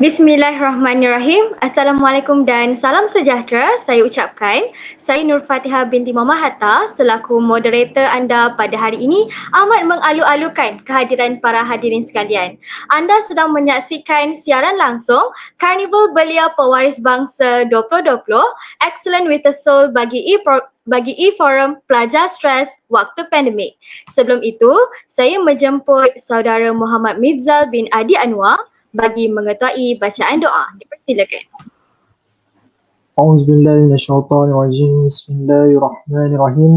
Bismillahirrahmanirrahim. 0.00 1.60
Assalamualaikum 1.60 2.48
dan 2.48 2.72
salam 2.72 3.04
sejahtera. 3.04 3.68
Saya 3.84 4.00
ucapkan 4.00 4.72
saya 4.96 5.20
Nur 5.20 5.44
Fatihah 5.44 5.84
binti 5.84 6.08
Mama 6.08 6.32
Hatta 6.32 6.88
selaku 6.88 7.36
moderator 7.36 8.08
anda 8.08 8.56
pada 8.56 8.80
hari 8.80 8.96
ini 8.96 9.28
amat 9.52 9.84
mengalu-alukan 9.84 10.80
kehadiran 10.88 11.36
para 11.44 11.60
hadirin 11.60 12.00
sekalian. 12.00 12.56
Anda 12.88 13.20
sedang 13.28 13.52
menyaksikan 13.52 14.32
siaran 14.32 14.80
langsung 14.80 15.36
Carnival 15.60 16.16
Belia 16.16 16.48
Pewaris 16.56 16.96
Bangsa 17.04 17.68
2020 17.68 18.24
Excellent 18.80 19.28
with 19.28 19.44
a 19.44 19.52
Soul 19.52 19.92
bagi 19.92 20.24
e 20.32 20.40
bagi 20.88 21.12
e-forum 21.12 21.76
Pelajar 21.84 22.32
Stres 22.32 22.72
waktu 22.88 23.28
pandemik. 23.28 23.76
Sebelum 24.08 24.40
itu, 24.40 24.72
saya 25.12 25.36
menjemput 25.44 26.16
saudara 26.16 26.72
Muhammad 26.72 27.20
Mifzal 27.20 27.68
bin 27.68 27.84
Adi 27.92 28.16
Anwar 28.16 28.56
bagi 28.95 29.27
mengetahui 29.27 29.99
bacaan 29.99 30.39
doa. 30.39 30.71
Dipersilakan. 30.79 31.75
أعوذ 33.15 33.47
بالله 33.47 33.75
من 33.87 33.93
الشيطان 33.95 34.51
الرجيم 34.51 35.07
بسم 35.07 35.31
الله 35.39 35.79
الرحمن 35.79 36.35
الرحيم 36.35 36.75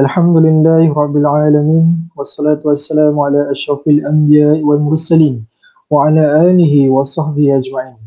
الحمد 0.00 0.36
لله 0.40 0.88
رب 0.96 1.16
العالمين 1.20 2.08
والصلاة 2.16 2.64
والسلام 2.64 3.12
على 3.12 3.52
أشرف 3.52 3.84
الأنبياء 3.84 4.64
والمرسلين 4.64 5.44
وعلى 5.92 6.24
آله 6.48 6.74
وصحبه 6.88 7.60
أجمعين 7.60 8.00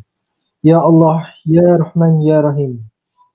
Ya 0.65 0.81
Allah, 0.81 1.29
Ya 1.45 1.77
Rahman, 1.77 2.25
Ya 2.25 2.41
Rahim 2.41 2.81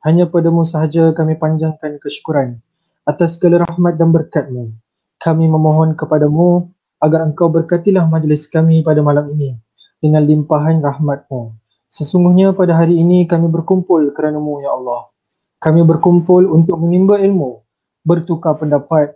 Hanya 0.02 0.26
padamu 0.26 0.66
sahaja 0.66 1.14
kami 1.14 1.38
panjangkan 1.38 2.02
kesyukuran 2.02 2.58
atas 3.06 3.38
segala 3.38 3.62
rahmat 3.62 3.94
dan 3.94 4.10
berkatmu. 4.10 4.74
Kami 5.22 5.46
memohon 5.46 5.94
kepadamu 5.94 6.66
agar 6.98 7.22
engkau 7.30 7.46
berkatilah 7.46 8.10
majlis 8.10 8.50
kami 8.50 8.82
pada 8.82 9.06
malam 9.06 9.30
ini 9.38 9.54
dengan 10.01 10.25
limpahan 10.25 10.81
rahmatmu. 10.81 11.53
Sesungguhnya 11.87 12.51
pada 12.57 12.73
hari 12.75 12.97
ini 12.97 13.29
kami 13.29 13.47
berkumpul 13.47 14.11
kerana-Mu, 14.17 14.65
Ya 14.65 14.73
Allah. 14.73 15.13
Kami 15.61 15.85
berkumpul 15.85 16.49
untuk 16.49 16.81
menimba 16.81 17.21
ilmu, 17.21 17.61
bertukar 18.01 18.57
pendapat, 18.57 19.13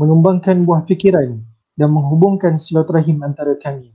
menumbangkan 0.00 0.64
buah 0.64 0.88
fikiran 0.88 1.36
dan 1.76 1.88
menghubungkan 1.92 2.56
silaturahim 2.56 3.20
antara 3.20 3.52
kami. 3.60 3.92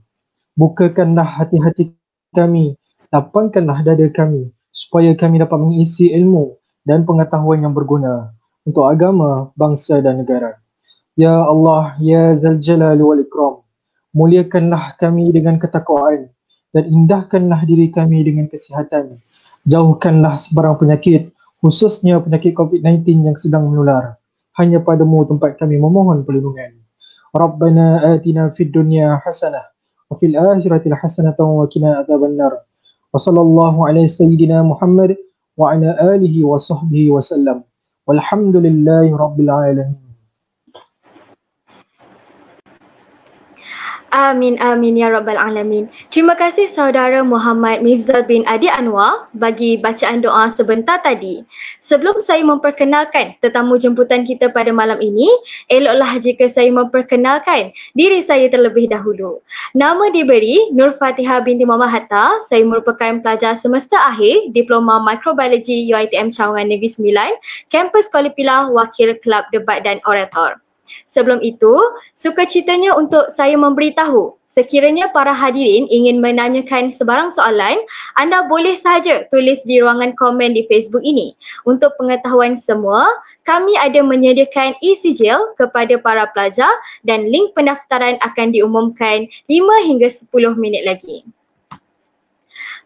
Bukakanlah 0.54 1.26
hati-hati 1.42 1.98
kami, 2.30 2.78
lapangkanlah 3.10 3.82
dada 3.82 4.06
kami 4.14 4.54
supaya 4.70 5.10
kami 5.18 5.42
dapat 5.42 5.58
mengisi 5.58 6.14
ilmu 6.14 6.54
dan 6.86 7.02
pengetahuan 7.02 7.66
yang 7.66 7.74
berguna 7.74 8.30
untuk 8.62 8.86
agama, 8.86 9.50
bangsa 9.58 9.98
dan 9.98 10.22
negara. 10.22 10.60
Ya 11.18 11.34
Allah, 11.34 11.98
Ya 11.98 12.30
Zal 12.38 12.62
Jalal 12.62 13.02
wal 13.02 13.26
Ikram, 13.26 13.66
muliakanlah 14.18 14.98
kami 14.98 15.30
dengan 15.30 15.62
ketakwaan 15.62 16.26
dan 16.74 16.84
indahkanlah 16.90 17.62
diri 17.62 17.86
kami 17.94 18.26
dengan 18.26 18.50
kesihatan. 18.50 19.22
Jauhkanlah 19.70 20.34
sebarang 20.34 20.82
penyakit, 20.82 21.30
khususnya 21.62 22.18
penyakit 22.18 22.58
COVID-19 22.58 23.30
yang 23.30 23.36
sedang 23.38 23.70
menular. 23.70 24.18
Hanya 24.58 24.82
padamu 24.82 25.22
tempat 25.22 25.54
kami 25.54 25.78
memohon 25.78 26.26
perlindungan. 26.26 26.74
Rabbana 27.30 28.18
atina 28.18 28.50
fid 28.50 28.74
dunya 28.74 29.22
hasanah 29.22 29.62
wa 30.10 30.16
fil 30.18 30.34
akhirati 30.34 30.90
hasanatan 30.90 31.46
wa 31.46 31.68
qina 31.70 32.02
adzabannar. 32.02 32.66
Wa 33.14 33.22
sallallahu 33.22 33.86
ala 33.86 34.02
sayyidina 34.02 34.66
Muhammad 34.66 35.14
wa 35.54 35.76
ala 35.76 35.94
alihi 36.16 36.42
wa 36.42 36.58
sahbihi 36.58 37.14
wa 37.14 37.22
sallam. 37.22 37.62
Walhamdulillahi 38.08 39.14
rabbil 39.14 39.52
alamin. 39.52 40.07
Amin 44.08 44.56
amin 44.64 44.96
ya 44.96 45.12
rabbal 45.12 45.36
alamin. 45.36 45.84
Terima 46.08 46.32
kasih 46.32 46.64
saudara 46.64 47.20
Muhammad 47.20 47.84
Mifzal 47.84 48.24
bin 48.24 48.40
Adi 48.48 48.64
Anwar 48.72 49.28
bagi 49.36 49.76
bacaan 49.76 50.24
doa 50.24 50.48
sebentar 50.48 50.96
tadi. 51.04 51.44
Sebelum 51.76 52.16
saya 52.24 52.40
memperkenalkan 52.40 53.36
tetamu 53.44 53.76
jemputan 53.76 54.24
kita 54.24 54.48
pada 54.48 54.72
malam 54.72 54.96
ini, 55.04 55.28
eloklah 55.68 56.16
jika 56.24 56.48
saya 56.48 56.72
memperkenalkan 56.72 57.68
diri 57.92 58.24
saya 58.24 58.48
terlebih 58.48 58.88
dahulu. 58.88 59.44
Nama 59.76 60.08
diberi 60.08 60.72
Nur 60.72 60.96
Fatihah 60.96 61.44
binti 61.44 61.68
Mama 61.68 61.84
Hatta. 61.84 62.40
Saya 62.48 62.64
merupakan 62.64 63.20
pelajar 63.20 63.60
semester 63.60 64.00
akhir 64.00 64.56
Diploma 64.56 65.04
Microbiology 65.04 65.84
UiTM 65.92 66.32
Cawangan 66.32 66.64
Negeri 66.64 66.88
Sembilan, 66.88 67.36
Kampus 67.68 68.08
Kuala 68.08 68.32
Pilah, 68.32 68.72
Wakil 68.72 69.20
Kelab 69.20 69.52
Debat 69.52 69.84
dan 69.84 70.00
Orator. 70.08 70.56
Sebelum 71.06 71.40
itu, 71.40 71.74
sukacitanya 72.14 72.94
untuk 72.96 73.28
saya 73.32 73.54
memberitahu 73.58 74.38
sekiranya 74.48 75.12
para 75.12 75.30
hadirin 75.30 75.84
ingin 75.92 76.24
menanyakan 76.24 76.88
sebarang 76.88 77.28
soalan, 77.28 77.76
anda 78.16 78.48
boleh 78.48 78.74
sahaja 78.74 79.28
tulis 79.28 79.60
di 79.68 79.78
ruangan 79.78 80.16
komen 80.16 80.56
di 80.56 80.64
Facebook 80.66 81.04
ini. 81.04 81.36
Untuk 81.68 81.94
pengetahuan 82.00 82.56
semua, 82.56 83.04
kami 83.44 83.76
ada 83.76 84.00
menyediakan 84.00 84.74
e-sijil 84.80 85.52
kepada 85.60 86.00
para 86.00 86.26
pelajar 86.32 86.72
dan 87.04 87.28
link 87.28 87.52
pendaftaran 87.52 88.16
akan 88.24 88.50
diumumkan 88.50 89.28
5 89.46 89.86
hingga 89.86 90.08
10 90.08 90.56
minit 90.56 90.82
lagi. 90.88 91.22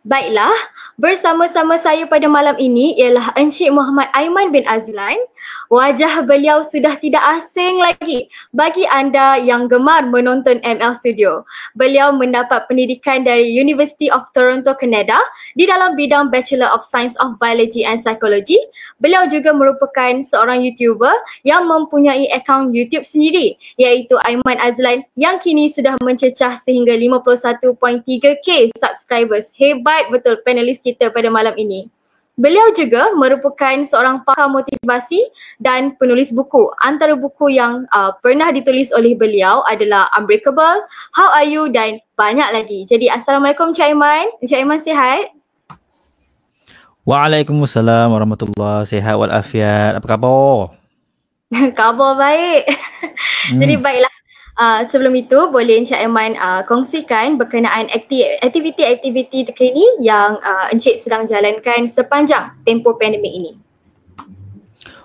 Baiklah, 0.02 0.50
bersama-sama 0.98 1.78
saya 1.78 2.10
pada 2.10 2.26
malam 2.26 2.58
ini 2.58 2.98
ialah 2.98 3.30
Encik 3.38 3.70
Muhammad 3.70 4.10
Aiman 4.18 4.50
bin 4.50 4.66
Azlan. 4.66 5.14
Wajah 5.72 6.28
beliau 6.28 6.60
sudah 6.60 7.00
tidak 7.00 7.22
asing 7.38 7.80
lagi 7.80 8.28
bagi 8.52 8.84
anda 8.92 9.40
yang 9.40 9.66
gemar 9.66 10.04
menonton 10.04 10.60
ML 10.60 10.92
Studio. 10.98 11.42
Beliau 11.78 12.12
mendapat 12.12 12.68
pendidikan 12.68 13.24
dari 13.24 13.48
University 13.48 14.12
of 14.12 14.28
Toronto, 14.36 14.76
Canada 14.76 15.16
di 15.56 15.64
dalam 15.64 15.96
bidang 15.96 16.28
Bachelor 16.28 16.68
of 16.70 16.84
Science 16.84 17.16
of 17.24 17.40
Biology 17.40 17.88
and 17.88 17.96
Psychology. 17.96 18.60
Beliau 19.00 19.24
juga 19.30 19.56
merupakan 19.56 20.20
seorang 20.20 20.60
YouTuber 20.60 21.12
yang 21.48 21.64
mempunyai 21.64 22.28
akaun 22.34 22.74
YouTube 22.74 23.08
sendiri 23.08 23.56
iaitu 23.80 24.18
Aiman 24.28 24.60
Azlan 24.60 25.06
yang 25.16 25.40
kini 25.40 25.72
sudah 25.72 25.96
mencecah 26.04 26.60
sehingga 26.60 26.94
51.3k 26.98 28.74
subscribers. 28.76 29.54
Hebat 29.56 30.12
betul 30.12 30.40
panelis 30.44 30.84
kita 30.84 31.08
pada 31.08 31.32
malam 31.32 31.56
ini. 31.56 31.88
Beliau 32.40 32.72
juga 32.72 33.12
merupakan 33.12 33.84
seorang 33.84 34.24
pakar 34.24 34.48
motivasi 34.48 35.20
dan 35.60 35.92
penulis 36.00 36.32
buku. 36.32 36.72
Antara 36.80 37.12
buku 37.12 37.52
yang 37.52 37.84
uh, 37.92 38.16
pernah 38.24 38.48
ditulis 38.48 38.88
oleh 38.96 39.12
beliau 39.12 39.60
adalah 39.68 40.08
Unbreakable, 40.16 40.80
How 41.12 41.28
Are 41.36 41.44
You 41.44 41.68
dan 41.68 42.00
banyak 42.16 42.48
lagi. 42.48 42.88
Jadi 42.88 43.12
Assalamualaikum 43.12 43.76
Cik 43.76 43.92
Aiman. 43.92 44.32
Cik 44.48 44.64
Aiman 44.64 44.80
sihat? 44.80 45.28
Waalaikumsalam 47.04 48.08
warahmatullahi 48.08 48.88
Sihat 48.88 49.12
walafiat. 49.12 50.00
Apa 50.00 50.16
khabar? 50.16 50.72
khabar 51.78 52.16
baik. 52.16 52.64
Hmm. 53.42 53.58
Jadi 53.58 53.74
baiklah 53.74 54.14
Uh, 54.52 54.84
sebelum 54.84 55.16
itu 55.16 55.48
boleh 55.48 55.80
Encik 55.80 55.96
Aiman 55.96 56.36
uh, 56.36 56.60
kongsikan 56.68 57.40
berkenaan 57.40 57.88
aktiviti-aktiviti 58.44 59.48
terkini 59.48 59.80
yang 60.04 60.36
uh, 60.44 60.68
Encik 60.68 61.00
sedang 61.00 61.24
jalankan 61.24 61.88
sepanjang 61.88 62.52
tempoh 62.68 62.92
pandemik 63.00 63.32
ini. 63.32 63.56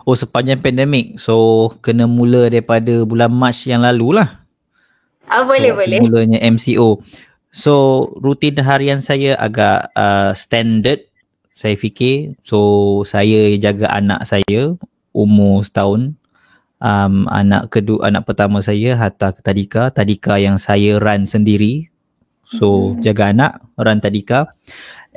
Oh 0.04 0.20
sepanjang 0.20 0.60
pandemik. 0.60 1.16
So 1.16 1.72
kena 1.80 2.12
mula 2.12 2.52
daripada 2.52 3.08
bulan 3.08 3.32
Mac 3.32 3.56
yang 3.64 3.88
lalu 3.88 4.20
lah. 4.20 4.44
Uh, 5.32 5.48
boleh 5.48 5.72
so, 5.72 5.78
boleh. 5.80 6.00
Mulanya 6.04 6.40
MCO. 6.44 7.00
So 7.52 7.74
rutin 8.20 8.60
harian 8.60 9.00
saya 9.00 9.40
agak 9.40 9.96
uh, 9.96 10.36
standard 10.36 11.08
saya 11.56 11.80
fikir. 11.80 12.36
So 12.44 13.04
saya 13.08 13.56
jaga 13.56 13.96
anak 13.96 14.28
saya 14.28 14.76
umur 15.16 15.64
setahun 15.64 16.20
um, 16.82 17.26
anak 17.30 17.74
kedua 17.74 18.10
anak 18.10 18.30
pertama 18.30 18.62
saya 18.62 18.98
Hatta 18.98 19.34
ke 19.34 19.42
Tadika. 19.42 19.90
Tadika 19.94 20.38
yang 20.42 20.58
saya 20.62 20.98
run 21.02 21.26
sendiri. 21.26 21.90
So 22.48 22.96
hmm. 22.96 23.04
jaga 23.04 23.34
anak 23.34 23.52
run 23.78 24.00
Tadika. 24.00 24.50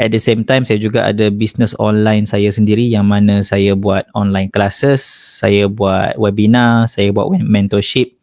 At 0.00 0.16
the 0.16 0.20
same 0.22 0.48
time 0.48 0.64
saya 0.64 0.80
juga 0.80 1.04
ada 1.04 1.28
business 1.28 1.76
online 1.76 2.24
saya 2.24 2.48
sendiri 2.48 2.88
yang 2.88 3.04
mana 3.04 3.44
saya 3.44 3.76
buat 3.76 4.08
online 4.16 4.48
classes 4.48 5.04
saya 5.44 5.68
buat 5.68 6.16
webinar 6.16 6.88
saya 6.88 7.12
buat 7.12 7.28
mentorship. 7.36 8.16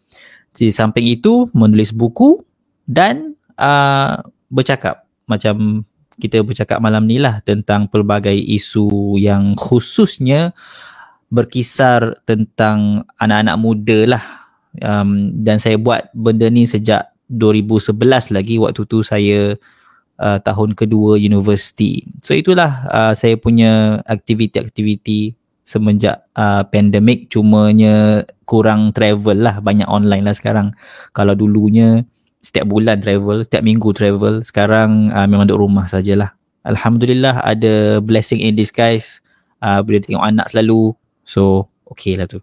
Di 0.57 0.73
samping 0.73 1.05
itu 1.05 1.45
menulis 1.53 1.93
buku 1.93 2.41
dan 2.89 3.37
uh, 3.61 4.17
bercakap. 4.49 5.05
Macam 5.29 5.85
kita 6.17 6.41
bercakap 6.41 6.81
malam 6.81 7.05
ni 7.05 7.21
lah 7.21 7.45
tentang 7.45 7.85
pelbagai 7.85 8.33
isu 8.33 9.21
yang 9.21 9.53
khususnya 9.53 10.57
berkisar 11.27 12.19
tentang 12.23 13.03
anak-anak 13.19 13.57
muda 13.59 13.99
lah 14.17 14.23
um, 14.79 15.35
dan 15.43 15.59
saya 15.59 15.75
buat 15.75 16.07
benda 16.15 16.47
ni 16.47 16.63
sejak 16.63 17.11
2011 17.27 18.31
lagi 18.31 18.55
waktu 18.55 18.81
tu 18.87 19.03
saya 19.03 19.59
uh, 20.23 20.39
tahun 20.39 20.71
kedua 20.73 21.19
universiti 21.19 22.07
so 22.23 22.31
itulah 22.31 22.87
uh, 22.87 23.13
saya 23.13 23.35
punya 23.35 23.99
aktiviti-aktiviti 24.07 25.35
semenjak 25.67 26.23
uh, 26.39 26.63
pandemik 26.63 27.27
cumanya 27.27 28.23
kurang 28.47 28.95
travel 28.95 29.35
lah 29.35 29.59
banyak 29.59 29.87
online 29.91 30.23
lah 30.23 30.31
sekarang 30.31 30.71
kalau 31.11 31.35
dulunya 31.35 32.07
setiap 32.47 32.69
bulan 32.69 33.03
travel, 33.03 33.43
setiap 33.43 33.63
minggu 33.65 33.89
travel. 33.91 34.39
Sekarang 34.45 35.11
uh, 35.11 35.27
memang 35.27 35.49
duduk 35.49 35.67
rumah 35.67 35.89
sajalah. 35.89 36.31
Alhamdulillah 36.63 37.43
ada 37.43 37.99
blessing 38.03 38.43
in 38.43 38.55
disguise. 38.55 39.19
Uh, 39.59 39.83
boleh 39.83 39.99
tengok 39.99 40.23
anak 40.23 40.47
selalu. 40.53 40.95
So, 41.27 41.67
okay 41.91 42.15
lah 42.15 42.31
tu. 42.31 42.39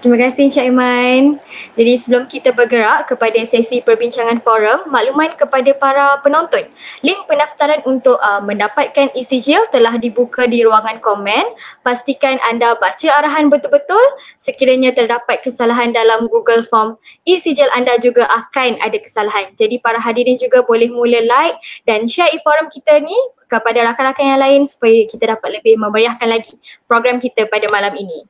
Terima 0.00 0.16
kasih 0.16 0.48
Encik 0.48 0.64
Aiman. 0.64 1.36
Jadi 1.76 1.92
sebelum 2.00 2.24
kita 2.24 2.56
bergerak 2.56 3.12
kepada 3.12 3.36
sesi 3.44 3.84
perbincangan 3.84 4.40
forum, 4.40 4.88
makluman 4.88 5.36
kepada 5.36 5.76
para 5.76 6.16
penonton. 6.24 6.64
Link 7.04 7.20
pendaftaran 7.28 7.84
untuk 7.84 8.16
uh, 8.16 8.40
mendapatkan 8.40 9.12
ECGL 9.12 9.68
telah 9.68 10.00
dibuka 10.00 10.48
di 10.48 10.64
ruangan 10.64 11.04
komen. 11.04 11.52
Pastikan 11.84 12.40
anda 12.48 12.80
baca 12.80 13.08
arahan 13.20 13.52
betul-betul. 13.52 14.00
Sekiranya 14.40 14.96
terdapat 14.96 15.44
kesalahan 15.44 15.92
dalam 15.92 16.32
Google 16.32 16.64
Form, 16.64 16.96
ECGL 17.28 17.68
anda 17.76 18.00
juga 18.00 18.24
akan 18.28 18.80
ada 18.80 18.96
kesalahan. 18.96 19.52
Jadi 19.56 19.84
para 19.84 20.00
hadirin 20.00 20.40
juga 20.40 20.64
boleh 20.64 20.88
mula 20.88 21.20
like 21.28 21.60
dan 21.84 22.08
share 22.08 22.32
e-forum 22.32 22.72
kita 22.72 23.04
ni 23.04 23.16
kepada 23.50 23.82
rakan-rakan 23.82 24.24
yang 24.30 24.40
lain 24.40 24.60
supaya 24.64 25.02
kita 25.10 25.34
dapat 25.34 25.58
lebih 25.58 25.74
memeriahkan 25.82 26.30
lagi 26.30 26.54
program 26.86 27.18
kita 27.18 27.50
pada 27.50 27.66
malam 27.74 27.90
ini. 27.98 28.22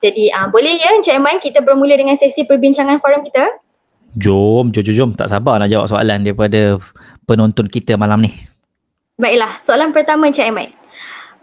Jadi 0.00 0.32
uh, 0.32 0.48
boleh 0.48 0.80
ya 0.80 0.96
Encik 0.96 1.12
Aiman 1.12 1.36
kita 1.38 1.60
bermula 1.60 1.94
dengan 1.96 2.16
sesi 2.16 2.48
perbincangan 2.48 2.98
forum 3.04 3.20
kita? 3.20 3.60
Jom, 4.16 4.72
jom, 4.72 4.82
jom, 4.84 4.94
jom. 4.96 5.10
Tak 5.12 5.28
sabar 5.28 5.60
nak 5.60 5.68
jawab 5.68 5.92
soalan 5.92 6.24
daripada 6.24 6.80
penonton 7.28 7.68
kita 7.68 8.00
malam 8.00 8.24
ni. 8.24 8.32
Baiklah, 9.20 9.60
soalan 9.60 9.92
pertama 9.92 10.26
Encik 10.28 10.48
Aiman. 10.48 10.83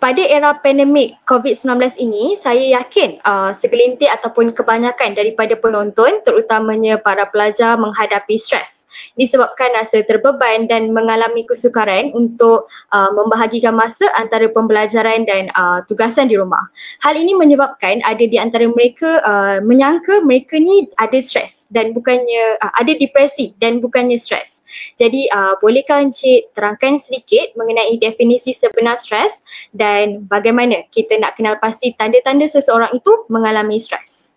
Pada 0.02 0.18
era 0.26 0.58
pandemik 0.58 1.14
COVID-19 1.30 2.02
ini, 2.02 2.34
saya 2.34 2.82
yakin 2.82 3.22
uh, 3.22 3.54
segelintir 3.54 4.10
ataupun 4.10 4.50
kebanyakan 4.50 5.14
daripada 5.14 5.54
penonton 5.54 6.26
terutamanya 6.26 6.98
para 6.98 7.30
pelajar 7.30 7.78
menghadapi 7.78 8.34
stres 8.42 8.90
disebabkan 9.14 9.72
rasa 9.78 10.02
terbeban 10.06 10.66
dan 10.66 10.90
mengalami 10.92 11.46
kesukaran 11.46 12.10
untuk 12.18 12.66
uh, 12.92 13.12
membahagikan 13.14 13.76
masa 13.76 14.08
antara 14.18 14.50
pembelajaran 14.50 15.24
dan 15.30 15.54
uh, 15.56 15.86
tugasan 15.86 16.28
di 16.28 16.36
rumah. 16.36 16.66
Hal 17.06 17.16
ini 17.16 17.38
menyebabkan 17.38 18.02
ada 18.02 18.26
di 18.26 18.38
antara 18.42 18.68
mereka 18.68 19.22
uh, 19.22 19.58
menyangka 19.64 20.26
mereka 20.26 20.58
ni 20.60 20.90
ada 20.98 21.18
stres 21.22 21.70
dan 21.70 21.94
bukannya 21.94 22.58
uh, 22.62 22.74
ada 22.80 22.98
depresi 22.98 23.54
dan 23.62 23.80
bukannya 23.80 24.18
stres. 24.18 24.66
Jadi 24.98 25.30
uh, 25.32 25.56
bolehkah 25.62 26.02
Encik 26.02 26.50
terangkan 26.58 26.98
sedikit 26.98 27.54
mengenai 27.54 28.02
definisi 28.02 28.56
sebenar 28.56 28.98
stres 28.98 29.46
dan 29.76 29.91
bagaimana 30.28 30.86
kita 30.90 31.18
nak 31.18 31.40
kenal 31.40 31.56
pasti 31.62 31.96
tanda-tanda 31.96 32.46
seseorang 32.46 32.92
itu 32.96 33.12
mengalami 33.32 33.78
stres? 33.78 34.36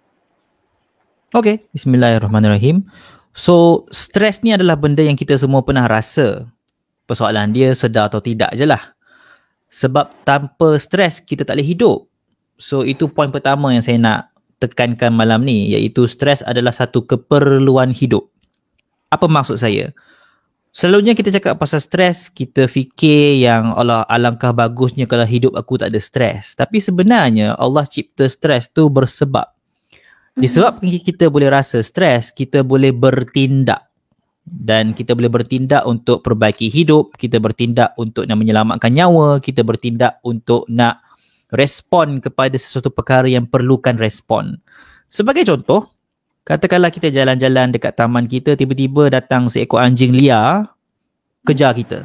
Okay, 1.34 1.66
bismillahirrahmanirrahim. 1.74 2.86
So, 3.34 3.84
stres 3.90 4.46
ni 4.46 4.54
adalah 4.54 4.78
benda 4.78 5.02
yang 5.02 5.18
kita 5.18 5.34
semua 5.34 5.66
pernah 5.66 5.90
rasa. 5.90 6.46
Persoalan 7.10 7.50
dia 7.50 7.74
sedar 7.74 8.06
atau 8.06 8.22
tidak 8.22 8.54
je 8.54 8.62
lah. 8.62 8.94
Sebab 9.66 10.22
tanpa 10.22 10.78
stres, 10.78 11.18
kita 11.18 11.42
tak 11.42 11.58
boleh 11.58 11.66
hidup. 11.66 11.98
So, 12.54 12.86
itu 12.86 13.10
poin 13.10 13.34
pertama 13.34 13.74
yang 13.74 13.82
saya 13.82 13.98
nak 13.98 14.30
tekankan 14.62 15.10
malam 15.10 15.42
ni, 15.42 15.74
iaitu 15.74 16.06
stres 16.06 16.46
adalah 16.46 16.70
satu 16.70 17.02
keperluan 17.02 17.90
hidup. 17.90 18.30
Apa 19.10 19.26
maksud 19.26 19.58
saya? 19.58 19.90
Selalunya 20.74 21.14
kita 21.14 21.30
cakap 21.30 21.54
pasal 21.62 21.78
stres, 21.78 22.26
kita 22.26 22.66
fikir 22.66 23.38
yang 23.38 23.78
Allah 23.78 24.02
alangkah 24.10 24.50
bagusnya 24.50 25.06
kalau 25.06 25.22
hidup 25.22 25.54
aku 25.54 25.78
tak 25.78 25.94
ada 25.94 26.02
stres. 26.02 26.58
Tapi 26.58 26.82
sebenarnya 26.82 27.54
Allah 27.54 27.86
cipta 27.86 28.26
stres 28.26 28.66
tu 28.74 28.90
bersebab. 28.90 29.54
Disebabkan 30.34 30.90
kita 30.98 31.30
boleh 31.30 31.46
rasa 31.46 31.78
stres, 31.78 32.34
kita 32.34 32.66
boleh 32.66 32.90
bertindak 32.90 33.86
dan 34.42 34.98
kita 34.98 35.14
boleh 35.14 35.30
bertindak 35.30 35.86
untuk 35.86 36.26
perbaiki 36.26 36.66
hidup, 36.66 37.14
kita 37.14 37.38
bertindak 37.38 37.94
untuk 37.94 38.26
nak 38.26 38.34
menyelamatkan 38.34 38.90
nyawa, 38.90 39.38
kita 39.38 39.62
bertindak 39.62 40.18
untuk 40.26 40.66
nak 40.66 40.98
respon 41.54 42.18
kepada 42.18 42.58
sesuatu 42.58 42.90
perkara 42.90 43.30
yang 43.30 43.46
perlukan 43.46 43.94
respon. 43.94 44.58
Sebagai 45.06 45.46
contoh, 45.46 45.93
katakanlah 46.44 46.92
kita 46.92 47.08
jalan-jalan 47.10 47.72
dekat 47.72 47.96
taman 47.96 48.28
kita, 48.28 48.54
tiba-tiba 48.54 49.08
datang 49.08 49.48
seekor 49.50 49.80
anjing 49.80 50.12
liar 50.12 50.68
kejar 51.44 51.72
kita 51.76 52.04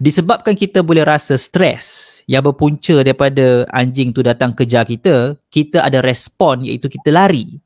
disebabkan 0.00 0.56
kita 0.56 0.80
boleh 0.80 1.04
rasa 1.04 1.36
stres 1.36 2.18
yang 2.24 2.40
berpunca 2.40 3.04
daripada 3.04 3.68
anjing 3.70 4.16
tu 4.16 4.24
datang 4.24 4.56
kejar 4.56 4.88
kita, 4.88 5.36
kita 5.52 5.84
ada 5.84 6.00
respon 6.00 6.64
iaitu 6.64 6.88
kita 6.88 7.12
lari. 7.12 7.60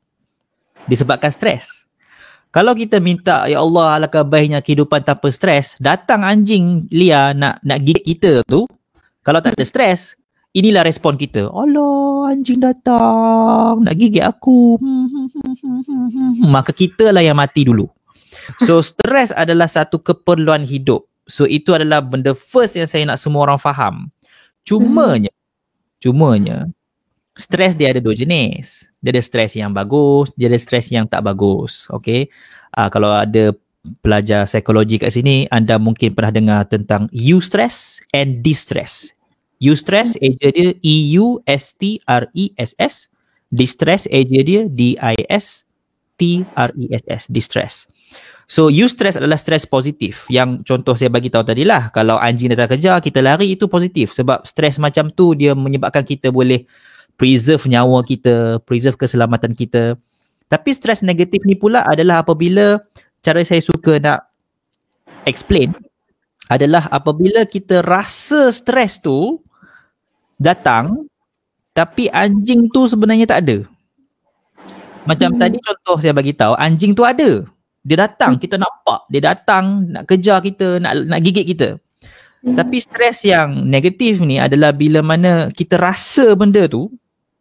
Disebabkan 0.85 1.31
stres. 1.31 1.87
Kalau 2.51 2.75
kita 2.75 2.99
minta, 3.03 3.47
Ya 3.47 3.63
Allah, 3.63 3.99
alangkah 3.99 4.23
baiknya 4.27 4.59
kehidupan 4.59 5.01
tanpa 5.03 5.31
stres, 5.31 5.75
datang 5.79 6.23
anjing 6.23 6.87
liar 6.91 7.33
nak 7.35 7.59
nak 7.63 7.79
gigit 7.83 8.03
kita 8.03 8.31
tu, 8.47 8.67
kalau 9.25 9.39
tak 9.43 9.57
ada 9.57 9.65
stres, 9.65 10.15
inilah 10.55 10.85
respon 10.85 11.19
kita. 11.19 11.51
Allah, 11.51 12.31
anjing 12.31 12.63
datang, 12.63 13.83
nak 13.83 13.95
gigit 13.97 14.23
aku. 14.23 14.79
Maka 16.55 16.71
kita 16.75 17.11
lah 17.15 17.23
yang 17.23 17.39
mati 17.39 17.65
dulu. 17.67 17.87
So, 18.59 18.83
stres 18.83 19.31
adalah 19.31 19.71
satu 19.71 19.99
keperluan 19.99 20.67
hidup. 20.67 21.07
So 21.25 21.49
itu 21.49 21.73
adalah 21.73 22.05
benda 22.05 22.37
first 22.37 22.77
yang 22.77 22.85
saya 22.85 23.01
nak 23.09 23.17
semua 23.17 23.49
orang 23.49 23.57
faham. 23.57 24.13
Cumanya, 24.61 25.33
hmm. 25.33 25.97
cumanya 26.01 26.69
stres 27.35 27.75
dia 27.75 27.91
ada 27.91 28.01
dua 28.01 28.15
jenis. 28.15 28.87
Dia 29.03 29.11
ada 29.13 29.21
stres 29.21 29.53
yang 29.57 29.73
bagus, 29.75 30.31
dia 30.33 30.49
ada 30.49 30.57
stres 30.57 30.89
yang 30.89 31.05
tak 31.05 31.21
bagus. 31.25 31.85
Okay. 31.91 32.29
Uh, 32.73 32.89
kalau 32.89 33.13
ada 33.13 33.53
pelajar 34.01 34.49
psikologi 34.49 34.97
kat 34.97 35.13
sini, 35.13 35.45
anda 35.53 35.77
mungkin 35.77 36.15
pernah 36.15 36.33
dengar 36.33 36.65
tentang 36.65 37.05
eustress 37.13 38.01
and 38.15 38.41
distress. 38.41 39.13
Eustress, 39.61 40.17
hmm. 40.17 40.25
eja 40.25 40.47
dia 40.53 40.73
E-U-S-T-R-E-S-S. 40.81 41.53
Distress, 43.55 44.03
eja 44.11 44.43
dia 44.43 44.67
D-I-S-T-R-E-S-S. 44.67 45.63
Distress. 47.31 47.87
So 48.45 48.69
eustress 48.69 49.17
adalah 49.17 49.41
stres 49.41 49.65
positif 49.65 50.29
yang 50.29 50.61
contoh 50.61 50.93
saya 50.93 51.09
bagi 51.09 51.33
tahu 51.33 51.41
tadi 51.49 51.65
lah 51.65 51.89
kalau 51.89 52.21
anjing 52.21 52.53
datang 52.53 52.77
kerja 52.77 53.01
kita 53.01 53.17
lari 53.17 53.57
itu 53.57 53.65
positif 53.65 54.13
sebab 54.13 54.45
stres 54.45 54.77
macam 54.77 55.09
tu 55.09 55.33
dia 55.33 55.57
menyebabkan 55.57 56.05
kita 56.05 56.29
boleh 56.29 56.61
preserve 57.17 57.65
nyawa 57.65 58.05
kita, 58.05 58.61
preserve 58.61 59.01
keselamatan 59.01 59.57
kita. 59.57 59.97
Tapi 60.45 60.69
stres 60.77 61.01
negatif 61.01 61.41
ni 61.41 61.57
pula 61.57 61.81
adalah 61.89 62.21
apabila 62.21 62.77
cara 63.25 63.41
saya 63.41 63.65
suka 63.65 63.97
nak 63.97 64.29
explain 65.25 65.73
adalah 66.45 66.85
apabila 66.93 67.49
kita 67.49 67.81
rasa 67.81 68.53
stres 68.53 69.01
tu 69.01 69.41
datang 70.37 71.09
tapi 71.75 72.07
anjing 72.09 72.71
tu 72.71 72.87
sebenarnya 72.87 73.27
tak 73.27 73.43
ada. 73.45 73.57
Macam 75.03 75.35
hmm. 75.35 75.39
tadi 75.43 75.57
contoh 75.59 76.01
saya 76.01 76.15
bagi 76.15 76.33
tahu 76.33 76.55
anjing 76.57 76.95
tu 76.95 77.03
ada 77.03 77.45
dia 77.85 77.97
datang, 78.01 78.33
hmm. 78.35 78.41
kita 78.41 78.55
nampak. 78.57 78.99
Dia 79.13 79.21
datang 79.21 79.85
nak 79.85 80.09
kejar 80.09 80.41
kita, 80.41 80.81
nak 80.81 81.05
nak 81.05 81.21
gigit 81.21 81.45
kita. 81.53 81.69
Hmm. 82.41 82.57
Tapi 82.57 82.81
stres 82.81 83.21
yang 83.21 83.61
negatif 83.61 84.25
ni 84.25 84.41
adalah 84.41 84.73
bila 84.73 85.05
mana 85.05 85.53
kita 85.53 85.77
rasa 85.77 86.33
benda 86.33 86.65
tu, 86.65 86.89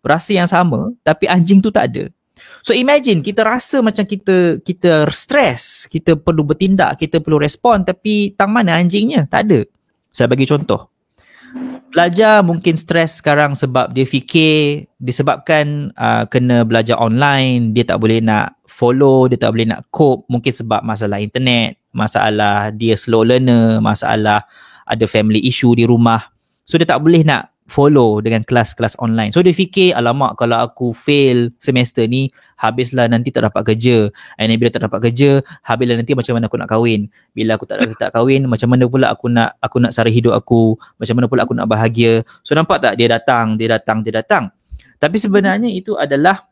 rasa 0.04 0.36
yang 0.36 0.44
sama, 0.44 0.92
tapi 1.00 1.24
anjing 1.24 1.64
tu 1.64 1.72
tak 1.72 1.88
ada. 1.88 2.12
So 2.60 2.76
imagine 2.76 3.24
kita 3.24 3.40
rasa 3.40 3.80
macam 3.80 4.04
kita 4.04 4.60
kita 4.60 5.08
stres, 5.16 5.88
kita 5.88 6.12
perlu 6.20 6.44
bertindak, 6.44 7.00
kita 7.00 7.24
perlu 7.24 7.40
respon 7.40 7.80
tapi 7.80 8.36
tang 8.36 8.52
mana 8.52 8.76
anjingnya? 8.76 9.24
Tak 9.24 9.48
ada. 9.48 9.64
Saya 10.12 10.28
bagi 10.28 10.44
contoh. 10.44 10.92
Pelajar 11.94 12.42
mungkin 12.42 12.74
stres 12.74 13.22
sekarang 13.22 13.54
sebab 13.54 13.94
dia 13.94 14.02
fikir 14.02 14.90
disebabkan 14.98 15.94
uh, 15.94 16.26
kena 16.26 16.66
belajar 16.66 16.98
online, 16.98 17.70
dia 17.70 17.86
tak 17.86 18.02
boleh 18.02 18.18
nak 18.18 18.58
follow, 18.66 19.30
dia 19.30 19.38
tak 19.38 19.54
boleh 19.54 19.70
nak 19.70 19.86
cope 19.94 20.26
mungkin 20.26 20.50
sebab 20.50 20.82
masalah 20.82 21.22
internet, 21.22 21.78
masalah 21.94 22.74
dia 22.74 22.98
slow 22.98 23.22
learner, 23.22 23.78
masalah 23.78 24.42
ada 24.82 25.06
family 25.06 25.38
issue 25.46 25.78
di 25.78 25.86
rumah. 25.86 26.34
So 26.66 26.82
dia 26.82 26.90
tak 26.90 26.98
boleh 26.98 27.22
nak 27.22 27.53
follow 27.64 28.20
dengan 28.20 28.44
kelas-kelas 28.44 29.00
online. 29.00 29.32
So 29.32 29.40
dia 29.40 29.56
fikir 29.56 29.96
alamak 29.96 30.36
kalau 30.36 30.60
aku 30.60 30.92
fail 30.92 31.48
semester 31.56 32.04
ni 32.04 32.28
habislah 32.60 33.08
nanti 33.08 33.32
tak 33.32 33.48
dapat 33.48 33.72
kerja. 33.72 34.12
And 34.36 34.52
then 34.52 34.60
bila 34.60 34.68
tak 34.68 34.84
dapat 34.84 35.10
kerja, 35.10 35.40
habislah 35.64 35.96
nanti 35.96 36.12
macam 36.12 36.36
mana 36.36 36.46
aku 36.52 36.60
nak 36.60 36.70
kahwin. 36.70 37.08
Bila 37.32 37.56
aku 37.56 37.64
tak 37.64 37.80
tak 37.96 38.12
kahwin, 38.12 38.44
macam 38.52 38.68
mana 38.68 38.84
pula 38.84 39.08
aku 39.08 39.32
nak 39.32 39.56
aku 39.64 39.80
nak 39.80 39.96
sara 39.96 40.12
hidup 40.12 40.36
aku, 40.36 40.76
macam 41.00 41.14
mana 41.16 41.26
pula 41.26 41.40
aku 41.48 41.56
nak 41.56 41.68
bahagia. 41.68 42.22
So 42.44 42.52
nampak 42.52 42.84
tak 42.84 43.00
dia 43.00 43.08
datang, 43.08 43.56
dia 43.56 43.72
datang, 43.72 44.04
dia 44.04 44.12
datang. 44.12 44.52
Tapi 45.00 45.16
sebenarnya 45.16 45.72
itu 45.72 45.96
adalah 45.96 46.44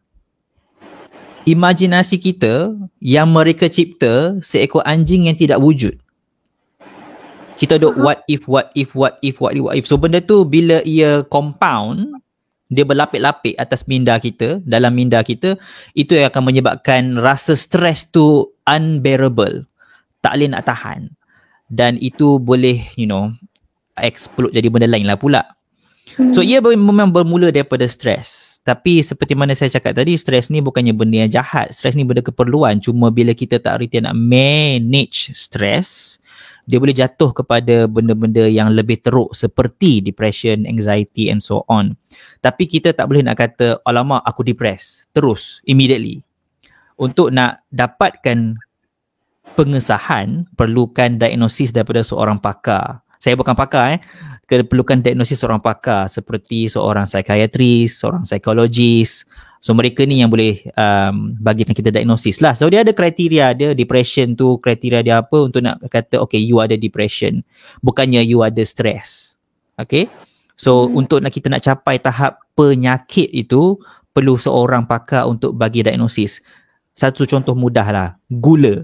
imajinasi 1.44 2.16
kita 2.18 2.72
yang 3.02 3.28
mereka 3.30 3.68
cipta 3.68 4.38
seekor 4.40 4.82
anjing 4.88 5.28
yang 5.28 5.36
tidak 5.36 5.60
wujud. 5.60 6.01
Kita 7.62 7.78
duk 7.78 7.94
what 7.94 8.26
if, 8.26 8.50
what 8.50 8.74
if, 8.74 8.98
what 8.98 9.22
if, 9.22 9.38
what 9.38 9.54
if, 9.54 9.62
what 9.62 9.78
if. 9.78 9.86
So 9.86 9.94
benda 9.94 10.18
tu 10.18 10.42
bila 10.42 10.82
ia 10.82 11.22
compound, 11.30 12.10
dia 12.66 12.82
berlapik-lapik 12.82 13.54
atas 13.54 13.86
minda 13.86 14.18
kita, 14.18 14.58
dalam 14.66 14.90
minda 14.90 15.22
kita, 15.22 15.54
itu 15.94 16.18
yang 16.18 16.26
akan 16.26 16.42
menyebabkan 16.50 17.22
rasa 17.22 17.54
stres 17.54 18.10
tu 18.10 18.50
unbearable. 18.66 19.62
Tak 20.26 20.34
boleh 20.34 20.50
nak 20.50 20.66
tahan. 20.66 21.14
Dan 21.70 22.02
itu 22.02 22.42
boleh, 22.42 22.82
you 22.98 23.06
know, 23.06 23.30
explode 24.00 24.50
jadi 24.50 24.66
benda 24.66 24.90
lain 24.90 25.06
lah 25.06 25.20
pula. 25.20 25.46
So 26.34 26.42
ia 26.42 26.60
memang 26.60 27.14
bermula 27.14 27.54
daripada 27.54 27.86
stres. 27.86 28.58
Tapi 28.62 29.02
seperti 29.02 29.34
mana 29.34 29.58
saya 29.58 29.74
cakap 29.74 29.98
tadi, 29.98 30.14
stres 30.14 30.46
ni 30.46 30.62
bukannya 30.62 30.94
benda 30.94 31.26
yang 31.26 31.32
jahat. 31.32 31.74
Stres 31.74 31.98
ni 31.98 32.06
benda 32.06 32.22
keperluan. 32.22 32.78
Cuma 32.78 33.10
bila 33.10 33.34
kita 33.34 33.58
tak 33.58 33.82
reti 33.82 33.98
nak 33.98 34.14
manage 34.14 35.34
stres, 35.34 36.21
dia 36.66 36.78
boleh 36.78 36.94
jatuh 36.94 37.34
kepada 37.34 37.90
benda-benda 37.90 38.46
yang 38.46 38.70
lebih 38.70 39.02
teruk 39.02 39.34
seperti 39.34 39.98
depression, 39.98 40.62
anxiety 40.66 41.28
and 41.28 41.42
so 41.42 41.66
on. 41.66 41.98
Tapi 42.38 42.70
kita 42.70 42.94
tak 42.94 43.10
boleh 43.10 43.26
nak 43.26 43.38
kata, 43.38 43.82
alamak 43.82 44.22
aku 44.22 44.46
depressed. 44.46 45.10
Terus, 45.10 45.58
immediately. 45.66 46.22
Untuk 46.94 47.34
nak 47.34 47.66
dapatkan 47.74 48.54
pengesahan, 49.58 50.46
perlukan 50.54 51.18
diagnosis 51.18 51.74
daripada 51.74 52.06
seorang 52.06 52.38
pakar. 52.38 53.02
Saya 53.18 53.38
bukan 53.38 53.54
pakar 53.54 53.98
eh 53.98 54.00
perlukan 54.60 55.00
diagnosis 55.00 55.40
seorang 55.40 55.64
pakar 55.64 56.12
seperti 56.12 56.68
seorang 56.68 57.08
psikiatris, 57.08 58.04
seorang 58.04 58.28
psikologis. 58.28 59.24
So 59.62 59.78
mereka 59.78 60.02
ni 60.02 60.18
yang 60.18 60.26
boleh 60.26 60.58
um, 60.74 61.38
bagikan 61.38 61.70
kita 61.70 61.94
diagnosis 61.94 62.42
lah. 62.42 62.50
So 62.58 62.66
dia 62.66 62.82
ada 62.82 62.90
kriteria 62.90 63.54
dia 63.54 63.70
depression 63.78 64.34
tu 64.34 64.58
kriteria 64.58 65.06
dia 65.06 65.22
apa 65.22 65.38
untuk 65.38 65.62
nak 65.62 65.78
kata 65.86 66.18
okay 66.18 66.42
you 66.42 66.58
ada 66.58 66.74
depression. 66.74 67.46
Bukannya 67.78 68.26
you 68.26 68.42
ada 68.42 68.58
stress. 68.66 69.38
Okay. 69.78 70.10
So 70.58 70.90
hmm. 70.90 71.06
untuk 71.06 71.22
nak 71.22 71.30
kita 71.30 71.46
nak 71.46 71.62
capai 71.62 72.02
tahap 72.02 72.42
penyakit 72.58 73.30
itu 73.30 73.78
perlu 74.10 74.34
seorang 74.34 74.82
pakar 74.82 75.30
untuk 75.30 75.54
bagi 75.54 75.86
diagnosis. 75.86 76.42
Satu 76.98 77.22
contoh 77.22 77.54
mudah 77.54 77.86
lah. 77.86 78.08
Gula. 78.28 78.82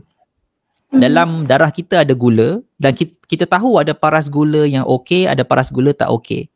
Hmm. 0.95 1.03
Dalam 1.03 1.29
darah 1.51 1.75
kita 1.75 2.07
ada 2.07 2.15
gula 2.15 2.63
dan 2.79 2.95
kita, 2.95 3.19
kita 3.27 3.45
tahu 3.51 3.83
ada 3.83 3.99
paras 3.99 4.31
gula 4.31 4.63
yang 4.63 4.87
okey, 4.87 5.27
ada 5.27 5.43
paras 5.43 5.75
gula 5.75 5.91
tak 5.91 6.07
okey. 6.23 6.47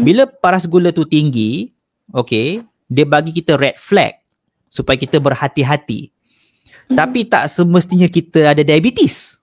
Hmm. 0.00 0.08
Bila 0.08 0.24
paras 0.24 0.64
gula 0.64 0.96
tu 0.96 1.04
tinggi, 1.04 1.76
okey, 2.16 2.64
dia 2.90 3.06
bagi 3.06 3.30
kita 3.30 3.54
red 3.54 3.78
flag 3.78 4.18
supaya 4.66 4.98
kita 4.98 5.22
berhati-hati. 5.22 6.10
Hmm. 6.90 6.98
Tapi 6.98 7.22
tak 7.30 7.46
semestinya 7.46 8.10
kita 8.10 8.50
ada 8.50 8.66
diabetes. 8.66 9.38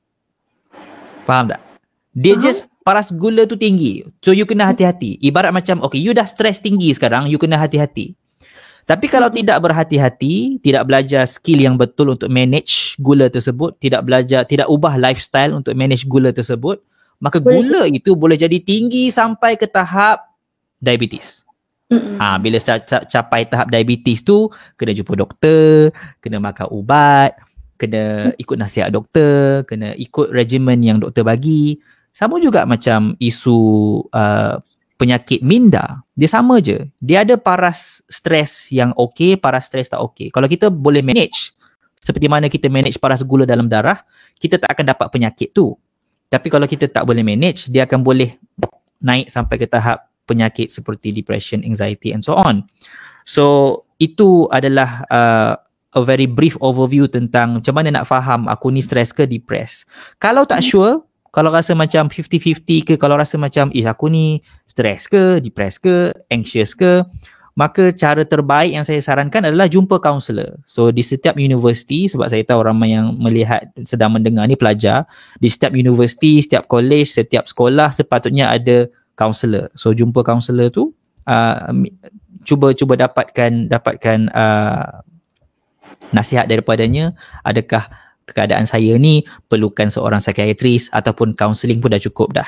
Faham 1.24 1.48
tak? 1.48 1.64
Dia 2.12 2.36
uh-huh. 2.36 2.44
just 2.44 2.68
paras 2.84 3.12
gula 3.12 3.48
tu 3.48 3.56
tinggi. 3.56 4.04
So 4.20 4.36
you 4.36 4.44
kena 4.44 4.68
hati-hati. 4.68 5.20
Ibarat 5.24 5.56
macam 5.56 5.80
okay, 5.84 6.00
you 6.00 6.12
dah 6.12 6.28
stress 6.28 6.60
tinggi 6.60 6.92
sekarang, 6.92 7.32
you 7.32 7.40
kena 7.40 7.56
hati-hati. 7.56 8.16
Tapi 8.88 9.12
kalau 9.12 9.28
tidak 9.28 9.60
berhati-hati, 9.60 10.64
tidak 10.64 10.88
belajar 10.88 11.28
skill 11.28 11.60
yang 11.60 11.76
betul 11.76 12.16
untuk 12.16 12.32
manage 12.32 12.96
gula 13.04 13.28
tersebut, 13.28 13.76
tidak 13.84 14.08
belajar, 14.08 14.48
tidak 14.48 14.72
ubah 14.72 14.96
lifestyle 14.96 15.52
untuk 15.52 15.76
manage 15.76 16.08
gula 16.08 16.32
tersebut, 16.32 16.80
maka 17.20 17.44
gula 17.44 17.84
boleh 17.84 18.00
itu 18.00 18.16
boleh 18.16 18.40
jadi 18.40 18.56
tinggi 18.64 19.12
sampai 19.12 19.60
ke 19.60 19.68
tahap 19.68 20.32
diabetes. 20.80 21.47
Ah, 21.88 22.36
ha, 22.36 22.36
bila 22.36 22.60
capai 23.08 23.48
tahap 23.48 23.72
diabetes 23.72 24.20
tu, 24.20 24.52
kena 24.76 24.92
jumpa 24.92 25.16
doktor, 25.16 25.96
kena 26.20 26.44
makan 26.44 26.68
ubat, 26.76 27.40
kena 27.80 28.36
ikut 28.36 28.60
nasihat 28.60 28.92
doktor, 28.92 29.64
kena 29.64 29.96
ikut 29.96 30.36
regimen 30.36 30.84
yang 30.84 31.00
doktor 31.00 31.24
bagi. 31.24 31.80
Sama 32.12 32.44
juga 32.44 32.68
macam 32.68 33.16
isu 33.24 33.60
uh, 34.12 34.60
penyakit 35.00 35.40
minda, 35.40 36.04
dia 36.18 36.28
sama 36.28 36.60
je. 36.60 36.92
Dia 37.00 37.24
ada 37.24 37.40
paras 37.40 38.04
stres 38.12 38.68
yang 38.68 38.92
okey, 39.00 39.40
paras 39.40 39.72
stres 39.72 39.88
tak 39.88 40.04
okey. 40.04 40.28
Kalau 40.28 40.52
kita 40.52 40.68
boleh 40.68 41.00
manage 41.00 41.56
seperti 42.08 42.32
mana 42.32 42.48
kita 42.48 42.72
manage 42.72 42.96
paras 43.04 43.20
gula 43.20 43.44
dalam 43.44 43.68
darah, 43.68 44.00
kita 44.40 44.56
tak 44.56 44.80
akan 44.80 44.96
dapat 44.96 45.08
penyakit 45.12 45.52
tu. 45.52 45.76
Tapi 46.32 46.48
kalau 46.48 46.64
kita 46.64 46.88
tak 46.88 47.04
boleh 47.04 47.20
manage, 47.20 47.68
dia 47.68 47.84
akan 47.84 48.00
boleh 48.00 48.40
naik 49.04 49.28
sampai 49.28 49.60
ke 49.60 49.68
tahap 49.68 50.08
penyakit 50.28 50.70
seperti 50.70 51.16
depression, 51.16 51.64
anxiety 51.64 52.12
and 52.12 52.22
so 52.22 52.36
on. 52.36 52.68
So, 53.24 53.84
itu 53.98 54.46
adalah 54.54 55.08
uh, 55.10 55.56
a 55.96 56.02
very 56.04 56.30
brief 56.30 56.60
overview 56.62 57.10
tentang 57.10 57.64
macam 57.64 57.74
mana 57.74 57.90
nak 57.90 58.06
faham 58.06 58.46
aku 58.46 58.70
ni 58.70 58.84
stress 58.84 59.16
ke 59.16 59.26
depressed. 59.26 59.90
Kalau 60.22 60.46
tak 60.46 60.62
sure, 60.62 61.08
kalau 61.32 61.54
rasa 61.54 61.78
macam 61.78 62.10
50-50 62.10 62.88
ke 62.88 62.94
kalau 62.98 63.14
rasa 63.14 63.38
macam 63.38 63.70
eh 63.70 63.86
aku 63.86 64.10
ni 64.10 64.42
stress 64.66 65.06
ke 65.06 65.38
depressed 65.44 65.84
ke 65.84 66.10
anxious 66.34 66.74
ke 66.74 67.04
maka 67.58 67.90
cara 67.90 68.22
terbaik 68.22 68.74
yang 68.74 68.86
saya 68.86 69.02
sarankan 69.02 69.50
adalah 69.50 69.66
jumpa 69.70 69.98
kaunselor 70.02 70.58
so 70.66 70.90
di 70.94 71.06
setiap 71.06 71.38
universiti 71.38 72.10
sebab 72.10 72.30
saya 72.30 72.42
tahu 72.42 72.66
ramai 72.66 72.94
yang 72.94 73.18
melihat 73.18 73.70
sedang 73.86 74.18
mendengar 74.18 74.50
ni 74.50 74.58
pelajar 74.58 75.06
di 75.38 75.50
setiap 75.50 75.78
universiti 75.78 76.42
setiap 76.42 76.66
college 76.66 77.14
setiap 77.14 77.46
sekolah 77.46 77.94
sepatutnya 77.94 78.50
ada 78.54 78.90
kaunselor 79.18 79.74
so 79.74 79.92
jumpa 79.92 80.22
kaunselor 80.22 80.70
tu 80.70 80.94
uh, 81.26 81.74
cuba 82.48 82.72
cuba 82.72 82.94
dapatkan 82.96 83.68
dapatkan 83.68 84.32
uh, 84.32 85.04
nasihat 86.16 86.48
daripadanya 86.48 87.12
adakah 87.44 87.90
keadaan 88.32 88.68
saya 88.68 88.96
ni 89.00 89.24
perlukan 89.48 89.88
seorang 89.88 90.20
psikiatris 90.20 90.92
ataupun 90.92 91.36
counselling 91.36 91.80
pun 91.80 91.96
dah 91.96 92.02
cukup 92.02 92.36
dah. 92.36 92.48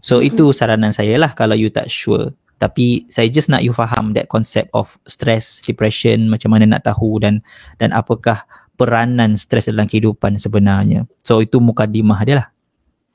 So 0.00 0.18
mm-hmm. 0.18 0.28
itu 0.32 0.44
saranan 0.56 0.92
saya 0.96 1.20
lah 1.20 1.36
kalau 1.36 1.56
you 1.56 1.68
tak 1.68 1.92
sure. 1.92 2.32
Tapi 2.56 3.10
saya 3.10 3.26
just 3.26 3.50
nak 3.50 3.66
you 3.66 3.74
faham 3.74 4.14
that 4.14 4.30
concept 4.30 4.70
of 4.70 4.94
stress, 5.10 5.58
depression, 5.58 6.30
macam 6.30 6.54
mana 6.54 6.78
nak 6.78 6.86
tahu 6.86 7.18
dan 7.18 7.42
dan 7.82 7.90
apakah 7.90 8.46
peranan 8.78 9.34
stres 9.34 9.66
dalam 9.66 9.90
kehidupan 9.90 10.38
sebenarnya. 10.38 11.04
So 11.26 11.42
itu 11.42 11.58
mukadimah 11.58 12.20
dia 12.22 12.36
lah. 12.44 12.48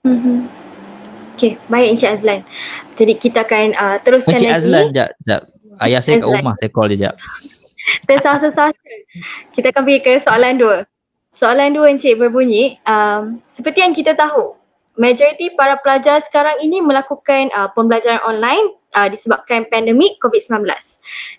Mm-hmm. 0.03 0.66
Okay, 1.38 1.53
baik 1.70 1.94
Encik 1.94 2.17
Azlan. 2.17 2.41
Jadi 2.98 3.13
kita 3.13 3.46
akan 3.46 3.77
uh, 3.77 3.98
teruskan 4.01 4.34
Encik 4.34 4.50
lagi. 4.50 4.58
Encik 4.58 4.65
Azlan, 4.65 4.86
jap, 4.89 5.10
jap. 5.29 5.41
Ayah 5.77 6.01
saya 6.01 6.17
kat 6.17 6.25
rumah, 6.34 6.53
saya 6.58 6.70
call 6.74 6.89
dia 6.89 7.00
jap. 7.06 7.15
Tersasa-sasa. 8.10 8.74
Kita 9.53 9.70
akan 9.70 9.86
pergi 9.86 10.00
ke 10.01 10.13
soalan 10.17 10.58
dua. 10.58 10.82
Soalan 11.29 11.77
dua 11.77 11.94
Encik 11.94 12.17
berbunyi, 12.17 12.82
um, 12.89 13.38
seperti 13.46 13.86
yang 13.86 13.94
kita 13.94 14.17
tahu, 14.17 14.58
majoriti 14.98 15.53
para 15.53 15.77
pelajar 15.77 16.17
sekarang 16.25 16.58
ini 16.58 16.82
melakukan 16.82 17.53
uh, 17.53 17.70
pembelajaran 17.70 18.17
online 18.25 18.74
uh, 18.96 19.08
disebabkan 19.12 19.67
pandemik 19.67 20.15
COVID-19 20.24 20.63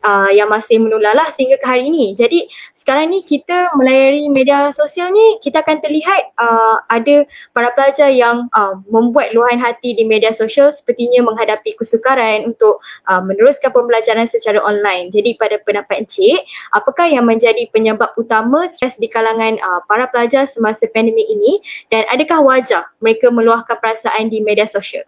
uh, 0.04 0.30
yang 0.34 0.50
masih 0.52 0.82
menularlah 0.82 1.26
sehingga 1.32 1.56
ke 1.60 1.66
hari 1.66 1.88
ini. 1.88 2.12
Jadi 2.12 2.50
sekarang 2.76 3.14
ni 3.14 3.24
kita 3.24 3.72
melayari 3.78 4.28
media 4.28 4.68
sosial 4.74 5.08
ni 5.14 5.40
kita 5.40 5.64
akan 5.64 5.80
terlihat 5.80 6.34
uh, 6.36 6.82
ada 6.92 7.24
para 7.56 7.72
pelajar 7.72 8.12
yang 8.12 8.50
uh, 8.52 8.76
membuat 8.92 9.32
luahan 9.32 9.58
hati 9.60 9.96
di 9.96 10.04
media 10.04 10.34
sosial 10.34 10.70
sepertinya 10.74 11.24
menghadapi 11.24 11.76
kesukaran 11.78 12.48
untuk 12.48 12.82
uh, 13.08 13.22
meneruskan 13.22 13.72
pembelajaran 13.72 14.28
secara 14.28 14.60
online. 14.60 15.08
Jadi 15.14 15.38
pada 15.40 15.56
pendapat 15.62 16.04
Encik, 16.04 16.46
apakah 16.76 17.10
yang 17.10 17.26
menjadi 17.26 17.66
penyebab 17.74 18.14
utama 18.14 18.70
stres 18.70 19.00
di 19.02 19.10
kalangan 19.10 19.58
uh, 19.58 19.80
para 19.90 20.06
pelajar 20.06 20.46
semasa 20.46 20.86
pandemik 20.94 21.26
ini 21.26 21.58
dan 21.90 22.06
adakah 22.12 22.44
wajar 22.44 22.86
mereka 23.02 23.32
meluahkan 23.34 23.76
perasaan 23.82 24.30
di 24.30 24.38
media 24.38 24.64
sosial? 24.68 25.04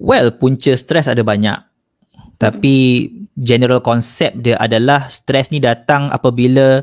Well, 0.00 0.32
punca 0.32 0.72
stres 0.80 1.06
ada 1.06 1.20
banyak. 1.20 1.60
Tapi 2.40 3.04
general 3.36 3.84
konsep 3.84 4.32
dia 4.40 4.56
adalah 4.56 5.12
stres 5.12 5.52
ni 5.52 5.60
datang 5.60 6.08
apabila 6.08 6.80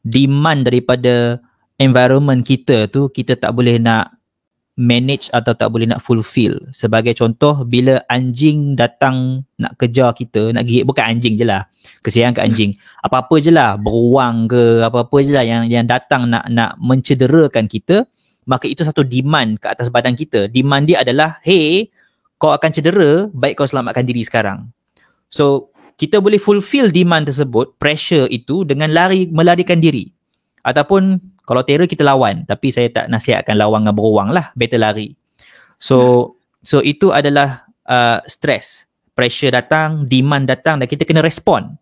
demand 0.00 0.64
daripada 0.64 1.44
environment 1.76 2.40
kita 2.40 2.88
tu 2.88 3.12
kita 3.12 3.36
tak 3.36 3.52
boleh 3.52 3.76
nak 3.76 4.16
manage 4.74 5.30
atau 5.30 5.54
tak 5.54 5.70
boleh 5.70 5.86
nak 5.86 6.02
fulfill. 6.02 6.58
Sebagai 6.74 7.14
contoh, 7.14 7.62
bila 7.62 8.02
anjing 8.10 8.74
datang 8.74 9.46
nak 9.54 9.78
kejar 9.78 10.10
kita, 10.18 10.50
nak 10.50 10.66
gigit, 10.66 10.82
bukan 10.82 11.14
anjing 11.14 11.38
je 11.38 11.46
lah. 11.46 11.70
Kesian 12.02 12.34
ke 12.34 12.42
anjing. 12.42 12.74
Apa-apa 13.06 13.38
je 13.38 13.54
lah, 13.54 13.78
beruang 13.78 14.50
ke, 14.50 14.82
apa-apa 14.82 15.16
je 15.22 15.30
lah 15.30 15.46
yang, 15.46 15.70
yang 15.70 15.86
datang 15.86 16.26
nak 16.26 16.50
nak 16.50 16.74
mencederakan 16.82 17.70
kita, 17.70 18.02
maka 18.50 18.66
itu 18.66 18.82
satu 18.82 19.06
demand 19.06 19.62
ke 19.62 19.70
atas 19.70 19.88
badan 19.94 20.18
kita. 20.18 20.50
Demand 20.50 20.82
dia 20.82 21.06
adalah, 21.06 21.38
hey, 21.46 21.94
kau 22.44 22.52
akan 22.52 22.70
cedera, 22.76 23.32
baik 23.32 23.56
kau 23.56 23.64
selamatkan 23.64 24.04
diri 24.04 24.20
sekarang. 24.20 24.68
So, 25.32 25.72
kita 25.96 26.20
boleh 26.20 26.36
fulfill 26.36 26.92
demand 26.92 27.24
tersebut, 27.24 27.80
pressure 27.80 28.28
itu 28.28 28.68
dengan 28.68 28.92
lari 28.92 29.32
melarikan 29.32 29.80
diri. 29.80 30.12
Ataupun 30.60 31.16
kalau 31.48 31.64
terror 31.64 31.88
kita 31.88 32.04
lawan, 32.04 32.44
tapi 32.44 32.68
saya 32.68 32.92
tak 32.92 33.08
nasihatkan 33.08 33.56
lawan 33.56 33.88
dengan 33.88 33.96
beruang 33.96 34.28
lah, 34.28 34.52
better 34.60 34.76
lari. 34.76 35.16
So, 35.80 36.36
so 36.60 36.84
itu 36.84 37.16
adalah 37.16 37.64
uh, 37.88 38.20
stress. 38.28 38.84
Pressure 39.16 39.56
datang, 39.56 40.04
demand 40.04 40.44
datang 40.44 40.84
dan 40.84 40.86
kita 40.90 41.08
kena 41.08 41.24
respon. 41.24 41.80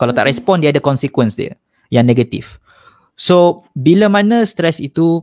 Kalau 0.00 0.16
tak 0.16 0.32
respon, 0.32 0.64
dia 0.64 0.72
ada 0.72 0.80
consequence 0.80 1.36
dia 1.36 1.60
yang 1.92 2.08
negatif. 2.08 2.56
So, 3.20 3.68
bila 3.76 4.08
mana 4.08 4.48
stress 4.48 4.80
itu 4.80 5.20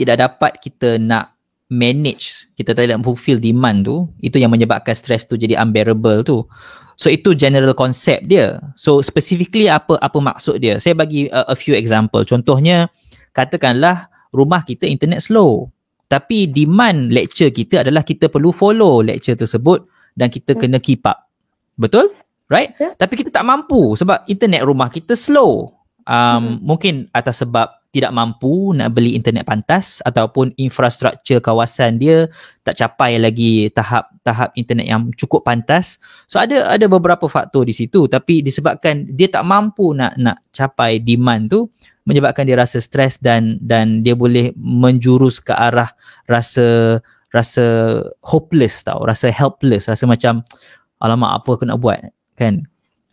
tidak 0.00 0.24
dapat 0.24 0.64
kita 0.64 0.96
nak 0.96 1.35
manage, 1.66 2.46
kita 2.54 2.74
tak 2.74 2.86
nak 2.86 3.02
fulfill 3.02 3.42
demand 3.42 3.82
tu, 3.82 4.06
itu 4.22 4.38
yang 4.38 4.54
menyebabkan 4.54 4.94
stress 4.94 5.26
tu 5.26 5.34
jadi 5.34 5.58
unbearable 5.58 6.22
tu. 6.22 6.46
So 6.96 7.12
itu 7.12 7.36
general 7.36 7.76
konsep 7.76 8.24
dia. 8.24 8.56
So 8.72 9.04
specifically 9.04 9.68
apa 9.68 10.00
apa 10.00 10.16
maksud 10.16 10.64
dia? 10.64 10.80
Saya 10.80 10.96
bagi 10.96 11.28
a, 11.28 11.44
a 11.52 11.56
few 11.58 11.76
example. 11.76 12.24
Contohnya 12.24 12.88
katakanlah 13.36 14.08
rumah 14.32 14.64
kita 14.64 14.88
internet 14.88 15.20
slow. 15.20 15.68
Tapi 16.08 16.48
demand 16.48 17.12
lecture 17.12 17.52
kita 17.52 17.84
adalah 17.84 18.00
kita 18.06 18.30
perlu 18.32 18.54
follow 18.54 19.04
lecture 19.04 19.36
tersebut 19.36 19.84
dan 20.16 20.32
kita 20.32 20.56
Hmm. 20.56 20.60
kena 20.64 20.78
keep 20.80 21.04
up. 21.04 21.28
Betul? 21.76 22.16
Right? 22.48 22.72
Betul. 22.78 22.96
Tapi 22.96 23.14
kita 23.20 23.30
tak 23.34 23.44
mampu 23.44 23.92
sebab 23.98 24.24
internet 24.30 24.64
rumah 24.64 24.88
kita 24.88 25.12
slow. 25.12 25.68
Um, 26.06 26.56
Mhm. 26.56 26.56
Mungkin 26.64 26.94
atas 27.12 27.44
sebab 27.44 27.75
tidak 27.96 28.12
mampu 28.12 28.76
nak 28.76 28.92
beli 28.92 29.16
internet 29.16 29.48
pantas 29.48 30.04
ataupun 30.04 30.52
infrastruktur 30.60 31.40
kawasan 31.40 31.96
dia 31.96 32.28
tak 32.60 32.76
capai 32.76 33.16
lagi 33.16 33.72
tahap 33.72 34.12
tahap 34.20 34.52
internet 34.52 34.84
yang 34.84 35.08
cukup 35.16 35.48
pantas. 35.48 35.96
So 36.28 36.36
ada 36.36 36.68
ada 36.68 36.84
beberapa 36.84 37.24
faktor 37.24 37.64
di 37.64 37.72
situ 37.72 38.04
tapi 38.04 38.44
disebabkan 38.44 39.08
dia 39.16 39.32
tak 39.32 39.48
mampu 39.48 39.96
nak 39.96 40.12
nak 40.20 40.44
capai 40.52 41.00
demand 41.00 41.48
tu 41.48 41.72
menyebabkan 42.04 42.44
dia 42.44 42.60
rasa 42.60 42.84
stres 42.84 43.16
dan 43.16 43.56
dan 43.64 44.04
dia 44.04 44.12
boleh 44.12 44.52
menjurus 44.60 45.40
ke 45.40 45.56
arah 45.56 45.88
rasa 46.28 47.00
rasa 47.34 47.64
hopeless 48.24 48.84
tau, 48.86 49.02
rasa 49.04 49.28
helpless, 49.28 49.90
rasa 49.90 50.04
macam 50.06 50.44
alamak 51.02 51.42
apa 51.42 51.48
aku 51.56 51.64
nak 51.64 51.80
buat 51.80 52.00
kan. 52.36 52.64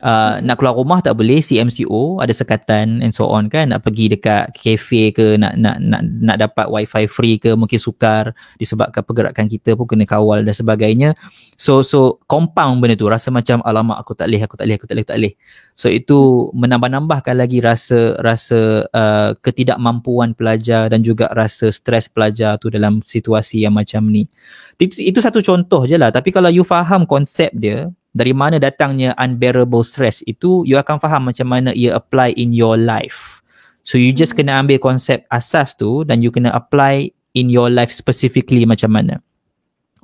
Uh, 0.04 0.44
nak 0.44 0.60
keluar 0.60 0.76
rumah 0.76 1.00
tak 1.00 1.16
boleh 1.16 1.40
CMCO 1.40 2.20
ada 2.20 2.36
sekatan 2.36 3.00
and 3.00 3.16
so 3.16 3.24
on 3.32 3.48
kan 3.48 3.72
nak 3.72 3.88
pergi 3.88 4.12
dekat 4.12 4.52
kafe 4.52 5.16
ke 5.16 5.40
nak 5.40 5.56
nak 5.56 5.80
nak 5.80 6.04
nak 6.04 6.44
dapat 6.44 6.68
wifi 6.68 7.08
free 7.08 7.40
ke 7.40 7.56
mungkin 7.56 7.80
sukar 7.80 8.36
disebabkan 8.60 9.00
pergerakan 9.00 9.48
kita 9.48 9.80
pun 9.80 9.88
kena 9.88 10.04
kawal 10.04 10.44
dan 10.44 10.52
sebagainya. 10.52 11.16
So 11.56 11.88
so 11.88 12.20
compound 12.28 12.84
benda 12.84 13.00
tu 13.00 13.08
rasa 13.08 13.32
macam 13.32 13.64
alamak 13.64 14.04
aku 14.04 14.12
tak 14.12 14.28
boleh 14.28 14.44
aku 14.44 14.56
tak 14.60 14.68
boleh 14.68 14.76
aku 14.76 14.86
tak 14.92 14.94
boleh 14.94 15.04
aku 15.08 15.12
tak 15.16 15.20
boleh. 15.24 15.34
So 15.72 15.88
itu 15.88 16.20
menambah-nambahkan 16.52 17.36
lagi 17.40 17.64
rasa 17.64 18.20
rasa 18.20 18.84
uh, 18.92 19.40
ketidakmampuan 19.40 20.36
pelajar 20.36 20.92
dan 20.92 21.00
juga 21.00 21.32
rasa 21.32 21.72
stres 21.72 22.12
pelajar 22.12 22.60
tu 22.60 22.68
dalam 22.68 23.00
situasi 23.08 23.64
yang 23.64 23.80
macam 23.80 24.12
ni. 24.12 24.28
Itu, 24.76 25.00
itu 25.00 25.24
satu 25.24 25.40
contoh 25.40 25.88
je 25.88 25.96
lah. 25.96 26.12
Tapi 26.12 26.36
kalau 26.36 26.52
you 26.52 26.68
faham 26.68 27.08
konsep 27.08 27.56
dia 27.56 27.88
dari 28.14 28.32
mana 28.32 28.62
datangnya 28.62 29.18
unbearable 29.18 29.82
stress 29.82 30.22
itu 30.30 30.62
you 30.70 30.78
akan 30.78 31.02
faham 31.02 31.28
macam 31.28 31.50
mana 31.50 31.74
ia 31.74 31.98
apply 31.98 32.38
in 32.38 32.54
your 32.54 32.78
life. 32.78 33.42
So 33.84 34.00
you 34.00 34.16
just 34.16 34.38
kena 34.38 34.64
ambil 34.64 34.80
konsep 34.80 35.28
asas 35.34 35.76
tu 35.76 36.08
dan 36.08 36.24
you 36.24 36.32
kena 36.32 36.54
apply 36.56 37.12
in 37.36 37.50
your 37.50 37.68
life 37.68 37.92
specifically 37.92 38.64
macam 38.64 38.96
mana. 38.96 39.20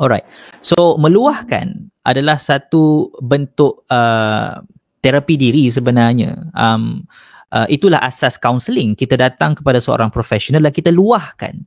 Alright. 0.01 0.25
So 0.65 0.97
meluahkan 0.97 1.93
adalah 2.03 2.41
satu 2.41 3.13
bentuk 3.21 3.85
uh, 3.87 4.59
terapi 4.99 5.35
diri 5.39 5.69
sebenarnya. 5.69 6.49
Um, 6.57 7.05
uh, 7.53 7.67
itulah 7.69 8.01
asas 8.01 8.37
counselling 8.37 8.93
kita 8.97 9.15
datang 9.15 9.55
kepada 9.57 9.77
seorang 9.77 10.09
profesional 10.13 10.63
dan 10.63 10.73
kita 10.73 10.89
luahkan 10.93 11.65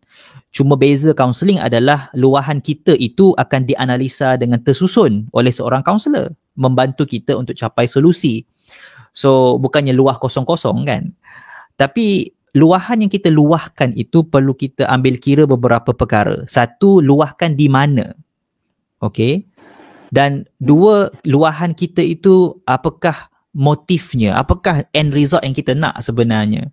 Cuma 0.52 0.76
beza 0.76 1.16
counselling 1.16 1.56
adalah 1.56 2.12
luahan 2.12 2.60
kita 2.60 2.92
itu 3.00 3.32
akan 3.40 3.64
dianalisa 3.64 4.36
dengan 4.36 4.60
tersusun 4.60 5.32
oleh 5.32 5.48
seorang 5.48 5.80
kaunselor 5.80 6.28
membantu 6.60 7.08
kita 7.08 7.32
untuk 7.40 7.56
capai 7.56 7.88
solusi. 7.88 8.44
So 9.16 9.56
bukannya 9.56 9.96
luah 9.96 10.20
kosong-kosong 10.20 10.84
kan. 10.84 11.16
Tapi 11.80 12.36
luahan 12.52 13.00
yang 13.00 13.08
kita 13.08 13.32
luahkan 13.32 13.96
itu 13.96 14.28
perlu 14.28 14.52
kita 14.52 14.84
ambil 14.92 15.16
kira 15.16 15.48
beberapa 15.48 15.96
perkara. 15.96 16.44
Satu, 16.44 17.00
luahkan 17.00 17.56
di 17.56 17.72
mana. 17.72 18.12
Okay. 19.00 19.48
Dan 20.12 20.44
dua, 20.60 21.08
luahan 21.24 21.72
kita 21.72 22.04
itu 22.04 22.60
apakah 22.68 23.31
motifnya, 23.52 24.36
apakah 24.36 24.84
end 24.96 25.12
result 25.12 25.44
yang 25.44 25.56
kita 25.56 25.76
nak 25.76 25.96
sebenarnya. 26.00 26.72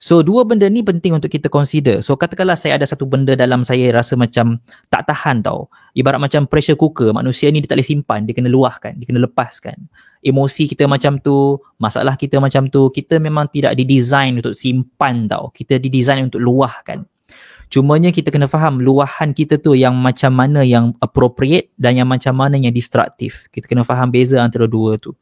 So 0.00 0.24
dua 0.24 0.48
benda 0.48 0.64
ni 0.72 0.80
penting 0.80 1.12
untuk 1.12 1.28
kita 1.28 1.52
consider. 1.52 2.00
So 2.00 2.16
katakanlah 2.16 2.56
saya 2.56 2.80
ada 2.80 2.88
satu 2.88 3.04
benda 3.04 3.36
dalam 3.36 3.68
saya 3.68 3.92
rasa 3.92 4.16
macam 4.16 4.56
tak 4.88 5.04
tahan 5.04 5.44
tau. 5.44 5.68
Ibarat 5.92 6.16
macam 6.16 6.48
pressure 6.48 6.72
cooker, 6.72 7.12
manusia 7.12 7.52
ni 7.52 7.60
dia 7.60 7.68
tak 7.68 7.76
boleh 7.76 7.90
simpan, 7.92 8.24
dia 8.24 8.32
kena 8.32 8.48
luahkan, 8.48 8.96
dia 8.96 9.04
kena 9.04 9.20
lepaskan. 9.28 9.76
Emosi 10.24 10.72
kita 10.72 10.88
macam 10.88 11.20
tu, 11.20 11.60
masalah 11.76 12.16
kita 12.16 12.40
macam 12.40 12.72
tu, 12.72 12.88
kita 12.88 13.20
memang 13.20 13.52
tidak 13.52 13.76
didesign 13.76 14.40
untuk 14.40 14.56
simpan 14.56 15.28
tau. 15.28 15.52
Kita 15.52 15.76
didesign 15.76 16.32
untuk 16.32 16.40
luahkan. 16.40 17.04
Cumanya 17.68 18.08
kita 18.08 18.32
kena 18.32 18.48
faham 18.48 18.80
luahan 18.80 19.36
kita 19.36 19.60
tu 19.60 19.76
yang 19.76 19.94
macam 19.94 20.32
mana 20.32 20.64
yang 20.64 20.96
appropriate 21.04 21.70
dan 21.76 22.00
yang 22.00 22.08
macam 22.08 22.34
mana 22.34 22.56
yang 22.56 22.72
destruktif. 22.72 23.52
Kita 23.52 23.68
kena 23.68 23.84
faham 23.84 24.08
beza 24.08 24.40
antara 24.40 24.64
dua 24.64 24.96
tu. 24.96 25.12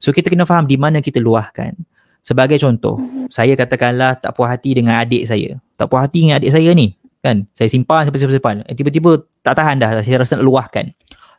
So 0.00 0.16
kita 0.16 0.32
kena 0.32 0.48
faham 0.48 0.64
di 0.64 0.80
mana 0.80 1.04
kita 1.04 1.20
luahkan. 1.20 1.76
Sebagai 2.24 2.56
contoh, 2.60 3.00
saya 3.28 3.52
katakanlah 3.52 4.16
tak 4.16 4.32
puas 4.32 4.48
hati 4.48 4.72
dengan 4.76 4.96
adik 5.00 5.28
saya. 5.28 5.60
Tak 5.76 5.88
puas 5.92 6.04
hati 6.04 6.24
dengan 6.24 6.40
adik 6.40 6.52
saya 6.52 6.72
ni. 6.72 6.96
Kan? 7.20 7.44
Saya 7.52 7.68
simpan, 7.68 8.08
simpan, 8.08 8.18
simpan, 8.20 8.34
simpan. 8.36 8.56
Eh, 8.64 8.76
Tiba-tiba 8.76 9.20
tak 9.44 9.60
tahan 9.60 9.76
dah. 9.76 10.00
Saya 10.00 10.20
rasa 10.24 10.40
nak 10.40 10.48
luahkan. 10.48 10.88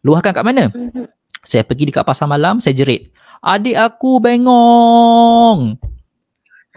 Luahkan 0.05 0.31
kat 0.33 0.45
mana? 0.45 0.69
Mhm. 0.69 1.09
Saya 1.41 1.65
pergi 1.65 1.89
dekat 1.89 2.05
pasar 2.05 2.29
malam, 2.29 2.61
saya 2.61 2.77
jerit. 2.77 3.09
Adik 3.41 3.73
aku 3.73 4.21
bengong. 4.21 5.77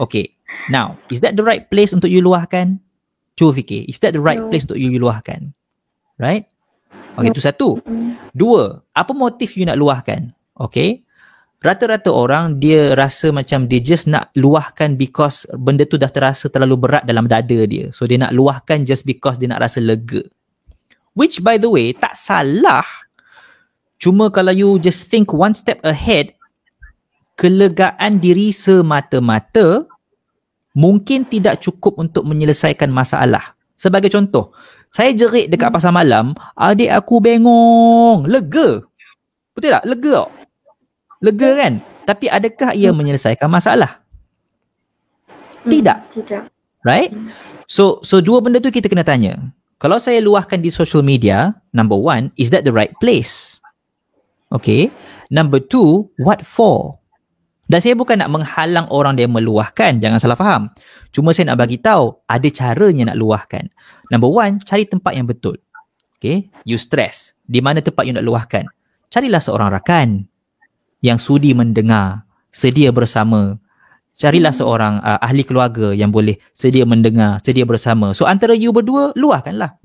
Okay. 0.00 0.32
Now, 0.72 0.96
is 1.12 1.20
that 1.20 1.36
the 1.36 1.44
right 1.44 1.68
place 1.68 1.92
untuk 1.92 2.08
you 2.08 2.24
luahkan? 2.24 2.80
Cuba 3.36 3.52
fikir. 3.52 3.84
Is 3.84 4.00
that 4.00 4.16
the 4.16 4.22
right 4.24 4.40
No. 4.40 4.48
place 4.48 4.64
untuk 4.64 4.80
you 4.80 4.88
luahkan? 4.96 5.52
Right? 6.16 6.48
Okay, 7.20 7.28
No. 7.28 7.34
itu 7.36 7.42
satu. 7.44 7.68
Mhm. 7.84 8.32
Dua, 8.32 8.80
apa 8.96 9.12
motif 9.12 9.52
you 9.60 9.68
nak 9.68 9.76
luahkan? 9.76 10.32
Okay. 10.56 11.04
Rata-rata 11.64 12.12
orang 12.12 12.60
dia 12.60 12.92
rasa 12.92 13.32
macam 13.32 13.64
dia 13.64 13.80
just 13.80 14.04
nak 14.04 14.28
luahkan 14.36 15.00
because 15.00 15.48
benda 15.56 15.88
tu 15.88 15.96
dah 15.96 16.12
terasa 16.12 16.52
terlalu 16.52 16.76
berat 16.76 17.08
dalam 17.08 17.24
dada 17.24 17.64
dia. 17.64 17.88
So 17.88 18.04
dia 18.04 18.20
nak 18.20 18.36
luahkan 18.36 18.84
just 18.84 19.08
because 19.08 19.40
dia 19.40 19.48
nak 19.48 19.64
rasa 19.64 19.80
lega. 19.80 20.20
Which 21.16 21.40
by 21.40 21.56
the 21.56 21.72
way 21.72 21.96
tak 21.96 22.20
salah. 22.20 22.84
Cuma 23.96 24.28
kalau 24.28 24.52
you 24.52 24.76
just 24.76 25.08
think 25.08 25.32
one 25.32 25.56
step 25.56 25.80
ahead, 25.88 26.36
kelegaan 27.40 28.20
diri 28.20 28.52
semata-mata 28.52 29.88
mungkin 30.76 31.24
tidak 31.24 31.64
cukup 31.64 31.96
untuk 31.96 32.28
menyelesaikan 32.28 32.92
masalah. 32.92 33.56
Sebagai 33.80 34.12
contoh, 34.12 34.52
saya 34.92 35.16
jerit 35.16 35.48
dekat 35.48 35.72
pasar 35.72 35.96
malam, 35.96 36.36
adik 36.60 36.92
aku 36.92 37.24
bengong, 37.24 38.28
lega. 38.28 38.84
Betul 39.56 39.80
tak? 39.80 39.88
Lega 39.88 40.28
tak? 40.28 40.43
Lega 41.24 41.50
kan? 41.56 41.80
Tapi 42.04 42.28
adakah 42.28 42.76
ia 42.76 42.92
menyelesaikan 42.92 43.48
masalah? 43.48 44.04
Tidak. 45.64 45.98
Mhm, 46.04 46.12
Tidak. 46.12 46.42
Right? 46.84 47.08
So 47.64 48.04
so 48.04 48.20
dua 48.20 48.44
benda 48.44 48.60
tu 48.60 48.68
kita 48.68 48.92
kena 48.92 49.00
tanya. 49.00 49.40
Kalau 49.80 49.96
saya 49.96 50.20
luahkan 50.20 50.60
di 50.60 50.68
social 50.68 51.00
media, 51.00 51.56
number 51.72 51.96
one, 51.96 52.28
is 52.36 52.52
that 52.52 52.68
the 52.68 52.72
right 52.72 52.92
place? 53.00 53.56
Okay. 54.52 54.92
Number 55.32 55.56
two, 55.58 56.12
what 56.20 56.44
for? 56.44 57.00
Dan 57.72 57.80
saya 57.80 57.96
bukan 57.96 58.20
nak 58.20 58.28
menghalang 58.28 58.84
orang 58.92 59.16
dia 59.16 59.24
meluahkan, 59.24 59.96
jangan 59.96 60.20
salah 60.20 60.36
faham. 60.36 60.68
Cuma 61.16 61.32
saya 61.32 61.52
nak 61.52 61.64
bagi 61.64 61.80
tahu 61.80 62.12
ada 62.28 62.48
caranya 62.52 63.08
nak 63.08 63.16
luahkan. 63.16 63.64
Number 64.12 64.28
one, 64.28 64.60
cari 64.60 64.84
tempat 64.84 65.16
yang 65.16 65.24
betul. 65.24 65.56
Okay, 66.20 66.52
you 66.68 66.76
stress. 66.76 67.32
Di 67.48 67.64
mana 67.64 67.80
tempat 67.80 68.04
you 68.04 68.12
nak 68.12 68.24
luahkan? 68.24 68.68
Carilah 69.08 69.40
seorang 69.40 69.72
rakan 69.72 70.28
yang 71.04 71.20
sudi 71.20 71.52
mendengar, 71.52 72.24
sedia 72.48 72.88
bersama. 72.88 73.60
Carilah 74.16 74.56
seorang 74.56 75.04
uh, 75.04 75.20
ahli 75.20 75.44
keluarga 75.44 75.92
yang 75.92 76.08
boleh 76.08 76.40
sedia 76.56 76.88
mendengar, 76.88 77.36
sedia 77.44 77.68
bersama. 77.68 78.16
So 78.16 78.24
antara 78.24 78.56
you 78.56 78.72
berdua, 78.72 79.12
luahkanlah. 79.12 79.76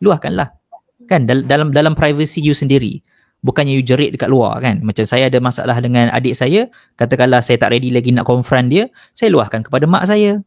Luahkanlah. 0.00 0.56
Kan 1.04 1.28
dal- 1.28 1.44
dalam 1.44 1.68
dalam 1.68 1.92
privacy 1.92 2.40
you 2.40 2.56
sendiri. 2.56 3.04
Bukannya 3.44 3.76
you 3.76 3.84
jerit 3.84 4.16
dekat 4.16 4.32
luar 4.32 4.56
kan. 4.64 4.80
Macam 4.80 5.04
saya 5.04 5.28
ada 5.28 5.36
masalah 5.36 5.76
dengan 5.84 6.08
adik 6.16 6.32
saya, 6.32 6.72
katakanlah 6.96 7.44
saya 7.44 7.60
tak 7.60 7.76
ready 7.76 7.92
lagi 7.92 8.08
nak 8.08 8.24
confront 8.24 8.72
dia, 8.72 8.88
saya 9.12 9.28
luahkan 9.28 9.60
kepada 9.60 9.84
mak 9.84 10.08
saya. 10.08 10.40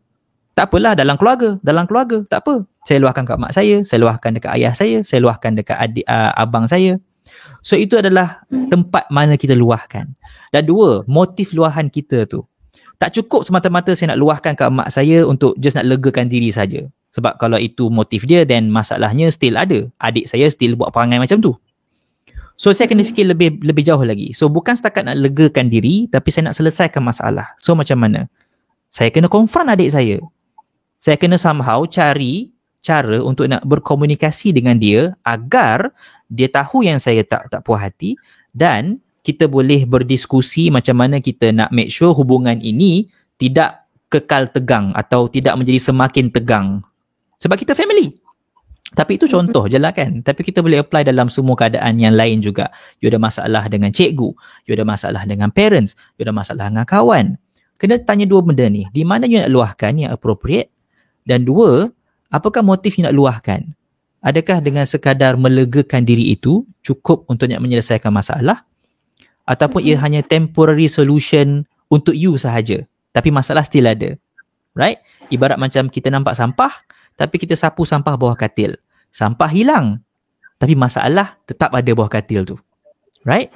Tak 0.58 0.74
apalah 0.74 0.98
dalam 0.98 1.22
keluarga, 1.22 1.62
dalam 1.62 1.86
keluarga, 1.86 2.26
tak 2.26 2.42
apa. 2.42 2.66
Saya 2.90 2.98
luahkan 3.06 3.22
kat 3.22 3.38
mak 3.38 3.54
saya, 3.54 3.86
saya 3.86 4.02
luahkan 4.02 4.34
dekat 4.34 4.52
ayah 4.58 4.74
saya, 4.74 5.06
saya 5.06 5.22
luahkan 5.22 5.54
dekat 5.54 5.78
adik 5.78 6.06
uh, 6.10 6.34
abang 6.34 6.66
saya. 6.66 6.98
So 7.62 7.76
itu 7.76 8.00
adalah 8.00 8.44
tempat 8.72 9.08
mana 9.12 9.36
kita 9.36 9.54
luahkan. 9.54 10.08
Dan 10.52 10.64
dua, 10.68 11.04
motif 11.06 11.52
luahan 11.52 11.92
kita 11.92 12.28
tu. 12.28 12.46
Tak 12.98 13.14
cukup 13.14 13.46
semata-mata 13.46 13.94
saya 13.94 14.14
nak 14.14 14.22
luahkan 14.22 14.58
kat 14.58 14.74
mak 14.74 14.90
saya 14.90 15.22
untuk 15.22 15.54
just 15.62 15.78
nak 15.78 15.86
legakan 15.86 16.26
diri 16.26 16.50
saja. 16.50 16.90
Sebab 17.14 17.38
kalau 17.38 17.62
itu 17.62 17.94
motif 17.94 18.26
dia 18.26 18.42
then 18.42 18.74
masalahnya 18.74 19.30
still 19.30 19.54
ada. 19.54 19.86
Adik 20.02 20.26
saya 20.26 20.50
still 20.50 20.74
buat 20.74 20.90
perangai 20.90 21.22
macam 21.22 21.38
tu. 21.38 21.54
So 22.58 22.74
saya 22.74 22.90
kena 22.90 23.06
fikir 23.06 23.30
lebih 23.30 23.62
lebih 23.62 23.86
jauh 23.86 24.02
lagi. 24.02 24.34
So 24.34 24.50
bukan 24.50 24.74
setakat 24.74 25.06
nak 25.06 25.22
legakan 25.22 25.70
diri 25.70 26.10
tapi 26.10 26.34
saya 26.34 26.50
nak 26.50 26.58
selesaikan 26.58 27.06
masalah. 27.06 27.54
So 27.62 27.78
macam 27.78 28.02
mana? 28.02 28.26
Saya 28.90 29.14
kena 29.14 29.30
confront 29.30 29.70
adik 29.70 29.94
saya. 29.94 30.18
Saya 30.98 31.22
kena 31.22 31.38
somehow 31.38 31.86
cari 31.86 32.50
cara 32.82 33.22
untuk 33.22 33.46
nak 33.46 33.62
berkomunikasi 33.62 34.58
dengan 34.58 34.82
dia 34.82 35.14
agar 35.22 35.94
dia 36.28 36.52
tahu 36.52 36.84
yang 36.84 37.00
saya 37.00 37.24
tak 37.24 37.48
tak 37.48 37.64
puas 37.64 37.80
hati 37.84 38.20
dan 38.52 39.00
kita 39.28 39.48
boleh 39.48 39.84
berdiskusi 39.84 40.72
macam 40.72 41.04
mana 41.04 41.20
kita 41.20 41.52
nak 41.52 41.72
make 41.76 41.92
sure 41.92 42.16
hubungan 42.16 42.60
ini 42.64 43.12
tidak 43.36 43.88
kekal 44.08 44.48
tegang 44.48 44.96
atau 44.96 45.28
tidak 45.28 45.60
menjadi 45.60 45.80
semakin 45.84 46.32
tegang. 46.32 46.80
Sebab 47.44 47.60
kita 47.60 47.76
family. 47.76 48.16
Tapi 48.96 49.20
itu 49.20 49.28
contoh 49.28 49.68
je 49.68 49.76
lah 49.76 49.92
kan. 49.92 50.24
Tapi 50.24 50.48
kita 50.48 50.64
boleh 50.64 50.80
apply 50.80 51.04
dalam 51.04 51.28
semua 51.28 51.60
keadaan 51.60 52.00
yang 52.00 52.16
lain 52.16 52.40
juga. 52.40 52.72
You 53.04 53.12
ada 53.12 53.20
masalah 53.20 53.68
dengan 53.68 53.92
cikgu. 53.92 54.32
You 54.64 54.80
ada 54.80 54.88
masalah 54.88 55.28
dengan 55.28 55.52
parents. 55.52 56.00
You 56.16 56.24
ada 56.24 56.32
masalah 56.32 56.72
dengan 56.72 56.88
kawan. 56.88 57.36
Kena 57.78 58.00
tanya 58.02 58.24
dua 58.26 58.42
benda 58.42 58.64
ni. 58.72 58.88
Di 58.96 59.04
mana 59.04 59.28
you 59.28 59.44
nak 59.44 59.52
luahkan 59.52 59.94
yang 60.00 60.16
appropriate? 60.16 60.72
Dan 61.28 61.44
dua, 61.44 61.92
apakah 62.32 62.64
motif 62.64 62.96
you 62.96 63.04
nak 63.04 63.14
luahkan? 63.14 63.76
Adakah 64.28 64.60
dengan 64.60 64.84
sekadar 64.84 65.40
melegakan 65.40 66.04
diri 66.04 66.36
itu 66.36 66.68
cukup 66.84 67.24
untuk 67.32 67.48
nak 67.48 67.64
menyelesaikan 67.64 68.12
masalah? 68.12 68.68
Ataupun 69.48 69.80
ia 69.80 69.96
hanya 70.04 70.20
temporary 70.20 70.92
solution 70.92 71.64
untuk 71.88 72.12
you 72.12 72.36
sahaja? 72.36 72.84
Tapi 73.16 73.32
masalah 73.32 73.64
still 73.64 73.88
ada. 73.88 74.20
Right? 74.76 75.00
Ibarat 75.32 75.56
macam 75.56 75.88
kita 75.88 76.12
nampak 76.12 76.36
sampah, 76.36 76.76
tapi 77.16 77.40
kita 77.40 77.56
sapu 77.56 77.88
sampah 77.88 78.20
bawah 78.20 78.36
katil. 78.36 78.76
Sampah 79.16 79.48
hilang. 79.48 80.04
Tapi 80.60 80.76
masalah 80.76 81.40
tetap 81.48 81.72
ada 81.72 81.88
bawah 81.96 82.12
katil 82.12 82.44
tu. 82.44 82.60
Right? 83.24 83.48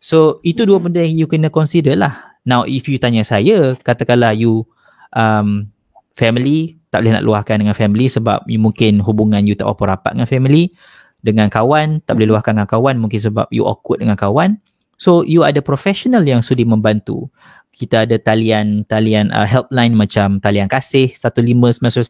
So, 0.00 0.40
itu 0.40 0.64
dua 0.64 0.80
benda 0.80 1.04
yang 1.04 1.20
you 1.20 1.28
kena 1.28 1.52
consider 1.52 1.92
lah. 1.92 2.40
Now, 2.48 2.64
if 2.64 2.88
you 2.88 2.96
tanya 2.96 3.20
saya, 3.20 3.76
katakanlah 3.84 4.32
you 4.32 4.64
um, 5.12 5.68
family, 6.16 6.80
tak 6.88 7.04
boleh 7.04 7.20
nak 7.20 7.24
luahkan 7.28 7.60
dengan 7.60 7.76
family 7.76 8.08
sebab 8.08 8.48
you 8.48 8.56
mungkin 8.56 9.04
hubungan 9.04 9.44
you 9.44 9.52
tak 9.52 9.68
apa 9.68 9.96
rapat 9.96 10.16
dengan 10.16 10.28
family. 10.28 10.72
Dengan 11.20 11.52
kawan, 11.52 12.00
tak 12.06 12.16
boleh 12.16 12.32
luahkan 12.32 12.56
dengan 12.56 12.70
kawan 12.70 12.96
mungkin 12.96 13.20
sebab 13.20 13.50
you 13.52 13.68
awkward 13.68 14.00
dengan 14.00 14.16
kawan. 14.16 14.56
So, 14.96 15.26
you 15.28 15.44
ada 15.44 15.60
professional 15.60 16.24
yang 16.24 16.40
sudi 16.40 16.64
membantu 16.64 17.28
kita 17.76 18.08
ada 18.08 18.16
talian 18.16 18.88
talian 18.88 19.28
uh, 19.36 19.44
helpline 19.44 19.92
macam 19.92 20.40
talian 20.40 20.64
kasih 20.64 21.12
15999 21.12 22.08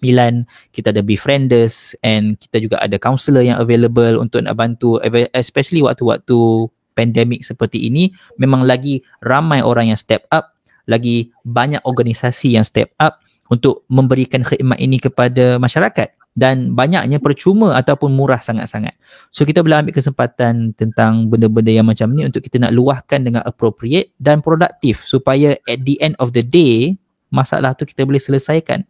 kita 0.71 0.95
ada 0.95 1.03
befrienders 1.03 1.99
and 2.07 2.39
kita 2.39 2.63
juga 2.63 2.79
ada 2.79 2.95
counselor 3.03 3.43
yang 3.43 3.59
available 3.59 4.23
untuk 4.23 4.47
nak 4.47 4.55
bantu 4.55 5.03
especially 5.35 5.83
waktu-waktu 5.83 6.71
pandemik 6.95 7.43
seperti 7.43 7.91
ini 7.91 8.15
memang 8.39 8.63
lagi 8.63 9.03
ramai 9.27 9.59
orang 9.59 9.91
yang 9.91 9.99
step 9.99 10.23
up 10.31 10.55
lagi 10.87 11.35
banyak 11.43 11.83
organisasi 11.83 12.55
yang 12.55 12.63
step 12.63 12.95
up 13.03 13.19
untuk 13.53 13.87
memberikan 13.87 14.43
khidmat 14.43 14.79
ini 14.81 14.99
kepada 14.99 15.61
masyarakat 15.61 16.13
dan 16.37 16.77
banyaknya 16.77 17.17
percuma 17.17 17.73
ataupun 17.81 18.13
murah 18.13 18.39
sangat-sangat. 18.45 18.93
So 19.33 19.49
kita 19.49 19.65
boleh 19.65 19.81
ambil 19.81 19.97
kesempatan 19.97 20.77
tentang 20.77 21.33
benda-benda 21.33 21.73
yang 21.73 21.89
macam 21.89 22.13
ni 22.13 22.29
untuk 22.29 22.45
kita 22.45 22.61
nak 22.61 22.77
luahkan 22.77 23.25
dengan 23.25 23.41
appropriate 23.49 24.13
dan 24.21 24.45
produktif 24.45 25.03
supaya 25.09 25.57
at 25.65 25.81
the 25.89 25.97
end 26.05 26.13
of 26.21 26.37
the 26.37 26.45
day 26.45 27.01
masalah 27.33 27.73
tu 27.73 27.89
kita 27.89 28.05
boleh 28.05 28.21
selesaikan. 28.21 28.85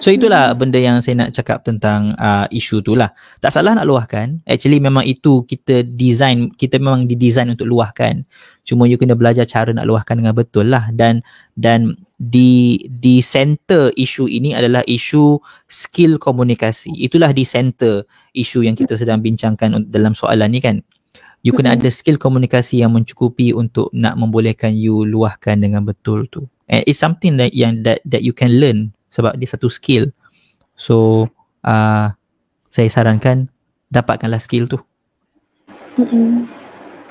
So 0.00 0.08
itulah 0.08 0.56
hmm. 0.56 0.56
benda 0.56 0.80
yang 0.80 0.96
saya 1.04 1.28
nak 1.28 1.36
cakap 1.36 1.60
tentang 1.60 2.16
uh, 2.16 2.48
isu 2.48 2.80
tu 2.80 2.96
lah. 2.96 3.12
Tak 3.44 3.52
salah 3.52 3.76
nak 3.76 3.84
luahkan. 3.84 4.40
Actually 4.48 4.80
memang 4.80 5.04
itu 5.04 5.44
kita 5.44 5.84
design, 5.84 6.56
kita 6.56 6.80
memang 6.80 7.04
didesign 7.04 7.52
untuk 7.52 7.68
luahkan. 7.68 8.24
Cuma 8.64 8.88
you 8.88 8.96
kena 8.96 9.12
belajar 9.12 9.44
cara 9.44 9.76
nak 9.76 9.84
luahkan 9.84 10.16
dengan 10.16 10.32
betul 10.32 10.72
lah. 10.72 10.88
Dan 10.96 11.20
dan 11.52 12.00
di 12.20 12.76
di 13.00 13.24
center 13.24 13.88
isu 13.96 14.28
ini 14.28 14.52
adalah 14.52 14.84
isu 14.84 15.40
skill 15.64 16.20
komunikasi. 16.20 16.92
Itulah 17.00 17.32
di 17.32 17.48
center 17.48 18.04
isu 18.36 18.60
yang 18.68 18.76
kita 18.76 19.00
sedang 19.00 19.24
bincangkan 19.24 19.88
dalam 19.88 20.12
soalan 20.12 20.52
ni 20.52 20.60
kan. 20.60 20.84
You 21.40 21.56
kena 21.56 21.72
ada 21.72 21.88
skill 21.88 22.20
komunikasi 22.20 22.84
yang 22.84 22.92
mencukupi 22.92 23.56
untuk 23.56 23.88
nak 23.96 24.20
membolehkan 24.20 24.76
you 24.76 25.08
luahkan 25.08 25.56
dengan 25.56 25.88
betul 25.88 26.28
tu. 26.28 26.44
And 26.68 26.84
it's 26.84 27.00
something 27.00 27.40
that 27.40 27.56
yang 27.56 27.80
that 27.88 28.04
that 28.04 28.20
you 28.20 28.36
can 28.36 28.60
learn 28.60 28.92
sebab 29.08 29.40
dia 29.40 29.48
satu 29.48 29.72
skill. 29.72 30.12
So 30.76 31.24
uh, 31.64 32.12
saya 32.68 32.88
sarankan 32.92 33.48
dapatkanlah 33.88 34.44
skill 34.44 34.68
tu. 34.68 34.76
Mm-hmm. 35.96 36.59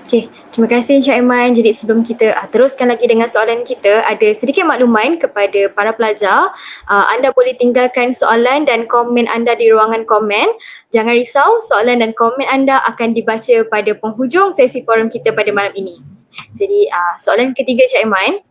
Okay, 0.10 0.26
terima 0.50 0.66
kasih 0.66 0.98
Encik 0.98 1.22
Aiman. 1.22 1.54
Jadi 1.54 1.70
sebelum 1.70 2.02
kita 2.02 2.34
uh, 2.34 2.50
teruskan 2.50 2.90
lagi 2.90 3.06
dengan 3.06 3.30
soalan 3.30 3.62
kita, 3.62 4.02
ada 4.10 4.34
sedikit 4.34 4.66
makluman 4.66 5.22
kepada 5.22 5.70
para 5.70 5.94
pelajar. 5.94 6.50
Uh, 6.90 7.06
anda 7.14 7.30
boleh 7.30 7.54
tinggalkan 7.62 8.10
soalan 8.10 8.66
dan 8.66 8.90
komen 8.90 9.30
anda 9.30 9.54
di 9.54 9.70
ruangan 9.70 10.10
komen. 10.10 10.50
Jangan 10.90 11.14
risau, 11.14 11.62
soalan 11.62 12.02
dan 12.02 12.18
komen 12.18 12.50
anda 12.50 12.82
akan 12.90 13.14
dibaca 13.14 13.62
pada 13.70 13.94
penghujung 14.02 14.50
sesi 14.50 14.82
forum 14.82 15.14
kita 15.14 15.30
pada 15.30 15.54
malam 15.54 15.78
ini. 15.78 16.02
Jadi 16.58 16.90
uh, 16.90 17.14
soalan 17.22 17.54
ketiga 17.54 17.86
Encik 17.86 18.10
Aiman. 18.10 18.42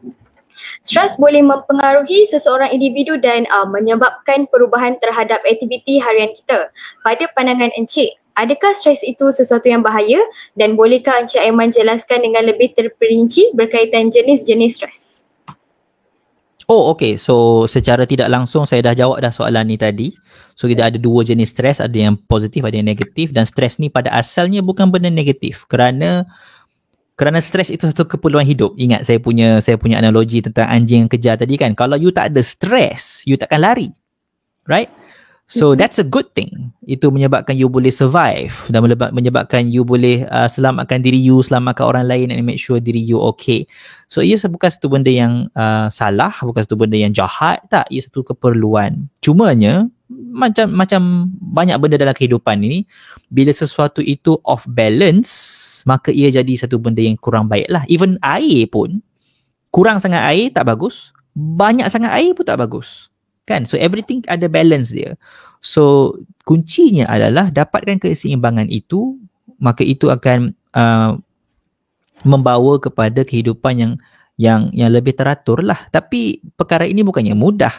Stres 0.87 1.19
boleh 1.19 1.43
mempengaruhi 1.43 2.31
seseorang 2.31 2.71
individu 2.71 3.19
dan 3.19 3.51
uh, 3.51 3.67
menyebabkan 3.67 4.47
perubahan 4.55 4.95
terhadap 5.03 5.43
aktiviti 5.43 5.99
harian 5.99 6.31
kita. 6.39 6.71
Pada 7.03 7.27
pandangan 7.35 7.75
Encik, 7.75 8.15
adakah 8.39 8.71
stres 8.79 9.03
itu 9.03 9.35
sesuatu 9.35 9.67
yang 9.67 9.83
bahaya 9.83 10.23
dan 10.55 10.79
bolehkah 10.79 11.19
Encik 11.19 11.43
Aiman 11.43 11.75
jelaskan 11.75 12.23
dengan 12.23 12.47
lebih 12.47 12.71
terperinci 12.79 13.59
berkaitan 13.59 14.15
jenis-jenis 14.15 14.79
stres? 14.79 15.03
Oh 16.69 16.93
okay, 16.93 17.17
so 17.17 17.65
secara 17.65 18.05
tidak 18.05 18.29
langsung 18.29 18.69
saya 18.69 18.85
dah 18.85 18.93
jawab 18.93 19.25
dah 19.25 19.33
soalan 19.33 19.73
ni 19.73 19.81
tadi. 19.81 20.13
So 20.53 20.69
kita 20.69 20.93
ada 20.93 21.01
dua 21.01 21.25
jenis 21.25 21.57
stres, 21.57 21.81
ada 21.81 21.97
yang 21.97 22.21
positif, 22.29 22.61
ada 22.61 22.77
yang 22.77 22.85
negatif 22.85 23.33
dan 23.33 23.49
stres 23.49 23.81
ni 23.81 23.89
pada 23.89 24.13
asalnya 24.13 24.61
bukan 24.61 24.93
benda 24.93 25.09
negatif 25.09 25.65
kerana 25.65 26.29
kerana 27.17 27.41
stres 27.41 27.73
itu 27.73 27.89
satu 27.89 28.05
keperluan 28.05 28.45
hidup. 28.45 28.77
Ingat 28.77 29.09
saya 29.09 29.17
punya 29.17 29.65
saya 29.65 29.81
punya 29.81 29.97
analogi 29.97 30.45
tentang 30.45 30.69
anjing 30.69 31.09
yang 31.09 31.11
kejar 31.11 31.41
tadi 31.41 31.57
kan. 31.57 31.73
Kalau 31.73 31.97
you 31.97 32.13
tak 32.13 32.37
ada 32.37 32.45
stres, 32.45 33.25
you 33.25 33.41
takkan 33.41 33.65
lari. 33.65 33.89
Right? 34.69 34.93
So 35.49 35.73
mm-hmm. 35.73 35.81
that's 35.81 35.97
a 35.97 36.05
good 36.05 36.29
thing. 36.37 36.77
Itu 36.85 37.09
menyebabkan 37.09 37.57
you 37.57 37.73
boleh 37.73 37.89
survive 37.89 38.53
dan 38.69 38.85
menyebabkan 39.17 39.73
you 39.73 39.81
boleh 39.81 40.29
uh, 40.29 40.45
selamatkan 40.45 41.01
diri 41.01 41.17
you, 41.17 41.41
selamatkan 41.41 41.89
orang 41.89 42.05
lain 42.05 42.29
and 42.29 42.45
make 42.45 42.61
sure 42.61 42.77
diri 42.77 43.01
you 43.01 43.17
okay. 43.17 43.65
So 44.13 44.21
ia 44.21 44.37
bukan 44.45 44.69
satu 44.69 44.93
benda 44.93 45.09
yang 45.09 45.49
uh, 45.57 45.89
salah, 45.89 46.37
bukan 46.45 46.69
satu 46.69 46.77
benda 46.77 47.01
yang 47.01 47.17
jahat, 47.17 47.65
tak. 47.73 47.89
Ia 47.89 48.05
satu 48.05 48.29
keperluan. 48.29 49.09
Cumanya 49.25 49.89
macam 50.13 50.69
macam 50.69 51.33
banyak 51.41 51.81
benda 51.81 51.97
dalam 51.97 52.13
kehidupan 52.13 52.61
ini 52.65 52.85
bila 53.33 53.53
sesuatu 53.53 54.05
itu 54.05 54.41
off 54.45 54.65
balance 54.69 55.29
maka 55.89 56.13
ia 56.13 56.29
jadi 56.29 56.61
satu 56.61 56.77
benda 56.77 57.01
yang 57.01 57.17
kurang 57.17 57.49
baik 57.49 57.73
lah. 57.73 57.89
Even 57.89 58.21
air 58.21 58.69
pun, 58.69 59.01
kurang 59.73 59.97
sangat 59.97 60.29
air 60.29 60.53
tak 60.53 60.69
bagus, 60.69 61.17
banyak 61.33 61.89
sangat 61.89 62.13
air 62.13 62.37
pun 62.37 62.45
tak 62.45 62.61
bagus. 62.61 63.09
Kan? 63.49 63.65
So 63.65 63.81
everything 63.81 64.21
ada 64.29 64.45
balance 64.45 64.93
dia. 64.93 65.17
So 65.65 66.15
kuncinya 66.45 67.09
adalah 67.09 67.49
dapatkan 67.49 67.97
keseimbangan 67.97 68.69
itu, 68.69 69.17
maka 69.57 69.81
itu 69.81 70.13
akan 70.13 70.53
uh, 70.77 71.17
membawa 72.29 72.77
kepada 72.77 73.25
kehidupan 73.25 73.75
yang 73.81 73.93
yang 74.37 74.69
yang 74.77 74.93
lebih 74.93 75.17
teratur 75.17 75.65
lah. 75.65 75.89
Tapi 75.89 76.45
perkara 76.61 76.85
ini 76.85 77.01
bukannya 77.01 77.33
mudah. 77.33 77.73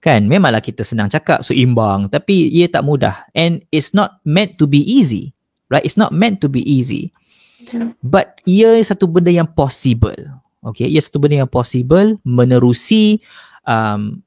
Kan? 0.00 0.24
Memanglah 0.24 0.64
kita 0.64 0.80
senang 0.80 1.12
cakap 1.12 1.44
seimbang, 1.44 2.08
tapi 2.08 2.48
ia 2.48 2.72
tak 2.72 2.88
mudah. 2.88 3.28
And 3.36 3.60
it's 3.68 3.92
not 3.92 4.24
meant 4.24 4.56
to 4.56 4.64
be 4.64 4.80
easy. 4.80 5.36
Right? 5.68 5.84
It's 5.84 6.00
not 6.00 6.16
meant 6.16 6.40
to 6.40 6.48
be 6.48 6.64
easy. 6.64 7.12
But 8.00 8.40
ia 8.48 8.80
satu 8.80 9.04
benda 9.04 9.28
yang 9.28 9.52
possible. 9.52 10.16
Okay, 10.60 10.88
ia 10.88 11.00
satu 11.00 11.20
benda 11.20 11.44
yang 11.44 11.52
possible 11.52 12.16
menerusi 12.24 13.20
um, 13.68 14.24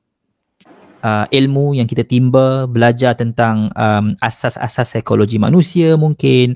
uh, 1.03 1.27
ilmu 1.29 1.75
yang 1.77 1.85
kita 1.85 2.07
timba, 2.07 2.65
belajar 2.65 3.13
tentang 3.13 3.69
um, 3.75 4.15
asas-asas 4.23 4.95
psikologi 4.95 5.37
manusia 5.37 5.99
mungkin, 5.99 6.55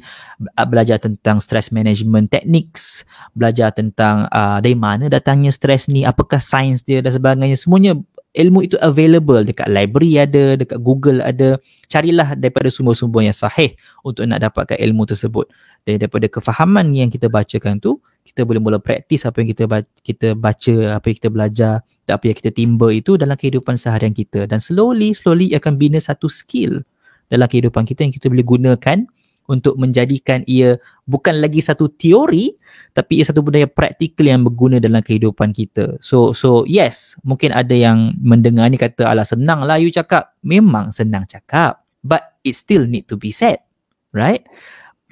belajar 0.66 0.98
tentang 0.98 1.44
stress 1.44 1.70
management 1.70 2.32
techniques, 2.32 3.04
belajar 3.36 3.76
tentang 3.76 4.26
uh, 4.32 4.64
dari 4.64 4.74
mana 4.74 5.12
datangnya 5.12 5.52
stres 5.52 5.92
ni, 5.92 6.08
apakah 6.08 6.40
sains 6.40 6.82
dia 6.82 7.04
dan 7.04 7.14
sebagainya. 7.14 7.60
Semuanya 7.60 8.00
ilmu 8.38 8.70
itu 8.70 8.78
available 8.86 9.42
dekat 9.42 9.66
library 9.68 10.22
ada, 10.22 10.54
dekat 10.54 10.78
Google 10.86 11.20
ada. 11.26 11.58
Carilah 11.90 12.38
daripada 12.38 12.70
sumber-sumber 12.70 13.26
yang 13.26 13.34
sahih 13.34 13.74
untuk 14.06 14.30
nak 14.30 14.46
dapatkan 14.46 14.78
ilmu 14.78 15.10
tersebut. 15.10 15.50
Dan 15.84 15.98
daripada 15.98 16.30
kefahaman 16.30 16.94
yang 16.94 17.10
kita 17.10 17.26
bacakan 17.28 17.82
tu, 17.82 17.98
kita 18.22 18.46
boleh 18.46 18.62
mula 18.62 18.78
praktis 18.78 19.26
apa 19.26 19.42
yang 19.42 19.50
kita 19.50 19.66
baca, 19.66 19.90
kita 20.06 20.28
baca, 20.38 20.76
apa 21.00 21.06
yang 21.10 21.18
kita 21.18 21.30
belajar, 21.34 21.74
dan 22.06 22.12
apa 22.16 22.24
yang 22.30 22.38
kita 22.38 22.52
timba 22.54 22.88
itu 22.94 23.18
dalam 23.18 23.34
kehidupan 23.34 23.76
seharian 23.76 24.14
kita. 24.14 24.46
Dan 24.46 24.62
slowly, 24.62 25.18
slowly 25.18 25.52
akan 25.58 25.80
bina 25.80 25.98
satu 25.98 26.30
skill 26.30 26.86
dalam 27.28 27.48
kehidupan 27.50 27.84
kita 27.84 28.08
yang 28.08 28.14
kita 28.14 28.32
boleh 28.32 28.46
gunakan 28.46 29.08
untuk 29.48 29.80
menjadikan 29.80 30.44
ia 30.44 30.76
bukan 31.08 31.40
lagi 31.40 31.64
satu 31.64 31.88
teori 31.88 32.52
tapi 32.92 33.24
ia 33.24 33.26
satu 33.26 33.40
benda 33.40 33.64
yang 33.64 33.72
praktikal 33.72 34.28
yang 34.28 34.44
berguna 34.44 34.78
dalam 34.78 35.00
kehidupan 35.00 35.56
kita. 35.56 35.96
So 36.04 36.36
so 36.36 36.68
yes, 36.68 37.16
mungkin 37.24 37.56
ada 37.56 37.74
yang 37.74 38.14
mendengar 38.20 38.68
ni 38.68 38.76
kata 38.76 39.08
ala 39.08 39.24
senang 39.24 39.64
lah 39.64 39.80
you 39.80 39.90
cakap. 39.90 40.36
Memang 40.44 40.92
senang 40.92 41.24
cakap 41.26 41.82
but 42.04 42.36
it 42.44 42.60
still 42.60 42.84
need 42.84 43.08
to 43.08 43.16
be 43.16 43.32
said. 43.32 43.64
Right? 44.12 44.44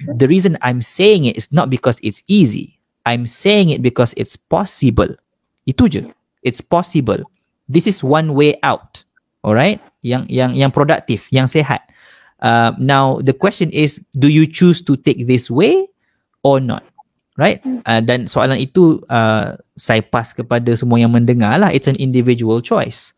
The 0.04 0.28
reason 0.28 0.60
I'm 0.60 0.84
saying 0.84 1.24
it 1.24 1.40
is 1.40 1.48
not 1.48 1.72
because 1.72 1.96
it's 2.04 2.20
easy. 2.28 2.76
I'm 3.08 3.24
saying 3.24 3.72
it 3.72 3.80
because 3.80 4.12
it's 4.20 4.36
possible. 4.36 5.16
Itu 5.64 5.88
je. 5.88 6.04
It's 6.44 6.60
possible. 6.60 7.24
This 7.66 7.88
is 7.88 8.04
one 8.04 8.36
way 8.36 8.60
out. 8.60 9.06
Alright? 9.40 9.80
Yang 10.04 10.28
yang 10.28 10.52
yang 10.58 10.70
produktif, 10.74 11.30
yang 11.32 11.48
sehat. 11.48 11.85
Uh, 12.40 12.72
now 12.76 13.20
the 13.24 13.32
question 13.32 13.72
is, 13.72 14.00
do 14.16 14.28
you 14.28 14.44
choose 14.44 14.84
to 14.84 14.96
take 14.96 15.26
this 15.26 15.48
way 15.48 15.88
or 16.44 16.60
not? 16.60 16.84
Right? 17.36 17.60
Uh, 17.84 18.00
dan 18.00 18.32
soalan 18.32 18.56
itu 18.56 19.04
uh, 19.12 19.60
saya 19.76 20.00
pas 20.00 20.32
kepada 20.32 20.72
semua 20.72 20.96
yang 20.96 21.12
mendengar 21.12 21.60
lah. 21.60 21.68
It's 21.68 21.88
an 21.88 22.00
individual 22.00 22.64
choice. 22.64 23.12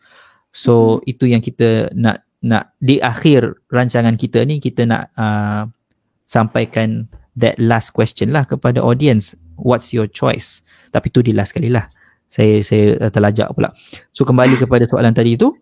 So 0.51 0.99
mm-hmm. 0.99 1.11
itu 1.15 1.25
yang 1.31 1.43
kita 1.43 1.69
nak 1.95 2.27
nak 2.43 2.75
di 2.79 3.03
akhir 3.03 3.63
rancangan 3.71 4.15
kita 4.15 4.43
ni 4.47 4.63
kita 4.63 4.87
nak 4.87 5.11
uh, 5.19 5.71
sampaikan 6.27 7.07
that 7.39 7.55
last 7.63 7.95
question 7.95 8.35
lah 8.35 8.43
kepada 8.43 8.83
audience. 8.83 9.39
What's 9.59 9.95
your 9.95 10.11
choice? 10.11 10.67
Tapi 10.91 11.11
tu 11.15 11.23
di 11.23 11.31
last 11.31 11.55
kali 11.55 11.71
lah. 11.71 11.87
Saya 12.27 12.61
saya 12.67 12.99
terlajak 13.09 13.55
pula. 13.55 13.71
So 14.11 14.27
kembali 14.27 14.59
kepada 14.59 14.83
soalan 14.87 15.15
tadi 15.15 15.39
tu 15.39 15.55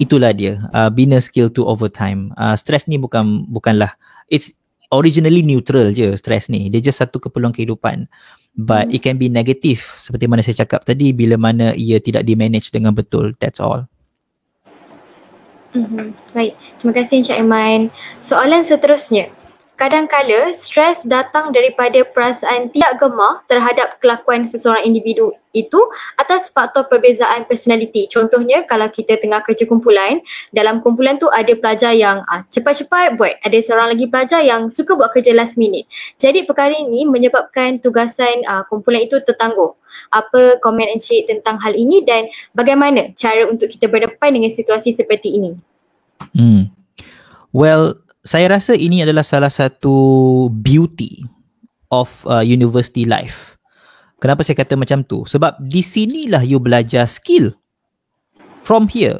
itulah 0.00 0.32
dia. 0.32 0.62
Uh, 0.72 0.88
bina 0.88 1.20
skill 1.20 1.52
to 1.52 1.66
overtime. 1.66 2.32
Uh, 2.38 2.56
stress 2.56 2.88
ni 2.88 2.96
bukan 2.96 3.44
bukanlah 3.48 3.92
it's 4.32 4.52
originally 4.92 5.44
neutral 5.44 5.92
je 5.92 6.14
stress 6.16 6.48
ni. 6.48 6.68
Dia 6.72 6.80
just 6.80 7.00
satu 7.00 7.20
keperluan 7.20 7.52
kehidupan. 7.52 8.08
But 8.52 8.92
hmm. 8.92 8.94
it 8.96 9.00
can 9.00 9.16
be 9.16 9.32
negative 9.32 9.80
seperti 9.96 10.28
mana 10.28 10.44
saya 10.44 10.60
cakap 10.60 10.84
tadi 10.84 11.16
bila 11.16 11.40
mana 11.40 11.72
ia 11.72 11.96
tidak 11.96 12.28
di 12.28 12.36
manage 12.36 12.68
dengan 12.68 12.92
betul. 12.92 13.32
That's 13.40 13.60
all. 13.60 13.88
Mm-hmm. 15.72 16.36
baik. 16.36 16.52
Terima 16.76 16.92
kasih 16.92 17.14
Encik 17.24 17.36
Aiman. 17.40 17.88
Soalan 18.20 18.60
seterusnya 18.60 19.32
Kadangkala 19.82 20.54
stres 20.54 21.02
datang 21.02 21.50
daripada 21.50 22.06
perasaan 22.06 22.70
tidak 22.70 23.02
gemar 23.02 23.42
terhadap 23.50 23.98
kelakuan 23.98 24.46
seseorang 24.46 24.86
individu 24.86 25.34
itu 25.58 25.74
atas 26.22 26.54
faktor 26.54 26.86
perbezaan 26.86 27.42
personaliti. 27.50 28.06
Contohnya 28.06 28.62
kalau 28.70 28.86
kita 28.86 29.18
tengah 29.18 29.42
kerja 29.42 29.66
kumpulan, 29.66 30.22
dalam 30.54 30.86
kumpulan 30.86 31.18
tu 31.18 31.26
ada 31.34 31.50
pelajar 31.58 31.98
yang 31.98 32.22
ah, 32.30 32.46
cepat-cepat 32.54 33.18
buat, 33.18 33.34
ada 33.42 33.58
seorang 33.58 33.98
lagi 33.98 34.06
pelajar 34.06 34.46
yang 34.46 34.70
suka 34.70 34.94
buat 34.94 35.10
kerja 35.10 35.34
last 35.34 35.58
minute. 35.58 35.90
Jadi 36.14 36.46
perkara 36.46 36.78
ini 36.78 37.02
menyebabkan 37.02 37.82
tugasan 37.82 38.46
ah, 38.46 38.62
kumpulan 38.70 39.02
itu 39.02 39.18
tertangguh. 39.18 39.74
Apa 40.14 40.62
komen 40.62 40.94
Encik 40.94 41.26
tentang 41.26 41.58
hal 41.58 41.74
ini 41.74 42.06
dan 42.06 42.30
bagaimana 42.54 43.10
cara 43.18 43.50
untuk 43.50 43.66
kita 43.66 43.90
berdepan 43.90 44.30
dengan 44.30 44.54
situasi 44.54 44.94
seperti 44.94 45.42
ini? 45.42 45.58
Hmm. 46.38 46.70
Well, 47.50 47.98
saya 48.22 48.54
rasa 48.54 48.78
ini 48.78 49.02
adalah 49.02 49.26
salah 49.26 49.50
satu 49.50 50.46
beauty 50.50 51.26
of 51.90 52.08
uh, 52.30 52.42
university 52.42 53.02
life. 53.02 53.58
Kenapa 54.22 54.46
saya 54.46 54.62
kata 54.62 54.78
macam 54.78 55.02
tu? 55.02 55.26
Sebab 55.26 55.58
di 55.66 55.82
sinilah 55.82 56.46
you 56.46 56.62
belajar 56.62 57.10
skill. 57.10 57.50
From 58.62 58.86
here, 58.86 59.18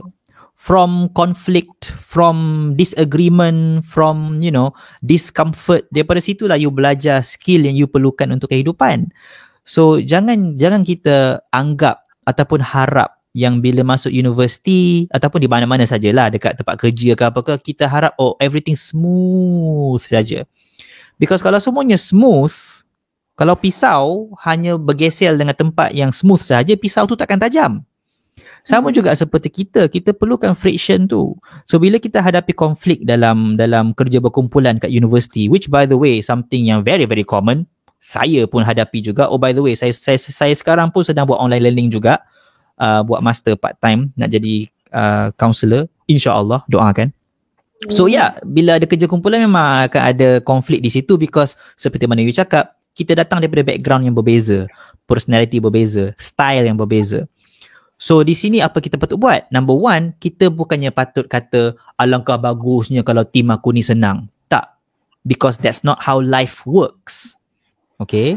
from 0.55 1.11
conflict, 1.19 1.91
from 1.99 2.71
disagreement, 2.79 3.83
from 3.83 4.39
you 4.39 4.55
know 4.55 4.71
discomfort. 5.03 5.91
Daripada 5.91 6.23
situlah 6.23 6.55
you 6.55 6.71
belajar 6.71 7.27
skill 7.27 7.67
yang 7.67 7.75
you 7.75 7.91
perlukan 7.91 8.31
untuk 8.31 8.55
kehidupan. 8.55 9.11
So 9.67 9.99
jangan 9.99 10.55
jangan 10.55 10.87
kita 10.87 11.43
anggap 11.51 12.07
ataupun 12.31 12.63
harap 12.63 13.22
yang 13.33 13.65
bila 13.65 13.81
masuk 13.81 14.13
universiti 14.13 15.09
ataupun 15.09 15.41
di 15.41 15.49
mana-mana 15.49 15.89
sajalah 15.89 16.29
dekat 16.29 16.53
tempat 16.53 16.77
kerja 16.77 17.17
ke 17.17 17.25
apa 17.25 17.41
ke 17.41 17.73
kita 17.73 17.89
harap 17.89 18.13
oh 18.21 18.37
everything 18.37 18.77
smooth 18.77 20.01
saja. 20.05 20.45
Because 21.17 21.41
kalau 21.41 21.57
semuanya 21.57 21.97
smooth, 21.97 22.53
kalau 23.33 23.57
pisau 23.57 24.33
hanya 24.45 24.77
bergeser 24.77 25.33
dengan 25.37 25.57
tempat 25.57 25.97
yang 25.97 26.13
smooth 26.13 26.45
saja, 26.45 26.77
pisau 26.77 27.09
tu 27.09 27.17
takkan 27.17 27.41
tajam. 27.41 27.81
Sama 28.63 28.93
hmm. 28.93 28.97
juga 29.01 29.11
seperti 29.17 29.49
kita, 29.49 29.89
kita 29.89 30.13
perlukan 30.13 30.53
friction 30.53 31.09
tu. 31.09 31.35
So 31.65 31.81
bila 31.81 31.97
kita 31.97 32.21
hadapi 32.21 32.53
konflik 32.53 33.03
dalam 33.03 33.57
dalam 33.57 33.97
kerja 33.97 34.21
berkumpulan 34.21 34.77
kat 34.77 34.93
universiti, 34.93 35.49
which 35.49 35.73
by 35.73 35.89
the 35.89 35.97
way 35.97 36.21
something 36.21 36.69
yang 36.69 36.85
very 36.85 37.09
very 37.09 37.25
common, 37.25 37.65
saya 37.97 38.45
pun 38.45 38.61
hadapi 38.61 39.01
juga. 39.01 39.27
Oh 39.33 39.41
by 39.41 39.57
the 39.57 39.65
way, 39.65 39.73
saya 39.73 39.91
saya 39.95 40.21
saya 40.21 40.55
sekarang 40.55 40.93
pun 40.93 41.03
sedang 41.03 41.25
buat 41.25 41.41
online 41.41 41.71
learning 41.71 41.89
juga 41.95 42.21
uh, 42.83 43.01
buat 43.07 43.23
master 43.23 43.55
part 43.55 43.79
time 43.79 44.11
nak 44.19 44.35
jadi 44.35 44.67
uh, 44.91 45.31
counselor 45.39 45.87
insyaallah 46.11 46.67
doakan 46.67 47.15
so 47.95 48.11
ya 48.11 48.15
yeah, 48.15 48.29
bila 48.43 48.83
ada 48.83 48.87
kerja 48.91 49.07
kumpulan 49.07 49.47
memang 49.47 49.87
akan 49.87 50.03
ada 50.03 50.29
konflik 50.43 50.83
di 50.83 50.91
situ 50.91 51.15
because 51.15 51.55
seperti 51.79 52.11
mana 52.11 52.27
you 52.27 52.35
cakap 52.35 52.75
kita 52.99 53.15
datang 53.15 53.39
daripada 53.39 53.63
background 53.63 54.03
yang 54.05 54.19
berbeza 54.19 54.67
personality 55.07 55.63
berbeza 55.63 56.11
style 56.19 56.67
yang 56.67 56.75
berbeza 56.75 57.31
So 58.03 58.27
di 58.27 58.35
sini 58.35 58.59
apa 58.59 58.83
kita 58.83 58.99
patut 58.99 59.15
buat? 59.15 59.47
Number 59.55 59.79
one, 59.79 60.11
kita 60.19 60.51
bukannya 60.51 60.91
patut 60.91 61.31
kata 61.31 61.79
alangkah 61.95 62.35
bagusnya 62.35 63.07
kalau 63.07 63.23
tim 63.23 63.47
aku 63.55 63.71
ni 63.71 63.79
senang. 63.79 64.27
Tak. 64.51 64.75
Because 65.23 65.55
that's 65.55 65.87
not 65.87 66.03
how 66.03 66.19
life 66.19 66.67
works. 66.67 67.39
Okay. 68.03 68.35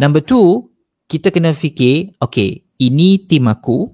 Number 0.00 0.24
two, 0.24 0.72
kita 1.12 1.28
kena 1.28 1.52
fikir, 1.52 2.16
okay, 2.24 2.63
ini 2.78 3.20
team 3.26 3.46
aku. 3.50 3.92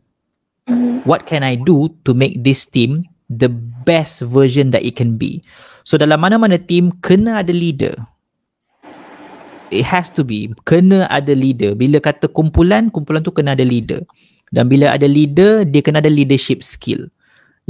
Mm-hmm. 0.70 1.02
what 1.08 1.26
can 1.26 1.42
I 1.42 1.58
do 1.58 1.90
to 2.04 2.14
make 2.14 2.46
this 2.46 2.62
team 2.68 3.02
the 3.26 3.50
best 3.82 4.22
version 4.22 4.70
that 4.70 4.84
it 4.84 4.94
can 4.94 5.18
be? 5.18 5.42
So 5.82 5.96
dalam 5.98 6.22
mana-mana 6.22 6.60
team 6.60 6.94
kena 7.02 7.42
ada 7.42 7.50
leader. 7.50 7.96
It 9.70 9.86
has 9.86 10.10
to 10.18 10.26
be. 10.26 10.50
Kena 10.66 11.06
ada 11.10 11.30
leader. 11.30 11.78
Bila 11.78 12.02
kata 12.02 12.26
kumpulan 12.26 12.90
kumpulan 12.90 13.22
tu 13.22 13.30
kena 13.30 13.54
ada 13.54 13.62
leader. 13.62 14.02
Dan 14.50 14.66
bila 14.66 14.94
ada 14.94 15.06
leader 15.06 15.62
dia 15.62 15.78
kena 15.82 16.02
ada 16.02 16.10
leadership 16.10 16.66
skill. 16.66 17.06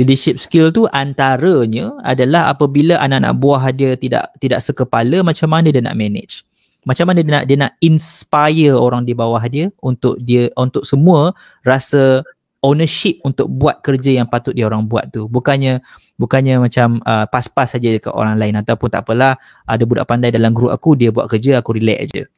Leadership 0.01 0.41
skill 0.41 0.73
tu 0.73 0.89
antaranya 0.97 1.93
adalah 2.01 2.49
apabila 2.49 2.97
anak-anak 3.05 3.35
buah 3.37 3.63
dia 3.77 4.01
tidak 4.01 4.33
tidak 4.41 4.65
sekepala 4.65 5.21
macam 5.21 5.49
mana 5.53 5.69
dia 5.69 5.85
nak 5.85 5.93
manage 5.93 6.41
macam 6.89 7.13
mana 7.13 7.21
dia 7.21 7.33
nak 7.41 7.45
dia 7.45 7.57
nak 7.61 7.73
inspire 7.85 8.73
orang 8.73 9.05
di 9.05 9.13
bawah 9.13 9.43
dia 9.47 9.69
untuk 9.85 10.17
dia 10.21 10.49
untuk 10.57 10.89
semua 10.89 11.37
rasa 11.65 12.25
ownership 12.61 13.21
untuk 13.25 13.49
buat 13.49 13.81
kerja 13.81 14.21
yang 14.21 14.29
patut 14.29 14.53
dia 14.53 14.69
orang 14.69 14.85
buat 14.85 15.09
tu. 15.13 15.29
Bukannya 15.29 15.81
bukannya 16.21 16.61
macam 16.61 17.01
uh, 17.05 17.25
pas-pas 17.29 17.73
saja 17.73 17.89
dekat 17.89 18.13
orang 18.13 18.37
lain 18.37 18.57
ataupun 18.61 18.93
tak 18.93 19.09
apalah 19.09 19.37
ada 19.65 19.83
budak 19.89 20.05
pandai 20.09 20.29
dalam 20.33 20.53
grup 20.53 20.73
aku 20.73 20.97
dia 20.97 21.09
buat 21.09 21.29
kerja 21.29 21.61
aku 21.61 21.77
relax 21.81 22.13
aja 22.13 22.29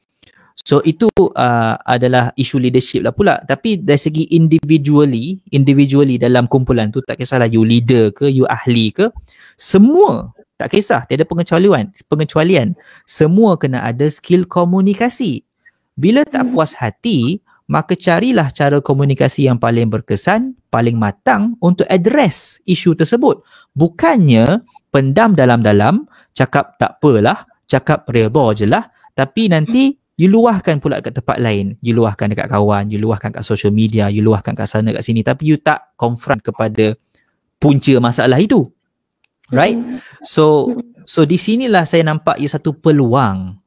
so 0.58 0.84
itu 0.84 1.08
uh, 1.16 1.74
adalah 1.88 2.30
isu 2.36 2.60
leadership 2.60 3.02
lah 3.04 3.12
pula. 3.12 3.40
Tapi 3.42 3.80
dari 3.80 3.98
segi 3.98 4.24
individually 4.32 5.40
individually 5.52 6.16
dalam 6.20 6.46
kumpulan 6.46 6.92
tu 6.92 7.00
tak 7.02 7.20
kisahlah 7.20 7.48
you 7.48 7.64
leader 7.64 8.12
ke 8.12 8.28
you 8.28 8.44
ahli 8.48 8.92
ke 8.92 9.08
semua 9.56 10.32
tak 10.62 10.78
kisah, 10.78 11.02
tiada 11.10 11.26
pengecualian. 11.26 11.90
Pengecualian. 12.06 12.78
Semua 13.02 13.58
kena 13.58 13.82
ada 13.82 14.06
skill 14.06 14.46
komunikasi. 14.46 15.42
Bila 15.98 16.22
tak 16.22 16.46
hmm. 16.46 16.50
puas 16.54 16.78
hati, 16.78 17.42
maka 17.66 17.98
carilah 17.98 18.46
cara 18.54 18.78
komunikasi 18.78 19.50
yang 19.50 19.58
paling 19.58 19.90
berkesan, 19.90 20.54
paling 20.70 20.94
matang 20.94 21.58
untuk 21.58 21.82
address 21.90 22.62
isu 22.62 22.94
tersebut. 22.94 23.42
Bukannya 23.74 24.62
pendam 24.94 25.34
dalam-dalam, 25.34 26.06
cakap 26.30 26.78
tak 26.78 27.02
apalah, 27.02 27.42
cakap 27.66 28.06
redha 28.06 28.46
je 28.54 28.70
lah. 28.70 28.86
Tapi 29.18 29.50
nanti 29.50 29.98
you 30.14 30.30
luahkan 30.30 30.78
pula 30.78 31.02
kat 31.02 31.18
tempat 31.18 31.42
lain. 31.42 31.74
You 31.82 31.98
luahkan 31.98 32.30
dekat 32.30 32.54
kawan, 32.54 32.86
you 32.86 33.02
luahkan 33.02 33.34
kat 33.34 33.42
social 33.42 33.74
media, 33.74 34.06
you 34.06 34.22
luahkan 34.22 34.54
kat 34.54 34.70
sana 34.70 34.94
kat 34.94 35.02
sini. 35.02 35.26
Tapi 35.26 35.42
you 35.42 35.58
tak 35.58 35.90
confront 35.98 36.38
kepada 36.38 36.94
punca 37.58 37.94
masalah 37.98 38.38
itu 38.38 38.70
right? 39.50 39.80
So 40.22 40.70
so 41.08 41.26
di 41.26 41.34
sinilah 41.34 41.88
saya 41.88 42.06
nampak 42.06 42.38
ia 42.38 42.46
satu 42.46 42.76
peluang. 42.76 43.58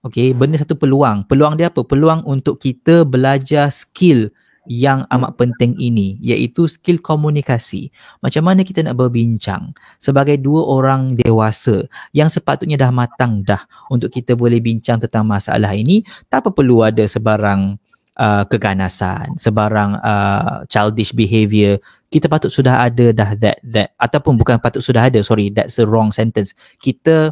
Okay 0.00 0.32
benda 0.32 0.56
satu 0.56 0.74
peluang. 0.74 1.28
Peluang 1.28 1.54
dia 1.60 1.68
apa? 1.68 1.84
Peluang 1.84 2.24
untuk 2.24 2.58
kita 2.58 3.04
belajar 3.04 3.68
skill 3.68 4.32
yang 4.68 5.08
amat 5.08 5.34
penting 5.40 5.74
ini 5.76 6.20
iaitu 6.20 6.68
skill 6.68 7.00
komunikasi. 7.00 7.92
Macam 8.20 8.48
mana 8.48 8.64
kita 8.64 8.84
nak 8.84 8.96
berbincang 8.96 9.72
sebagai 9.96 10.36
dua 10.40 10.62
orang 10.68 11.16
dewasa 11.16 11.84
yang 12.12 12.28
sepatutnya 12.28 12.80
dah 12.80 12.92
matang 12.92 13.42
dah 13.44 13.64
untuk 13.88 14.12
kita 14.12 14.36
boleh 14.36 14.60
bincang 14.60 15.00
tentang 15.00 15.24
masalah 15.24 15.72
ini 15.72 16.04
tak 16.28 16.46
apa 16.46 16.50
perlu 16.52 16.84
ada 16.84 17.04
sebarang 17.04 17.76
uh, 18.20 18.44
keganasan 18.46 19.34
sebarang 19.40 19.96
uh, 20.00 20.62
childish 20.68 21.16
behavior 21.16 21.80
kita 22.10 22.26
patut 22.26 22.50
sudah 22.50 22.82
ada 22.90 23.14
dah 23.14 23.30
that 23.38 23.58
that 23.62 23.94
ataupun 24.02 24.34
bukan 24.34 24.58
patut 24.58 24.82
sudah 24.82 25.06
ada 25.06 25.22
sorry 25.22 25.48
that's 25.48 25.78
the 25.78 25.86
wrong 25.86 26.10
sentence 26.10 26.52
kita 26.82 27.30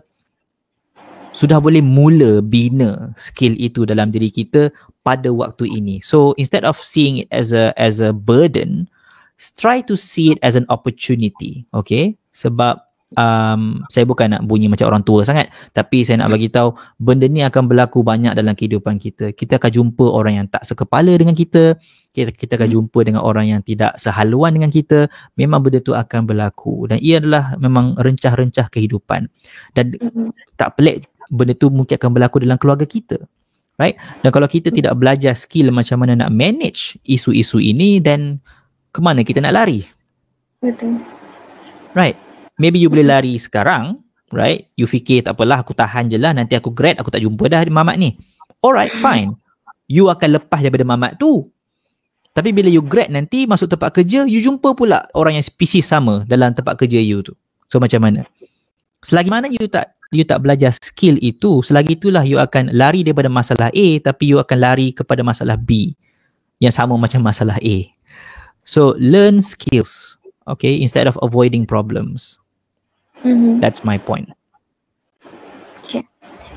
sudah 1.39 1.63
boleh 1.63 1.85
mula 1.85 2.43
bina 2.43 3.15
skill 3.15 3.55
itu 3.59 3.87
dalam 3.87 4.11
diri 4.11 4.33
kita 4.33 4.75
pada 5.07 5.31
waktu 5.31 5.71
ini. 5.71 6.03
So 6.03 6.35
instead 6.35 6.67
of 6.67 6.81
seeing 6.83 7.23
it 7.23 7.29
as 7.31 7.55
a 7.55 7.71
as 7.79 8.03
a 8.03 8.11
burden, 8.11 8.91
try 9.55 9.81
to 9.87 9.95
see 9.95 10.35
it 10.35 10.39
as 10.43 10.59
an 10.59 10.67
opportunity. 10.69 11.63
Okay? 11.71 12.19
Sebab 12.35 12.83
um, 13.17 13.87
saya 13.89 14.05
bukan 14.05 14.37
nak 14.37 14.45
bunyi 14.45 14.69
macam 14.69 14.91
orang 14.93 15.07
tua 15.07 15.25
sangat 15.25 15.49
tapi 15.73 16.05
saya 16.05 16.21
nak 16.21 16.35
bagi 16.35 16.53
tahu 16.53 16.77
benda 17.01 17.25
ni 17.25 17.41
akan 17.41 17.71
berlaku 17.71 18.03
banyak 18.03 18.35
dalam 18.35 18.53
kehidupan 18.59 18.99
kita. 18.99 19.33
Kita 19.33 19.57
akan 19.63 19.71
jumpa 19.71 20.05
orang 20.05 20.45
yang 20.45 20.47
tak 20.51 20.67
sekepala 20.67 21.15
dengan 21.15 21.39
kita, 21.39 21.79
kita 22.19 22.35
kita 22.35 22.53
akan 22.59 22.69
jumpa 22.75 22.99
dengan 23.07 23.23
orang 23.23 23.47
yang 23.47 23.61
tidak 23.63 23.95
sehaluan 24.01 24.59
dengan 24.59 24.75
kita. 24.75 25.07
Memang 25.39 25.63
benda 25.63 25.79
tu 25.79 25.95
akan 25.95 26.27
berlaku 26.27 26.91
dan 26.91 26.99
ia 26.99 27.23
adalah 27.23 27.55
memang 27.63 27.95
rencah-rencah 28.01 28.67
kehidupan. 28.73 29.31
Dan 29.77 29.95
tak 30.59 30.75
pelik 30.75 31.07
benda 31.31 31.55
tu 31.55 31.71
mungkin 31.71 31.95
akan 31.95 32.11
berlaku 32.11 32.43
dalam 32.43 32.59
keluarga 32.59 32.89
kita. 32.89 33.21
Right? 33.79 33.95
Dan 34.27 34.35
kalau 34.35 34.51
kita 34.51 34.75
tidak 34.75 34.99
belajar 34.99 35.39
skill 35.39 35.71
macam 35.71 36.03
mana 36.03 36.19
nak 36.19 36.35
manage 36.35 36.99
isu-isu 37.07 37.63
ini 37.63 38.03
then 38.03 38.43
ke 38.91 38.99
mana 38.99 39.23
kita 39.23 39.39
nak 39.39 39.55
lari? 39.55 39.87
Betul. 40.59 40.99
Right? 41.95 42.19
maybe 42.61 42.83
you 42.83 42.91
boleh 42.91 43.07
lari 43.07 43.39
sekarang, 43.39 44.03
right? 44.35 44.69
You 44.75 44.85
fikir 44.91 45.25
tak 45.25 45.39
apalah 45.39 45.63
aku 45.63 45.73
tahan 45.73 46.11
je 46.11 46.19
lah 46.19 46.35
nanti 46.35 46.59
aku 46.59 46.75
grad 46.75 46.99
aku 46.99 47.09
tak 47.09 47.23
jumpa 47.25 47.49
dah 47.49 47.65
mamat 47.71 47.97
ni. 47.97 48.19
Alright, 48.61 48.93
fine. 48.93 49.39
You 49.87 50.11
akan 50.13 50.43
lepas 50.43 50.61
daripada 50.61 50.85
mamat 50.85 51.17
tu. 51.17 51.49
Tapi 52.39 52.55
bila 52.55 52.71
you 52.71 52.87
grad 52.87 53.11
nanti 53.11 53.51
masuk 53.51 53.67
tempat 53.67 53.99
kerja, 53.99 54.23
you 54.23 54.39
jumpa 54.39 54.71
pula 54.79 55.11
orang 55.19 55.35
yang 55.35 55.43
spesies 55.43 55.91
sama 55.91 56.23
dalam 56.31 56.55
tempat 56.55 56.79
kerja 56.79 57.03
you 57.03 57.19
tu. 57.19 57.35
So 57.67 57.83
macam 57.83 57.99
mana? 57.99 58.31
Selagi 59.03 59.27
mana 59.27 59.51
you 59.51 59.67
tak 59.67 59.99
you 60.15 60.23
tak 60.23 60.47
belajar 60.47 60.71
skill 60.79 61.19
itu, 61.19 61.67
selagi 61.67 61.99
itulah 61.99 62.23
you 62.23 62.39
akan 62.39 62.71
lari 62.71 63.03
daripada 63.03 63.27
masalah 63.27 63.75
A 63.75 63.89
tapi 63.99 64.31
you 64.31 64.39
akan 64.39 64.55
lari 64.55 64.95
kepada 64.95 65.27
masalah 65.27 65.59
B 65.59 65.99
yang 66.63 66.71
sama 66.71 66.95
macam 66.95 67.27
masalah 67.27 67.59
A. 67.59 67.91
So 68.63 68.95
learn 69.03 69.43
skills, 69.43 70.23
okay, 70.47 70.79
instead 70.79 71.11
of 71.11 71.19
avoiding 71.19 71.67
problems. 71.67 72.39
Mm-hmm. 73.27 73.59
That's 73.59 73.83
my 73.83 73.99
point. 73.99 74.31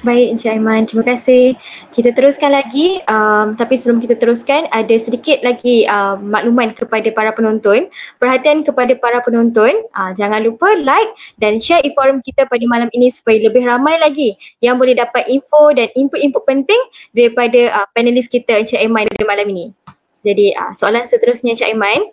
Baik 0.02 0.34
Encik 0.34 0.50
Aiman, 0.50 0.90
terima 0.90 1.06
kasih. 1.06 1.54
Kita 1.94 2.10
teruskan 2.18 2.58
lagi 2.58 3.06
um, 3.06 3.54
tapi 3.54 3.78
sebelum 3.78 4.02
kita 4.02 4.18
teruskan 4.18 4.66
ada 4.74 4.98
sedikit 4.98 5.46
lagi 5.46 5.86
uh, 5.86 6.18
makluman 6.18 6.74
kepada 6.74 7.06
para 7.14 7.30
penonton. 7.30 7.86
Perhatian 8.18 8.66
kepada 8.66 8.98
para 8.98 9.22
penonton, 9.22 9.70
uh, 9.94 10.10
jangan 10.18 10.42
lupa 10.42 10.74
like 10.82 11.14
dan 11.38 11.62
share 11.62 11.86
e-forum 11.86 12.18
kita 12.26 12.50
pada 12.50 12.66
malam 12.66 12.90
ini 12.98 13.14
supaya 13.14 13.46
lebih 13.46 13.62
ramai 13.62 14.02
lagi 14.02 14.34
yang 14.66 14.82
boleh 14.82 14.98
dapat 14.98 15.22
info 15.30 15.70
dan 15.78 15.86
input-input 15.94 16.50
penting 16.50 16.82
daripada 17.14 17.70
uh, 17.70 17.86
panelis 17.94 18.26
kita 18.26 18.58
Encik 18.58 18.82
Aiman 18.82 19.06
pada 19.06 19.26
malam 19.30 19.54
ini. 19.54 19.70
Jadi 20.26 20.58
uh, 20.58 20.74
soalan 20.74 21.06
seterusnya 21.06 21.54
Encik 21.54 21.78
Aiman, 21.78 22.10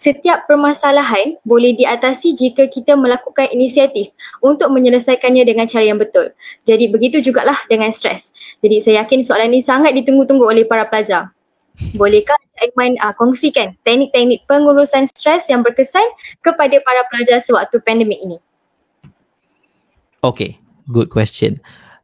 setiap 0.00 0.48
permasalahan 0.48 1.36
boleh 1.44 1.76
diatasi 1.76 2.32
jika 2.32 2.64
kita 2.72 2.96
melakukan 2.96 3.52
inisiatif 3.52 4.08
untuk 4.40 4.72
menyelesaikannya 4.72 5.44
dengan 5.44 5.68
cara 5.68 5.84
yang 5.92 6.00
betul. 6.00 6.32
Jadi 6.64 6.88
begitu 6.88 7.20
jugalah 7.20 7.60
dengan 7.68 7.92
stres. 7.92 8.32
Jadi 8.64 8.80
saya 8.80 9.04
yakin 9.04 9.20
soalan 9.20 9.52
ini 9.52 9.60
sangat 9.60 9.92
ditunggu-tunggu 9.92 10.48
oleh 10.48 10.64
para 10.64 10.88
pelajar. 10.88 11.28
Bolehkah 12.00 12.40
Aiman 12.64 12.96
uh, 13.04 13.12
kongsikan 13.16 13.76
teknik-teknik 13.84 14.44
pengurusan 14.48 15.04
stres 15.12 15.48
yang 15.52 15.60
berkesan 15.60 16.04
kepada 16.40 16.80
para 16.80 17.04
pelajar 17.12 17.40
sewaktu 17.44 17.80
pandemik 17.84 18.20
ini? 18.24 18.40
Okay, 20.24 20.56
good 20.88 21.12
question. 21.12 21.60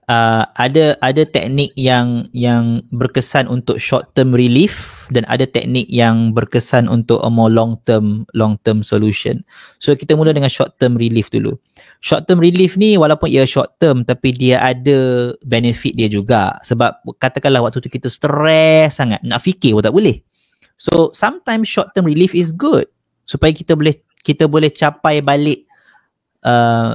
Uh, 0.06 0.46
ada 0.54 0.94
ada 1.02 1.26
teknik 1.26 1.74
yang 1.74 2.22
yang 2.30 2.78
berkesan 2.94 3.50
untuk 3.50 3.82
short 3.82 4.14
term 4.14 4.38
relief 4.38 5.02
dan 5.10 5.26
ada 5.26 5.50
teknik 5.50 5.90
yang 5.90 6.30
berkesan 6.30 6.86
untuk 6.86 7.18
a 7.26 7.30
more 7.30 7.50
long 7.50 7.74
term 7.90 8.22
long 8.30 8.54
term 8.62 8.86
solution. 8.86 9.42
So 9.82 9.98
kita 9.98 10.14
mula 10.14 10.30
dengan 10.30 10.46
short 10.46 10.78
term 10.78 10.94
relief 10.94 11.34
dulu. 11.34 11.58
Short 11.98 12.30
term 12.30 12.38
relief 12.38 12.78
ni 12.78 12.94
walaupun 12.94 13.26
ia 13.26 13.42
short 13.50 13.82
term 13.82 14.06
tapi 14.06 14.30
dia 14.30 14.62
ada 14.62 15.34
benefit 15.42 15.98
dia 15.98 16.06
juga 16.06 16.54
sebab 16.62 17.02
katakanlah 17.18 17.66
waktu 17.66 17.82
tu 17.82 17.90
kita 17.90 18.06
stres 18.06 19.02
sangat 19.02 19.18
nak 19.26 19.42
fikir 19.42 19.74
pun 19.74 19.82
tak 19.82 19.90
boleh. 19.90 20.22
So 20.78 21.10
sometimes 21.18 21.66
short 21.66 21.98
term 21.98 22.06
relief 22.06 22.30
is 22.30 22.54
good 22.54 22.86
supaya 23.26 23.50
kita 23.50 23.74
boleh 23.74 23.98
kita 24.22 24.46
boleh 24.46 24.70
capai 24.70 25.18
balik 25.18 25.66
uh, 26.46 26.94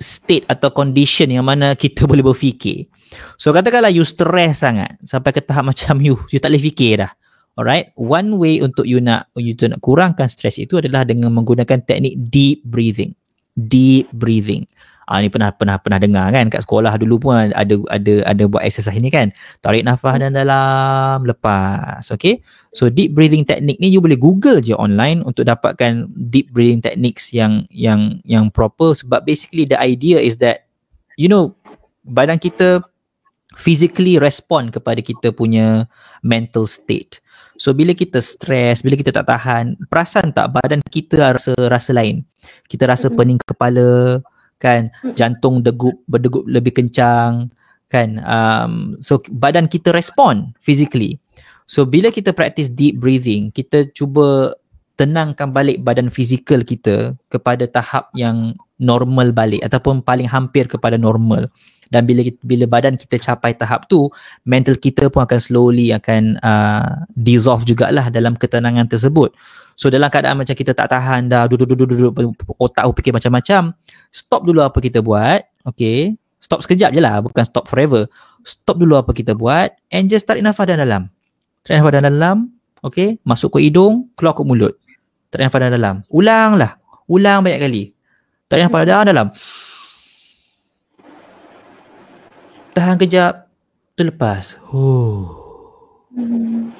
state 0.00 0.48
atau 0.48 0.72
condition 0.72 1.28
yang 1.28 1.44
mana 1.46 1.76
kita 1.76 2.04
boleh 2.10 2.24
berfikir. 2.24 2.88
So 3.36 3.52
katakanlah 3.52 3.92
you 3.92 4.02
stress 4.02 4.64
sangat 4.64 4.96
sampai 5.04 5.30
ke 5.30 5.44
tahap 5.44 5.68
macam 5.70 6.00
you, 6.00 6.18
you 6.32 6.40
tak 6.40 6.50
boleh 6.50 6.64
fikir 6.64 7.04
dah. 7.04 7.12
Alright, 7.60 7.92
one 8.00 8.40
way 8.40 8.64
untuk 8.64 8.88
you 8.88 9.04
nak 9.04 9.28
you 9.36 9.52
nak 9.68 9.84
kurangkan 9.84 10.32
stres 10.32 10.56
itu 10.56 10.80
adalah 10.80 11.04
dengan 11.04 11.28
menggunakan 11.36 11.84
teknik 11.84 12.16
deep 12.32 12.64
breathing. 12.64 13.12
Deep 13.58 14.08
breathing. 14.16 14.64
Ah 15.10 15.18
ni 15.18 15.26
pernah 15.26 15.50
pernah 15.50 15.74
pernah 15.82 15.98
dengar 15.98 16.30
kan 16.30 16.46
kat 16.46 16.62
sekolah 16.62 16.94
dulu 17.02 17.18
pun 17.18 17.34
ada 17.34 17.74
ada 17.90 18.14
ada 18.30 18.42
buat 18.46 18.62
exercise 18.62 19.02
ni 19.02 19.10
kan. 19.10 19.34
Tarik 19.58 19.82
nafas 19.82 20.22
dan 20.22 20.38
dalam, 20.38 21.26
lepas. 21.26 22.06
Okay. 22.14 22.38
So 22.70 22.86
deep 22.86 23.18
breathing 23.18 23.42
teknik 23.42 23.82
ni 23.82 23.90
you 23.90 23.98
boleh 23.98 24.14
google 24.14 24.62
je 24.62 24.78
online 24.78 25.26
untuk 25.26 25.50
dapatkan 25.50 26.06
deep 26.30 26.54
breathing 26.54 26.78
techniques 26.78 27.34
yang 27.34 27.66
yang 27.74 28.22
yang 28.22 28.54
proper 28.54 28.94
sebab 28.94 29.26
basically 29.26 29.66
the 29.66 29.74
idea 29.82 30.22
is 30.22 30.38
that 30.38 30.70
you 31.18 31.26
know 31.26 31.58
badan 32.06 32.38
kita 32.38 32.78
physically 33.58 34.14
respond 34.22 34.70
kepada 34.70 35.02
kita 35.02 35.34
punya 35.34 35.90
mental 36.22 36.70
state. 36.70 37.18
So 37.60 37.76
bila 37.76 37.92
kita 37.92 38.24
stres, 38.24 38.80
bila 38.80 38.96
kita 38.96 39.12
tak 39.12 39.28
tahan, 39.28 39.76
perasan 39.92 40.32
tak 40.32 40.56
badan 40.56 40.80
kita 40.86 41.36
rasa 41.36 41.52
rasa 41.68 41.92
lain. 41.92 42.24
Kita 42.70 42.88
rasa 42.88 43.12
pening 43.12 43.36
kepala, 43.42 44.22
kan? 44.60 44.92
Jantung 45.16 45.64
degup 45.64 45.96
berdegup 46.06 46.44
lebih 46.46 46.76
kencang 46.76 47.50
kan? 47.90 48.22
Um, 48.22 49.00
so 49.02 49.18
badan 49.32 49.66
kita 49.66 49.90
respond 49.90 50.54
physically. 50.62 51.18
So 51.66 51.88
bila 51.88 52.12
kita 52.12 52.36
practice 52.36 52.70
deep 52.70 53.00
breathing 53.00 53.50
kita 53.50 53.88
cuba 53.96 54.54
tenangkan 55.00 55.48
balik 55.48 55.80
badan 55.80 56.12
fizikal 56.12 56.60
kita 56.60 57.16
kepada 57.32 57.64
tahap 57.64 58.12
yang 58.12 58.52
normal 58.76 59.32
balik 59.32 59.64
ataupun 59.64 60.04
paling 60.04 60.28
hampir 60.28 60.68
kepada 60.68 61.00
normal. 61.00 61.48
Dan 61.90 62.06
bila 62.06 62.22
bila 62.46 62.70
badan 62.70 62.94
kita 62.94 63.18
capai 63.18 63.56
tahap 63.56 63.90
tu 63.90 64.12
mental 64.46 64.78
kita 64.78 65.10
pun 65.10 65.26
akan 65.26 65.40
slowly 65.42 65.90
akan 65.90 66.38
uh, 66.38 67.02
dissolve 67.18 67.66
jugalah 67.66 68.12
dalam 68.14 68.38
ketenangan 68.38 68.86
tersebut 68.86 69.34
So 69.80 69.88
dalam 69.88 70.12
keadaan 70.12 70.36
macam 70.36 70.52
kita 70.52 70.76
tak 70.76 70.92
tahan 70.92 71.32
dah 71.32 71.48
duduk-duduk 71.48 72.12
otak 72.60 72.84
aku 72.84 73.00
fikir 73.00 73.16
macam-macam, 73.16 73.72
stop 74.12 74.44
dulu 74.44 74.60
apa 74.60 74.76
kita 74.76 75.00
buat. 75.00 75.40
Okay. 75.72 76.20
Stop 76.36 76.60
sekejap 76.60 76.92
je 76.92 77.00
lah, 77.00 77.24
bukan 77.24 77.40
stop 77.48 77.64
forever. 77.64 78.04
Stop 78.44 78.76
dulu 78.76 79.00
apa 79.00 79.16
kita 79.16 79.32
buat 79.32 79.72
and 79.88 80.12
just 80.12 80.28
tarik 80.28 80.44
nafas 80.44 80.68
dalam 80.68 80.84
dalam. 80.84 81.02
Tarik 81.64 81.80
nafas 81.80 81.92
dalam 81.96 82.12
dalam. 82.12 82.36
Okay. 82.84 83.16
Masuk 83.24 83.56
ke 83.56 83.64
hidung, 83.64 84.12
keluar 84.20 84.36
ke 84.36 84.44
mulut. 84.44 84.76
Tarik 85.32 85.48
nafas 85.48 85.60
dalam 85.64 85.72
dalam. 85.72 85.96
Ulang 86.12 86.60
lah. 86.60 86.76
Ulang 87.08 87.40
banyak 87.40 87.60
kali. 87.64 87.82
Tarik 88.52 88.68
nafas 88.68 88.84
dalam 88.84 89.04
dalam. 89.08 89.26
Tahan 92.76 93.00
kejap. 93.00 93.48
Terlepas. 93.96 94.60
Huh. 94.68 95.24
Hmm. 96.12 96.79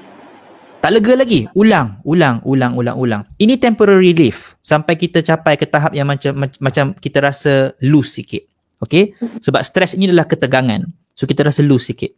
Tak 0.80 0.90
lega 0.96 1.12
lagi. 1.12 1.44
Ulang, 1.52 2.00
ulang, 2.08 2.40
ulang, 2.48 2.72
ulang, 2.72 2.96
ulang. 2.96 3.22
Ini 3.36 3.60
temporary 3.60 4.16
relief 4.16 4.56
sampai 4.64 4.96
kita 4.96 5.20
capai 5.20 5.60
ke 5.60 5.68
tahap 5.68 5.92
yang 5.92 6.08
macam 6.08 6.48
macam 6.56 6.96
kita 6.96 7.20
rasa 7.20 7.76
loose 7.84 8.16
sikit. 8.16 8.48
Okay? 8.80 9.12
Sebab 9.44 9.60
stres 9.60 9.92
ini 9.92 10.08
adalah 10.08 10.24
ketegangan. 10.24 10.88
So 11.12 11.28
kita 11.28 11.44
rasa 11.44 11.60
loose 11.60 11.92
sikit. 11.92 12.16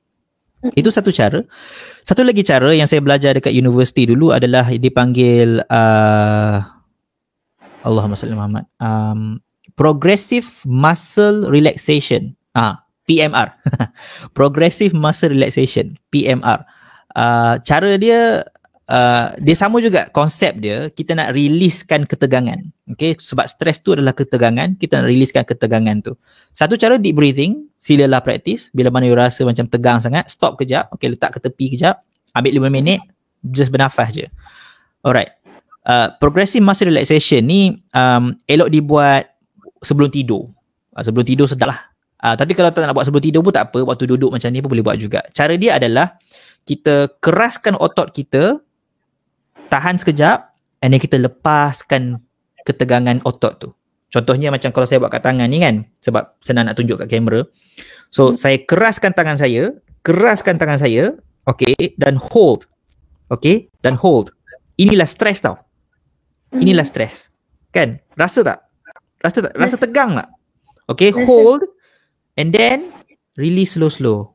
Itu 0.79 0.95
satu 0.95 1.11
cara. 1.11 1.43
Satu 2.07 2.23
lagi 2.23 2.47
cara 2.47 2.71
yang 2.71 2.87
saya 2.87 3.03
belajar 3.03 3.35
dekat 3.35 3.51
universiti 3.51 4.07
dulu 4.07 4.31
adalah 4.31 4.71
dipanggil 4.71 5.59
uh, 5.67 6.63
Allahumma 7.83 8.15
salli 8.15 8.39
Muhammad. 8.39 8.71
Um, 8.79 9.43
progressive 9.75 10.47
muscle 10.63 11.51
relaxation. 11.51 12.39
Ah, 12.55 12.87
PMR. 13.11 13.51
progressive 14.39 14.95
muscle 14.95 15.35
relaxation, 15.35 15.99
PMR. 16.15 16.63
Uh, 17.13 17.61
cara 17.63 17.97
dia 18.01 18.41
uh, 18.89 19.29
dia 19.41 19.57
sama 19.57 19.79
juga 19.81 20.09
konsep 20.11 20.57
dia 20.61 20.89
kita 20.93 21.13
nak 21.17 21.37
releasekan 21.37 22.09
ketegangan. 22.09 22.61
Okey 22.93 23.21
sebab 23.21 23.47
stres 23.49 23.81
tu 23.81 23.97
adalah 23.97 24.17
ketegangan 24.17 24.77
kita 24.77 25.01
nak 25.01 25.07
releasekan 25.09 25.45
ketegangan 25.45 25.97
tu. 26.05 26.13
Satu 26.57 26.77
cara 26.77 26.97
deep 26.97 27.17
breathing 27.17 27.69
silalah 27.79 28.25
practice. 28.25 28.73
Bila 28.73 28.93
mana 28.93 29.09
you 29.09 29.17
rasa 29.17 29.45
macam 29.45 29.69
tegang 29.69 30.01
sangat 30.01 30.29
stop 30.29 30.57
kejap. 30.61 30.89
Okey 30.97 31.15
letak 31.17 31.37
ke 31.37 31.39
tepi 31.41 31.77
kejap. 31.77 32.05
Ambil 32.33 32.65
5 32.65 32.73
minit 32.73 33.01
just 33.53 33.69
bernafas 33.69 34.17
je. 34.17 34.27
Alright. 35.05 35.37
Uh, 35.83 36.15
progressive 36.23 36.63
muscle 36.63 36.87
relaxation 36.87 37.43
ni 37.43 37.83
um, 37.93 38.33
elok 38.47 38.71
dibuat 38.71 39.37
sebelum 39.83 40.09
tidur. 40.09 40.49
Uh, 40.95 41.03
sebelum 41.03 41.27
tidur 41.27 41.51
sedaplah 41.51 41.93
Uh, 42.23 42.39
tapi 42.39 42.55
kalau 42.55 42.71
tak 42.71 42.87
nak 42.87 42.95
buat 42.95 43.03
sebelum 43.03 43.19
tidur 43.19 43.43
pun 43.43 43.51
tak 43.51 43.75
apa, 43.75 43.83
waktu 43.83 44.07
duduk 44.07 44.31
macam 44.31 44.47
ni 44.55 44.63
pun 44.63 44.71
boleh 44.71 44.87
buat 44.87 44.95
juga. 44.95 45.27
Cara 45.35 45.59
dia 45.59 45.75
adalah 45.75 46.15
kita 46.69 47.11
keraskan 47.19 47.75
otot 47.79 48.15
kita, 48.15 48.63
tahan 49.73 49.99
sekejap, 49.99 50.53
and 50.83 50.95
then 50.95 51.01
kita 51.03 51.19
lepaskan 51.19 52.23
ketegangan 52.63 53.23
otot 53.27 53.55
tu. 53.59 53.69
Contohnya 54.13 54.53
macam 54.53 54.71
kalau 54.77 54.85
saya 54.85 55.01
buat 55.01 55.09
kat 55.09 55.25
tangan 55.25 55.49
ni 55.49 55.65
kan, 55.65 55.89
sebab 56.05 56.37
senang 56.45 56.69
nak 56.69 56.77
tunjuk 56.77 57.01
kat 57.01 57.09
kamera. 57.09 57.49
So, 58.13 58.33
hmm. 58.33 58.37
saya 58.37 58.61
keraskan 58.61 59.17
tangan 59.17 59.41
saya, 59.41 59.73
keraskan 60.05 60.61
tangan 60.61 60.77
saya, 60.77 61.17
okay, 61.49 61.73
dan 61.97 62.21
hold. 62.21 62.69
Okay, 63.33 63.73
dan 63.81 63.97
hold. 63.97 64.29
Inilah 64.77 65.09
stres 65.09 65.41
tau. 65.41 65.57
Inilah 66.53 66.85
hmm. 66.85 66.93
stres. 66.93 67.33
Kan? 67.73 68.05
Rasa 68.21 68.45
tak? 68.45 68.59
Rasa 69.25 69.49
tak? 69.49 69.53
Rasa 69.57 69.81
tegang 69.81 70.21
tak? 70.21 70.29
Okay, 70.93 71.09
hold. 71.09 71.65
And 72.37 72.53
then 72.53 72.93
release 73.41 73.81
slow-slow. 73.81 74.32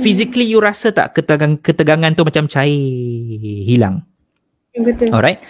Physically 0.00 0.46
you 0.46 0.60
rasa 0.60 0.92
tak 0.92 1.16
ketegangan 1.16 1.58
ketegangan 1.60 2.12
tu 2.12 2.22
macam 2.22 2.44
cair 2.46 2.76
hilang. 3.64 4.04
Betul. 4.76 5.12
Alright. 5.12 5.40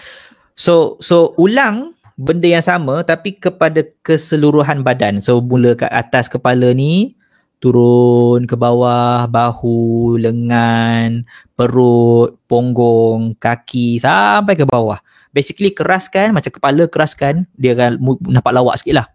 So 0.55 0.97
so 1.03 1.35
ulang 1.37 1.99
benda 2.17 2.49
yang 2.49 2.65
sama 2.65 3.03
tapi 3.03 3.37
kepada 3.37 3.83
keseluruhan 4.07 4.87
badan. 4.87 5.21
So 5.21 5.43
mula 5.43 5.75
kat 5.77 5.91
atas 5.91 6.31
kepala 6.31 6.73
ni 6.73 7.19
turun 7.59 8.45
ke 8.45 8.55
bawah 8.55 9.25
bahu, 9.27 10.21
lengan, 10.21 11.25
perut, 11.57 12.37
punggung, 12.47 13.35
kaki 13.41 13.97
sampai 13.97 14.55
ke 14.55 14.69
bawah 14.69 15.01
basically 15.37 15.69
keraskan 15.77 16.33
macam 16.33 16.49
kepala 16.49 16.89
keraskan 16.89 17.45
dia 17.61 17.77
akan 17.77 18.01
nampak 18.25 18.57
lawak 18.57 18.81
sikit 18.81 19.05
lah 19.05 19.07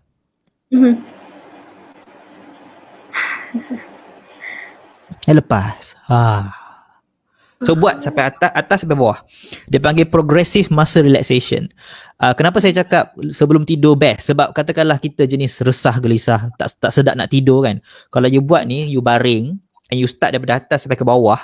mm-hmm. 0.69 0.93
lepas 5.37 5.95
ha. 6.11 6.51
so 7.63 7.77
buat 7.77 8.03
sampai 8.03 8.33
atas 8.33 8.51
atas 8.51 8.77
sampai 8.83 8.97
bawah 8.97 9.19
dia 9.71 9.79
panggil 9.79 10.09
progressive 10.09 10.67
muscle 10.73 11.05
relaxation 11.05 11.71
uh, 12.19 12.33
kenapa 12.35 12.59
saya 12.59 12.83
cakap 12.83 13.15
sebelum 13.31 13.63
tidur 13.63 13.95
best 13.95 14.31
sebab 14.31 14.51
katakanlah 14.51 14.99
kita 14.99 15.23
jenis 15.29 15.63
resah 15.63 15.95
gelisah 16.01 16.51
tak 16.59 16.75
tak 16.81 16.91
sedap 16.91 17.15
nak 17.15 17.29
tidur 17.31 17.63
kan 17.63 17.79
kalau 18.09 18.27
you 18.27 18.43
buat 18.43 18.65
ni 18.65 18.89
you 18.89 18.99
baring 18.99 19.57
and 19.91 19.97
you 19.99 20.07
start 20.07 20.33
daripada 20.35 20.59
atas 20.59 20.83
sampai 20.83 20.97
ke 20.97 21.05
bawah 21.05 21.39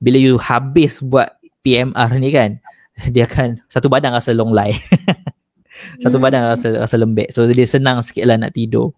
bila 0.00 0.16
you 0.16 0.40
habis 0.40 1.04
buat 1.04 1.36
PMR 1.60 2.10
ni 2.16 2.32
kan 2.32 2.56
dia 3.14 3.24
akan 3.28 3.60
satu 3.70 3.88
badan 3.88 4.12
rasa 4.12 4.36
long 4.36 4.52
lie. 4.52 4.76
satu 6.04 6.20
hmm. 6.20 6.24
badan 6.24 6.40
rasa 6.52 6.68
rasa 6.84 6.96
lembek. 7.00 7.32
So 7.32 7.48
dia 7.48 7.64
senang 7.64 8.04
sikit 8.04 8.28
lah 8.28 8.36
nak 8.36 8.52
tidur. 8.52 8.92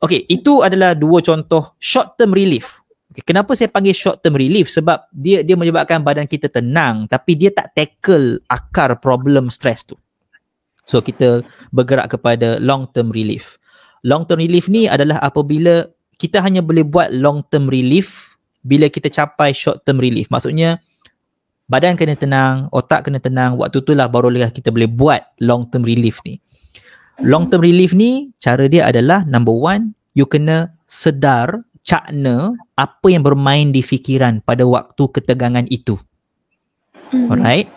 Okay, 0.00 0.24
itu 0.28 0.64
adalah 0.64 0.96
dua 0.96 1.20
contoh 1.20 1.76
short 1.80 2.16
term 2.16 2.32
relief. 2.32 2.80
Kenapa 3.22 3.54
saya 3.54 3.70
panggil 3.70 3.94
short 3.94 4.26
term 4.26 4.34
relief? 4.34 4.66
Sebab 4.74 5.06
dia 5.14 5.46
dia 5.46 5.54
menyebabkan 5.54 6.02
badan 6.02 6.26
kita 6.26 6.50
tenang 6.50 7.06
tapi 7.06 7.38
dia 7.38 7.54
tak 7.54 7.70
tackle 7.70 8.42
akar 8.50 8.98
problem 8.98 9.46
stress 9.54 9.86
tu. 9.86 9.94
So 10.90 10.98
kita 10.98 11.46
bergerak 11.70 12.10
kepada 12.18 12.58
long 12.58 12.90
term 12.90 13.14
relief. 13.14 13.62
Long 14.02 14.26
term 14.26 14.42
relief 14.42 14.66
ni 14.66 14.90
adalah 14.90 15.22
apabila 15.22 15.86
kita 16.18 16.42
hanya 16.42 16.60
boleh 16.60 16.82
buat 16.82 17.14
long 17.14 17.46
term 17.48 17.70
relief 17.70 18.34
bila 18.66 18.90
kita 18.90 19.06
capai 19.08 19.54
short 19.54 19.86
term 19.86 20.02
relief. 20.02 20.26
Maksudnya 20.34 20.82
badan 21.70 21.96
kena 21.96 22.18
tenang, 22.18 22.68
otak 22.74 23.08
kena 23.08 23.22
tenang, 23.22 23.56
waktu 23.56 23.80
tu 23.80 23.94
lah 23.96 24.10
baru 24.10 24.28
barulah 24.28 24.50
kita 24.52 24.68
boleh 24.74 24.90
buat 24.90 25.22
long 25.38 25.70
term 25.70 25.86
relief 25.86 26.18
ni. 26.26 26.42
Long 27.22 27.46
term 27.46 27.62
relief 27.62 27.94
ni 27.94 28.34
cara 28.42 28.66
dia 28.66 28.90
adalah 28.90 29.22
number 29.24 29.54
one, 29.54 29.94
you 30.18 30.26
kena 30.26 30.74
sedar 30.90 31.62
cakna 31.84 32.56
apa 32.74 33.06
yang 33.12 33.22
bermain 33.22 33.70
di 33.70 33.84
fikiran 33.84 34.40
pada 34.42 34.64
waktu 34.64 35.04
ketegangan 35.12 35.68
itu. 35.68 36.00
Mm-hmm. 37.12 37.30
Alright? 37.30 37.68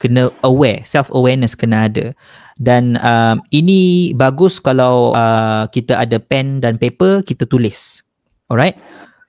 Kena 0.00 0.32
aware, 0.40 0.80
self 0.88 1.12
awareness 1.12 1.52
kena 1.52 1.90
ada. 1.90 2.16
Dan 2.56 2.96
um, 3.02 3.42
ini 3.52 4.14
bagus 4.16 4.56
kalau 4.56 5.12
uh, 5.12 5.68
kita 5.68 5.98
ada 5.98 6.16
pen 6.16 6.62
dan 6.64 6.80
paper, 6.80 7.20
kita 7.26 7.44
tulis. 7.44 8.00
Alright? 8.48 8.78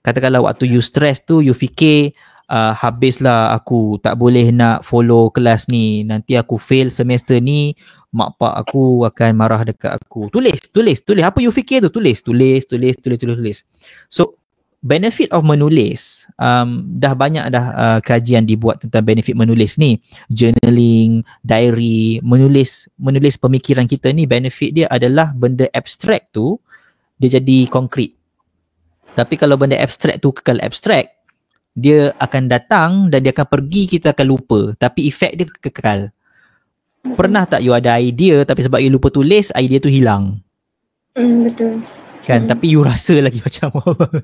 Katakanlah 0.05 0.47
waktu 0.47 0.69
you 0.71 0.79
stress 0.79 1.19
tu, 1.19 1.43
you 1.43 1.51
fikir 1.51 2.15
uh, 2.51 2.73
habislah 2.75 3.55
aku 3.55 3.97
tak 4.03 4.19
boleh 4.19 4.51
nak 4.51 4.83
follow 4.83 5.31
kelas 5.31 5.71
ni 5.71 6.03
nanti 6.03 6.35
aku 6.35 6.59
fail 6.59 6.91
semester 6.91 7.39
ni 7.39 7.73
mak 8.11 8.35
pak 8.35 8.53
aku 8.67 9.07
akan 9.07 9.31
marah 9.35 9.63
dekat 9.63 9.95
aku. 9.95 10.27
Tulis 10.29 10.59
tulis 10.71 10.99
tulis. 11.01 11.23
Apa 11.23 11.39
you 11.39 11.51
fikir 11.51 11.79
tu? 11.83 11.89
Tulis 11.89 12.19
tulis 12.19 12.63
tulis 12.67 12.95
tulis 12.99 13.17
tulis 13.17 13.37
tulis. 13.39 13.57
So 14.11 14.35
benefit 14.83 15.29
of 15.31 15.45
menulis 15.45 16.25
um, 16.41 16.83
dah 16.97 17.13
banyak 17.13 17.53
dah 17.53 17.65
uh, 17.71 17.99
kajian 18.03 18.43
dibuat 18.43 18.83
tentang 18.83 19.07
benefit 19.07 19.33
menulis 19.33 19.79
ni. 19.79 20.03
Journaling 20.27 21.23
diary 21.41 22.19
menulis 22.21 22.91
menulis 22.99 23.39
pemikiran 23.39 23.87
kita 23.87 24.11
ni 24.11 24.27
benefit 24.27 24.75
dia 24.75 24.91
adalah 24.91 25.31
benda 25.31 25.71
abstract 25.71 26.35
tu 26.35 26.59
dia 27.21 27.37
jadi 27.37 27.69
konkret 27.69 28.17
tapi 29.11 29.35
kalau 29.35 29.59
benda 29.59 29.75
abstract 29.75 30.23
tu 30.23 30.31
kekal 30.31 30.59
abstract 30.63 31.11
dia 31.75 32.11
akan 32.19 32.51
datang 32.51 32.91
dan 33.11 33.23
dia 33.23 33.31
akan 33.31 33.47
pergi 33.47 33.87
kita 33.87 34.11
akan 34.11 34.27
lupa. 34.27 34.59
Tapi 34.75 35.07
efek 35.07 35.31
dia 35.39 35.47
kekal 35.47 35.99
pernah 37.01 37.43
tak 37.49 37.65
you 37.65 37.73
ada 37.73 37.97
idea 37.97 38.45
tapi 38.45 38.61
sebab 38.61 38.77
you 38.77 38.93
lupa 38.93 39.09
tulis 39.09 39.49
idea 39.57 39.81
tu 39.81 39.89
hilang 39.89 40.41
mm, 41.17 41.49
betul 41.49 41.81
kan 42.25 42.45
mm. 42.45 42.49
tapi 42.49 42.65
you 42.69 42.85
rasa 42.87 43.17
lagi 43.19 43.41
macam 43.41 43.73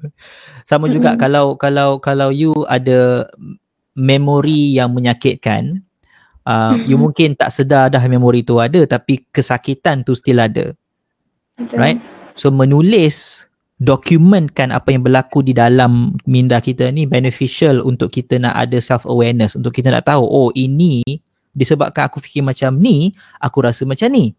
sama 0.69 0.85
juga 0.87 1.13
mm. 1.13 1.19
kalau 1.19 1.45
kalau 1.57 1.97
kalau 1.97 2.29
you 2.29 2.53
ada 2.69 3.25
memori 3.97 4.77
yang 4.77 4.93
menyakitkan 4.93 5.81
uh, 6.45 6.77
mm. 6.77 6.85
you 6.85 6.97
mungkin 7.01 7.33
tak 7.33 7.49
sedar 7.49 7.89
dah 7.89 8.01
memori 8.05 8.45
tu 8.45 8.61
ada 8.61 8.85
tapi 8.85 9.25
kesakitan 9.33 10.05
tu 10.05 10.13
still 10.13 10.37
ada 10.37 10.77
betul. 11.57 11.77
right 11.81 11.97
so 12.37 12.53
menulis 12.53 13.49
dokumentkan 13.77 14.73
apa 14.73 14.89
yang 14.89 15.05
berlaku 15.05 15.45
di 15.45 15.53
dalam 15.53 16.17
minda 16.25 16.57
kita 16.57 16.89
ni 16.89 17.05
beneficial 17.05 17.85
untuk 17.85 18.09
kita 18.09 18.41
nak 18.41 18.57
ada 18.57 18.81
self 18.81 19.05
awareness 19.05 19.53
untuk 19.53 19.69
kita 19.73 19.93
nak 19.93 20.05
tahu 20.09 20.25
oh 20.25 20.49
ini 20.57 21.05
disebabkan 21.57 22.05
aku 22.05 22.21
fikir 22.21 22.45
macam 22.45 22.77
ni 22.77 23.17
aku 23.41 23.65
rasa 23.65 23.81
macam 23.89 24.13
ni. 24.13 24.37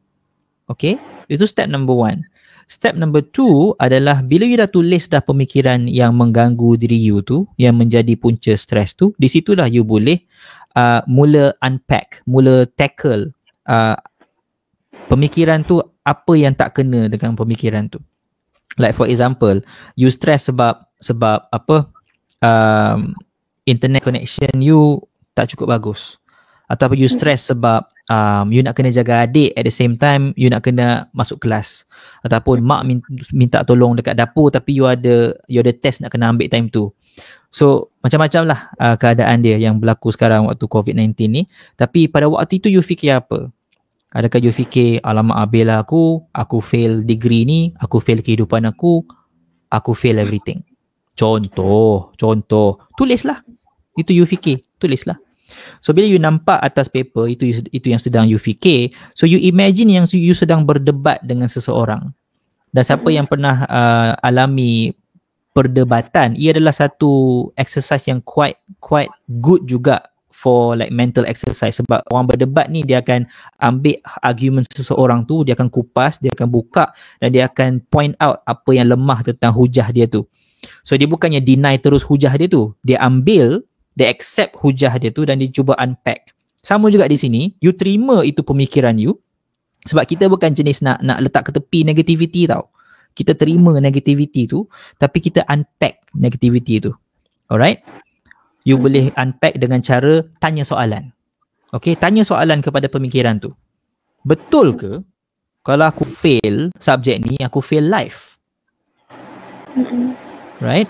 Okay 0.70 1.02
itu 1.28 1.44
step 1.44 1.68
number 1.68 1.94
one. 1.94 2.24
Step 2.68 2.96
number 3.00 3.24
two 3.24 3.72
adalah 3.80 4.20
bila 4.20 4.44
you 4.44 4.60
dah 4.60 4.68
tulis 4.68 5.08
dah 5.08 5.24
pemikiran 5.24 5.88
yang 5.88 6.12
mengganggu 6.16 6.76
diri 6.76 7.00
you 7.00 7.24
tu 7.24 7.48
yang 7.56 7.80
menjadi 7.80 8.12
punca 8.16 8.52
stres 8.60 8.92
tu 8.92 9.16
di 9.16 9.24
situlah 9.24 9.64
you 9.68 9.84
boleh 9.84 10.20
uh, 10.76 11.00
mula 11.08 11.56
unpack 11.64 12.20
mula 12.28 12.68
tackle 12.76 13.32
uh, 13.64 13.96
pemikiran 15.08 15.64
tu 15.64 15.80
apa 16.04 16.32
yang 16.36 16.52
tak 16.52 16.76
kena 16.76 17.08
dengan 17.08 17.32
pemikiran 17.36 17.88
tu. 17.88 18.00
Like 18.76 18.92
for 18.92 19.08
example 19.08 19.64
you 19.96 20.12
stress 20.12 20.52
sebab 20.52 20.92
sebab 21.00 21.48
apa 21.48 21.88
um, 22.44 23.16
internet 23.64 24.04
connection 24.04 24.52
you 24.60 25.00
tak 25.32 25.48
cukup 25.48 25.72
bagus 25.72 26.17
ataupun 26.68 27.00
you 27.00 27.08
stress 27.08 27.48
sebab 27.48 27.88
um, 28.12 28.52
you 28.52 28.60
nak 28.60 28.76
kena 28.76 28.92
jaga 28.92 29.24
adik 29.24 29.56
at 29.56 29.64
the 29.64 29.72
same 29.72 29.96
time 29.96 30.36
you 30.36 30.52
nak 30.52 30.64
kena 30.64 31.08
masuk 31.16 31.40
kelas 31.40 31.88
ataupun 32.22 32.60
mak 32.60 32.84
minta 33.32 33.64
tolong 33.64 33.96
dekat 33.96 34.16
dapur 34.16 34.52
tapi 34.52 34.76
you 34.76 34.84
ada 34.84 35.32
you 35.48 35.60
ada 35.60 35.72
test 35.72 36.04
nak 36.04 36.12
kena 36.12 36.32
ambil 36.32 36.48
time 36.52 36.68
tu 36.68 36.92
so 37.48 37.88
macam-macam 38.04 38.52
lah 38.52 38.60
uh, 38.76 38.96
keadaan 39.00 39.40
dia 39.40 39.56
yang 39.56 39.80
berlaku 39.80 40.12
sekarang 40.12 40.44
waktu 40.44 40.68
COVID-19 40.68 41.16
ni 41.28 41.42
tapi 41.74 42.06
pada 42.06 42.28
waktu 42.28 42.60
itu 42.60 42.68
you 42.68 42.84
fikir 42.84 43.18
apa 43.18 43.48
Adakah 44.08 44.40
you 44.40 44.56
fikir 44.56 45.04
alamak 45.04 45.36
abil 45.36 45.68
lah 45.68 45.84
aku, 45.84 46.24
aku 46.32 46.64
fail 46.64 47.04
degree 47.04 47.44
ni, 47.44 47.76
aku 47.76 48.00
fail 48.00 48.24
kehidupan 48.24 48.64
aku, 48.64 49.04
aku 49.68 49.92
fail 49.92 50.16
everything. 50.16 50.64
Contoh, 51.12 52.16
contoh. 52.16 52.80
Tulislah. 52.96 53.44
Itu 54.00 54.16
you 54.16 54.24
fikir, 54.24 54.64
tulislah. 54.80 55.20
So 55.80 55.96
bila 55.96 56.04
you 56.04 56.20
nampak 56.20 56.60
atas 56.60 56.92
paper 56.92 57.28
itu 57.28 57.64
itu 57.72 57.86
yang 57.88 58.00
sedang 58.00 58.28
you 58.28 58.36
fikir, 58.36 58.92
so 59.16 59.24
you 59.24 59.40
imagine 59.40 59.88
yang 59.88 60.04
you 60.12 60.36
sedang 60.36 60.68
berdebat 60.68 61.24
dengan 61.24 61.48
seseorang. 61.48 62.12
Dan 62.68 62.82
siapa 62.84 63.08
yang 63.08 63.24
pernah 63.24 63.64
uh, 63.64 64.12
alami 64.20 64.92
perdebatan, 65.56 66.36
ia 66.36 66.52
adalah 66.52 66.76
satu 66.76 67.48
exercise 67.56 68.06
yang 68.06 68.20
quite 68.20 68.60
quite 68.78 69.08
good 69.40 69.64
juga 69.64 70.04
for 70.38 70.78
like 70.78 70.94
mental 70.94 71.26
exercise. 71.26 71.82
Sebab 71.82 72.06
orang 72.14 72.30
berdebat 72.30 72.70
ni 72.70 72.86
dia 72.86 73.02
akan 73.02 73.26
ambil 73.58 73.98
argument 74.22 74.68
seseorang 74.70 75.26
tu 75.26 75.42
dia 75.42 75.58
akan 75.58 75.66
kupas 75.66 76.22
dia 76.22 76.30
akan 76.30 76.46
buka 76.46 76.94
dan 77.18 77.34
dia 77.34 77.50
akan 77.50 77.82
point 77.90 78.14
out 78.22 78.44
apa 78.46 78.70
yang 78.70 78.92
lemah 78.94 79.26
tentang 79.26 79.50
hujah 79.50 79.90
dia 79.90 80.06
tu. 80.06 80.28
So 80.86 80.94
dia 80.94 81.10
bukannya 81.10 81.42
deny 81.42 81.82
terus 81.82 82.06
hujah 82.06 82.30
dia 82.38 82.46
tu. 82.46 82.76
Dia 82.86 83.02
ambil 83.02 83.66
dia 83.98 84.14
accept 84.14 84.54
hujah 84.62 84.94
dia 85.02 85.10
tu 85.10 85.26
dan 85.26 85.42
dia 85.42 85.50
cuba 85.50 85.74
unpack 85.82 86.30
sama 86.62 86.86
juga 86.94 87.10
di 87.10 87.18
sini 87.18 87.42
you 87.58 87.74
terima 87.74 88.22
itu 88.22 88.46
pemikiran 88.46 88.94
you 88.94 89.18
Sebab 89.86 90.04
kita 90.10 90.26
bukan 90.26 90.50
jenis 90.50 90.82
nak 90.82 90.98
nak 91.06 91.22
letak 91.22 91.48
ke 91.48 91.50
tepi 91.54 91.86
negativity 91.86 92.50
tau. 92.50 92.66
Kita 93.14 93.34
terima 93.38 93.78
negativity 93.78 94.50
tu 94.50 94.66
tapi 94.98 95.22
kita 95.22 95.46
unpack 95.46 96.10
negativity 96.18 96.82
tu. 96.82 96.90
Alright? 97.48 97.82
You 98.66 98.76
boleh 98.76 99.14
unpack 99.14 99.56
dengan 99.56 99.80
cara 99.80 100.26
tanya 100.42 100.66
soalan. 100.66 101.14
Okay, 101.70 101.94
tanya 101.94 102.24
soalan 102.24 102.60
kepada 102.64 102.90
pemikiran 102.90 103.38
tu. 103.38 103.54
Betul 104.26 104.74
ke 104.74 105.00
kalau 105.62 105.84
aku 105.88 106.04
fail 106.04 106.72
subjek 106.80 107.20
ni, 107.22 107.36
aku 107.44 107.60
fail 107.60 107.84
life? 107.86 108.40
Mm-mm. 109.76 110.16
Right? 110.64 110.88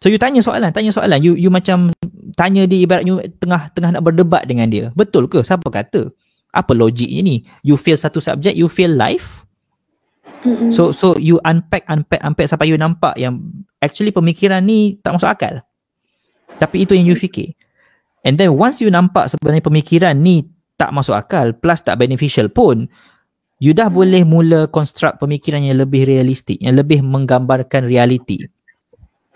So 0.00 0.12
you 0.12 0.20
tanya 0.20 0.44
soalan, 0.44 0.70
tanya 0.70 0.92
soalan. 0.92 1.20
You 1.24 1.34
you 1.34 1.48
macam 1.48 1.90
tanya 2.36 2.68
dia 2.68 2.84
ibaratnya 2.84 3.24
tengah 3.40 3.72
tengah 3.72 3.90
nak 3.96 4.04
berdebat 4.04 4.44
dengan 4.44 4.68
dia. 4.68 4.92
Betul 4.92 5.26
ke? 5.26 5.40
Siapa 5.40 5.66
kata? 5.72 6.12
Apa 6.52 6.72
logiknya 6.76 7.24
ni? 7.24 7.36
You 7.64 7.80
fail 7.80 7.96
satu 7.96 8.20
subjek, 8.20 8.54
you 8.54 8.68
fail 8.68 8.92
life? 8.92 9.42
Mm-mm. 10.44 10.70
So 10.70 10.92
so 10.92 11.16
you 11.16 11.40
unpack 11.42 11.88
unpack 11.88 12.22
unpack 12.22 12.46
sampai 12.46 12.70
you 12.70 12.78
nampak 12.78 13.16
yang 13.18 13.40
actually 13.80 14.12
pemikiran 14.12 14.62
ni 14.62 15.00
tak 15.00 15.16
masuk 15.16 15.32
akal. 15.32 15.64
Tapi 16.60 16.86
itu 16.86 16.94
yang 16.94 17.08
you 17.08 17.16
fikir. 17.18 17.56
And 18.22 18.36
then 18.36 18.54
once 18.54 18.78
you 18.84 18.92
nampak 18.92 19.32
sebenarnya 19.32 19.64
pemikiran 19.64 20.14
ni 20.20 20.46
tak 20.76 20.92
masuk 20.92 21.16
akal 21.16 21.56
plus 21.56 21.80
tak 21.80 21.96
beneficial 21.96 22.52
pun 22.52 22.86
you 23.56 23.72
dah 23.72 23.88
boleh 23.88 24.22
mula 24.22 24.68
construct 24.68 25.20
pemikiran 25.20 25.64
yang 25.64 25.80
lebih 25.80 26.04
realistik, 26.04 26.60
yang 26.60 26.76
lebih 26.76 27.00
menggambarkan 27.00 27.88
reality. 27.88 28.44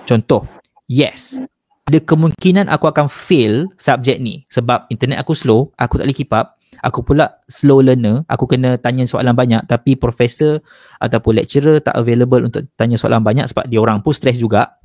Contoh, 0.04 0.44
yes, 0.88 1.40
ada 1.90 1.98
kemungkinan 1.98 2.70
aku 2.70 2.86
akan 2.86 3.10
fail 3.10 3.66
subjek 3.74 4.22
ni 4.22 4.46
sebab 4.46 4.86
internet 4.94 5.18
aku 5.18 5.34
slow, 5.34 5.74
aku 5.74 5.98
tak 5.98 6.06
boleh 6.06 6.14
keep 6.14 6.30
up, 6.30 6.54
aku 6.86 7.02
pula 7.02 7.42
slow 7.50 7.82
learner, 7.82 8.22
aku 8.30 8.46
kena 8.46 8.78
tanya 8.78 9.02
soalan 9.10 9.34
banyak 9.34 9.66
tapi 9.66 9.98
profesor 9.98 10.62
ataupun 11.02 11.42
lecturer 11.42 11.82
tak 11.82 11.98
available 11.98 12.46
untuk 12.46 12.62
tanya 12.78 12.94
soalan 12.94 13.26
banyak 13.26 13.50
sebab 13.50 13.66
dia 13.66 13.82
orang 13.82 13.98
pun 13.98 14.14
stress 14.14 14.38
juga. 14.38 14.78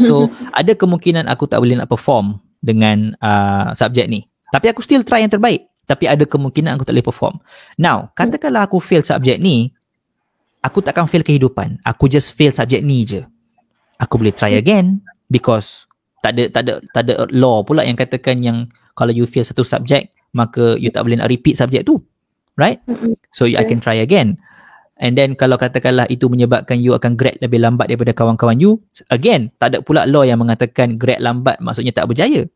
So, 0.00 0.32
ada 0.58 0.72
kemungkinan 0.72 1.28
aku 1.28 1.44
tak 1.44 1.60
boleh 1.60 1.76
nak 1.76 1.92
perform 1.92 2.40
dengan 2.64 3.12
uh, 3.20 3.76
subjek 3.76 4.08
ni. 4.08 4.24
Tapi 4.48 4.72
aku 4.72 4.80
still 4.80 5.04
try 5.04 5.20
yang 5.20 5.30
terbaik. 5.30 5.68
Tapi 5.86 6.10
ada 6.10 6.24
kemungkinan 6.26 6.74
aku 6.74 6.82
tak 6.82 6.98
boleh 6.98 7.06
perform. 7.06 7.34
Now, 7.78 8.10
katakanlah 8.18 8.66
aku 8.66 8.82
fail 8.82 9.06
subjek 9.06 9.38
ni, 9.38 9.70
aku 10.64 10.82
takkan 10.82 11.06
fail 11.06 11.22
kehidupan. 11.22 11.78
Aku 11.86 12.10
just 12.10 12.34
fail 12.34 12.50
subjek 12.50 12.82
ni 12.82 13.06
je. 13.06 13.22
Aku 14.02 14.18
boleh 14.18 14.34
try 14.34 14.58
again 14.58 14.98
because 15.30 15.85
tak 16.26 16.34
ada 16.34 16.44
tak 16.50 16.62
ada 16.66 16.74
tak 16.90 17.02
ada 17.06 17.14
law 17.30 17.62
pula 17.62 17.86
yang 17.86 17.94
katakan 17.94 18.42
yang 18.42 18.66
kalau 18.98 19.14
you 19.14 19.28
fail 19.30 19.46
satu 19.46 19.62
subjek, 19.62 20.10
maka 20.34 20.74
you 20.82 20.90
tak 20.90 21.06
boleh 21.06 21.22
nak 21.22 21.30
repeat 21.30 21.54
subjek 21.60 21.86
tu. 21.86 22.02
Right? 22.56 22.80
So 23.30 23.44
you, 23.46 23.60
I 23.60 23.68
can 23.68 23.78
try 23.78 24.00
again. 24.00 24.40
And 24.96 25.12
then 25.12 25.36
kalau 25.36 25.60
katakanlah 25.60 26.08
itu 26.08 26.32
menyebabkan 26.32 26.80
you 26.80 26.96
akan 26.96 27.20
grad 27.20 27.36
lebih 27.44 27.60
lambat 27.60 27.92
daripada 27.92 28.16
kawan-kawan 28.16 28.56
you, 28.56 28.80
again, 29.12 29.52
tak 29.60 29.76
ada 29.76 29.78
pula 29.84 30.08
law 30.08 30.24
yang 30.24 30.40
mengatakan 30.40 30.96
grad 30.96 31.20
lambat 31.20 31.60
maksudnya 31.60 31.92
tak 31.92 32.08
berjaya. 32.08 32.48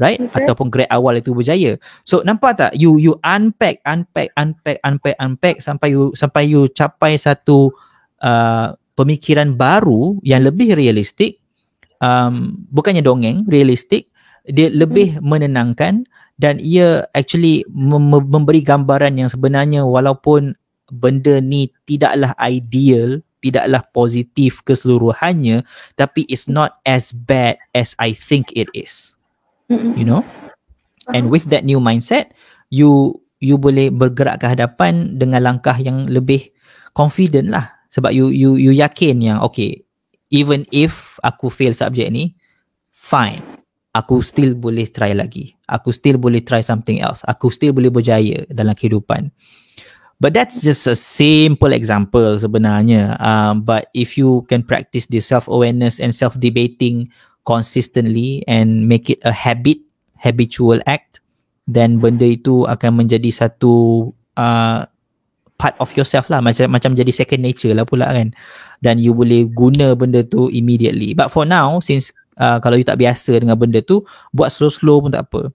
Right? 0.00 0.16
Betul. 0.16 0.48
Ataupun 0.48 0.66
grad 0.72 0.88
awal 0.88 1.20
itu 1.20 1.36
berjaya. 1.36 1.76
So 2.08 2.24
nampak 2.24 2.58
tak 2.58 2.72
you 2.74 2.96
you 2.96 3.20
unpack 3.22 3.84
unpack 3.84 4.32
unpack 4.40 4.80
unpack 4.82 5.16
unpack 5.20 5.56
sampai 5.60 5.92
you 5.92 6.16
sampai 6.16 6.48
you 6.48 6.64
capai 6.72 7.20
satu 7.20 7.68
uh, 8.24 8.72
pemikiran 8.96 9.52
baru 9.52 10.16
yang 10.24 10.48
lebih 10.48 10.72
realistik 10.72 11.44
um, 12.00 12.66
bukannya 12.72 13.02
dongeng, 13.04 13.44
realistik, 13.48 14.10
dia 14.46 14.70
lebih 14.70 15.18
menenangkan 15.22 16.06
dan 16.38 16.62
ia 16.62 17.02
actually 17.16 17.66
mem- 17.72 18.12
mem- 18.12 18.30
memberi 18.30 18.62
gambaran 18.62 19.18
yang 19.18 19.26
sebenarnya 19.26 19.82
walaupun 19.82 20.54
benda 20.92 21.42
ni 21.42 21.72
tidaklah 21.88 22.30
ideal, 22.38 23.18
tidaklah 23.42 23.82
positif 23.90 24.62
keseluruhannya, 24.62 25.66
tapi 25.98 26.22
it's 26.30 26.46
not 26.46 26.78
as 26.86 27.10
bad 27.10 27.58
as 27.74 27.98
I 27.98 28.14
think 28.14 28.54
it 28.54 28.70
is. 28.70 29.14
Mm-mm. 29.66 29.98
You 29.98 30.06
know? 30.06 30.22
And 31.14 31.30
with 31.30 31.50
that 31.54 31.62
new 31.62 31.78
mindset, 31.78 32.34
you 32.70 33.22
you 33.38 33.58
boleh 33.58 33.94
bergerak 33.94 34.42
ke 34.42 34.46
hadapan 34.50 35.18
dengan 35.18 35.42
langkah 35.46 35.78
yang 35.78 36.10
lebih 36.10 36.50
confident 36.98 37.54
lah. 37.54 37.70
Sebab 37.94 38.10
you 38.10 38.34
you 38.34 38.58
you 38.58 38.74
yakin 38.74 39.22
yang 39.22 39.38
okay, 39.38 39.85
even 40.36 40.68
if 40.68 41.16
aku 41.24 41.48
fail 41.48 41.72
subjek 41.72 42.12
ni, 42.12 42.36
fine. 42.92 43.40
Aku 43.96 44.20
still 44.20 44.52
boleh 44.52 44.92
try 44.92 45.16
lagi. 45.16 45.56
Aku 45.64 45.88
still 45.88 46.20
boleh 46.20 46.44
try 46.44 46.60
something 46.60 47.00
else. 47.00 47.24
Aku 47.24 47.48
still 47.48 47.72
boleh 47.72 47.88
berjaya 47.88 48.44
dalam 48.52 48.76
kehidupan. 48.76 49.32
But 50.20 50.36
that's 50.36 50.60
just 50.60 50.84
a 50.84 50.96
simple 50.96 51.72
example 51.72 52.36
sebenarnya. 52.36 53.16
Um, 53.20 53.64
but 53.64 53.88
if 53.96 54.20
you 54.20 54.44
can 54.52 54.64
practice 54.64 55.08
this 55.08 55.24
self-awareness 55.28 55.96
and 55.96 56.12
self-debating 56.12 57.08
consistently 57.48 58.44
and 58.44 58.84
make 58.84 59.08
it 59.08 59.20
a 59.24 59.32
habit, 59.32 59.80
habitual 60.20 60.80
act, 60.84 61.20
then 61.64 62.00
benda 62.00 62.28
itu 62.28 62.68
akan 62.68 63.00
menjadi 63.04 63.28
satu 63.32 64.08
uh, 64.36 64.84
part 65.56 65.76
of 65.80 65.92
yourself 65.96 66.28
lah. 66.32 66.40
Macam 66.44 66.68
macam 66.72 66.92
jadi 66.96 67.12
second 67.12 67.42
nature 67.44 67.72
lah 67.76 67.84
pula 67.84 68.08
kan. 68.12 68.32
Dan 68.84 69.00
you 69.00 69.16
boleh 69.16 69.48
guna 69.50 69.96
benda 69.96 70.24
tu 70.24 70.52
immediately. 70.52 71.16
But 71.16 71.32
for 71.32 71.48
now, 71.48 71.80
since 71.80 72.12
uh, 72.40 72.60
kalau 72.60 72.76
you 72.76 72.86
tak 72.86 73.00
biasa 73.00 73.40
dengan 73.40 73.56
benda 73.56 73.80
tu, 73.80 74.04
buat 74.36 74.52
slow-slow 74.52 75.08
pun 75.08 75.10
tak 75.12 75.28
apa. 75.32 75.52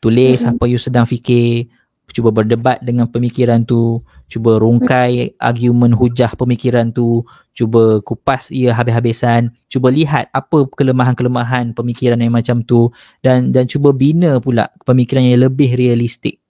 Tulis 0.00 0.40
Mm-mm. 0.40 0.56
apa 0.56 0.64
you 0.64 0.80
sedang 0.80 1.04
fikir, 1.04 1.68
cuba 2.10 2.34
berdebat 2.34 2.82
dengan 2.82 3.06
pemikiran 3.06 3.62
tu, 3.62 4.02
cuba 4.26 4.58
rungkai 4.58 5.38
argument 5.38 5.94
hujah 5.94 6.34
pemikiran 6.34 6.90
tu, 6.90 7.22
cuba 7.54 8.02
kupas 8.02 8.50
ia 8.50 8.74
habis-habisan, 8.74 9.54
cuba 9.70 9.92
lihat 9.94 10.26
apa 10.34 10.66
kelemahan-kelemahan 10.74 11.72
pemikiran 11.74 12.18
yang 12.18 12.34
macam 12.34 12.62
tu 12.66 12.90
dan 13.22 13.54
dan 13.54 13.70
cuba 13.70 13.94
bina 13.94 14.42
pula 14.42 14.70
pemikiran 14.86 15.22
yang 15.22 15.46
lebih 15.50 15.74
realistik 15.78 16.42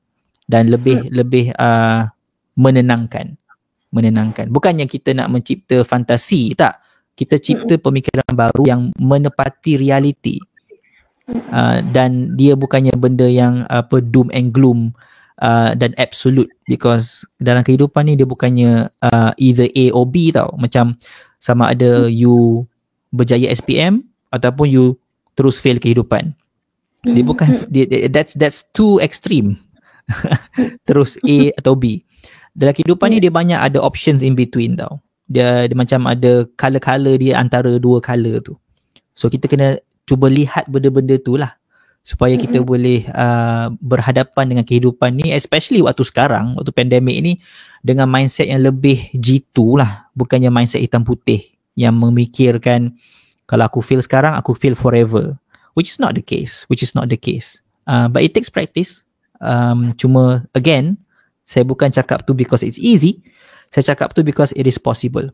dan 0.48 0.72
lebih 0.72 1.10
lebih 1.12 1.52
uh, 1.60 2.08
menenangkan. 2.60 3.40
Menenangkan. 3.90 4.52
Bukannya 4.52 4.84
kita 4.84 5.16
nak 5.16 5.32
mencipta 5.32 5.80
fantasi, 5.80 6.52
tak. 6.52 6.84
Kita 7.16 7.40
cipta 7.40 7.80
pemikiran 7.80 8.28
baru 8.32 8.62
yang 8.68 8.80
menepati 9.00 9.80
realiti. 9.80 10.36
Uh, 11.30 11.78
dan 11.94 12.34
dia 12.34 12.58
bukannya 12.58 12.90
benda 12.98 13.26
yang 13.26 13.62
apa 13.70 14.02
doom 14.02 14.28
and 14.34 14.50
gloom 14.52 14.92
uh, 15.40 15.72
dan 15.76 15.96
absolute. 15.96 16.48
Because 16.68 17.24
dalam 17.40 17.64
kehidupan 17.64 18.08
ni 18.08 18.14
dia 18.16 18.28
bukannya 18.28 18.88
uh, 19.04 19.32
either 19.40 19.68
A 19.76 19.84
or 19.92 20.04
B 20.08 20.30
tau. 20.32 20.52
Macam 20.56 20.96
sama 21.40 21.72
ada 21.72 22.06
you 22.08 22.64
berjaya 23.10 23.50
SPM 23.50 24.06
ataupun 24.30 24.70
you 24.70 24.84
terus 25.34 25.58
fail 25.58 25.76
kehidupan. 25.76 26.32
Dia 27.04 27.24
bukan 27.24 27.64
dia, 27.72 27.88
dia- 27.88 28.12
that's 28.12 28.36
that's 28.36 28.64
too 28.76 29.00
extreme. 29.00 29.56
Terus 30.90 31.16
A 31.22 31.54
atau 31.54 31.78
B 31.78 32.02
dalam 32.54 32.74
kehidupan 32.74 33.14
ni 33.14 33.18
dia 33.22 33.32
banyak 33.32 33.58
ada 33.58 33.78
options 33.78 34.20
in 34.20 34.34
between 34.34 34.74
tau. 34.74 34.98
Dia, 35.30 35.70
dia 35.70 35.76
macam 35.78 36.10
ada 36.10 36.42
color-color 36.58 37.22
dia 37.22 37.38
antara 37.38 37.78
dua 37.78 38.02
color 38.02 38.42
tu. 38.42 38.58
So 39.14 39.30
kita 39.30 39.46
kena 39.46 39.78
cuba 40.08 40.26
lihat 40.26 40.66
benda-benda 40.66 41.14
tu 41.22 41.38
lah. 41.38 41.54
Supaya 42.00 42.34
kita 42.34 42.64
Mm-mm. 42.64 42.70
boleh 42.70 43.00
uh, 43.12 43.68
berhadapan 43.78 44.48
dengan 44.48 44.64
kehidupan 44.64 45.20
ni 45.20 45.36
especially 45.36 45.84
waktu 45.84 46.00
sekarang 46.00 46.56
waktu 46.56 46.72
pandemik 46.72 47.16
ni 47.20 47.32
dengan 47.84 48.08
mindset 48.08 48.48
yang 48.48 48.64
lebih 48.64 49.12
jitu 49.14 49.76
lah. 49.76 50.08
Bukannya 50.16 50.48
mindset 50.48 50.80
hitam 50.80 51.04
putih 51.04 51.44
yang 51.76 51.94
memikirkan 51.94 52.96
kalau 53.44 53.68
aku 53.68 53.84
feel 53.84 54.00
sekarang 54.00 54.34
aku 54.34 54.56
feel 54.56 54.74
forever. 54.74 55.36
Which 55.76 55.92
is 55.92 56.02
not 56.02 56.18
the 56.18 56.24
case 56.24 56.66
which 56.66 56.82
is 56.82 56.96
not 56.96 57.12
the 57.12 57.20
case. 57.20 57.62
Uh, 57.84 58.08
but 58.08 58.24
it 58.24 58.32
takes 58.32 58.50
practice. 58.50 59.06
Um, 59.38 59.92
cuma 59.94 60.48
again 60.56 60.98
saya 61.50 61.66
bukan 61.66 61.90
cakap 61.90 62.22
tu 62.22 62.30
because 62.30 62.62
it's 62.62 62.78
easy 62.78 63.18
saya 63.74 63.90
cakap 63.90 64.14
tu 64.14 64.22
because 64.22 64.54
it 64.54 64.70
is 64.70 64.78
possible 64.78 65.26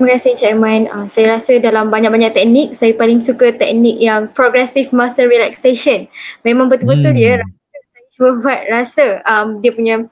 Terima 0.00 0.16
kasih 0.16 0.32
Encik 0.32 0.48
Aiman. 0.56 0.82
Uh, 0.88 1.04
saya 1.12 1.36
rasa 1.36 1.60
dalam 1.60 1.92
banyak-banyak 1.92 2.32
teknik, 2.32 2.72
saya 2.72 2.96
paling 2.96 3.20
suka 3.20 3.52
teknik 3.52 4.00
yang 4.00 4.32
progressive 4.32 4.88
muscle 4.96 5.28
relaxation. 5.28 6.08
Memang 6.40 6.72
betul-betul 6.72 7.12
Hmm. 7.12 7.20
dia 7.20 7.32
saya 7.36 8.02
cuba 8.16 8.28
buat 8.40 8.60
rasa 8.72 9.20
um, 9.28 9.60
dia 9.60 9.76
punya 9.76 10.08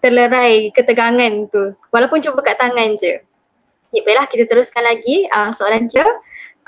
terlerai 0.00 0.72
ketegangan 0.72 1.52
tu. 1.52 1.76
Walaupun 1.92 2.24
cuba 2.24 2.40
kat 2.40 2.56
tangan 2.56 2.96
je. 2.96 3.20
Ya, 3.92 4.00
baiklah 4.08 4.24
kita 4.24 4.48
teruskan 4.48 4.88
lagi 4.88 5.28
uh, 5.36 5.52
soalan 5.52 5.92
kita. 5.92 6.08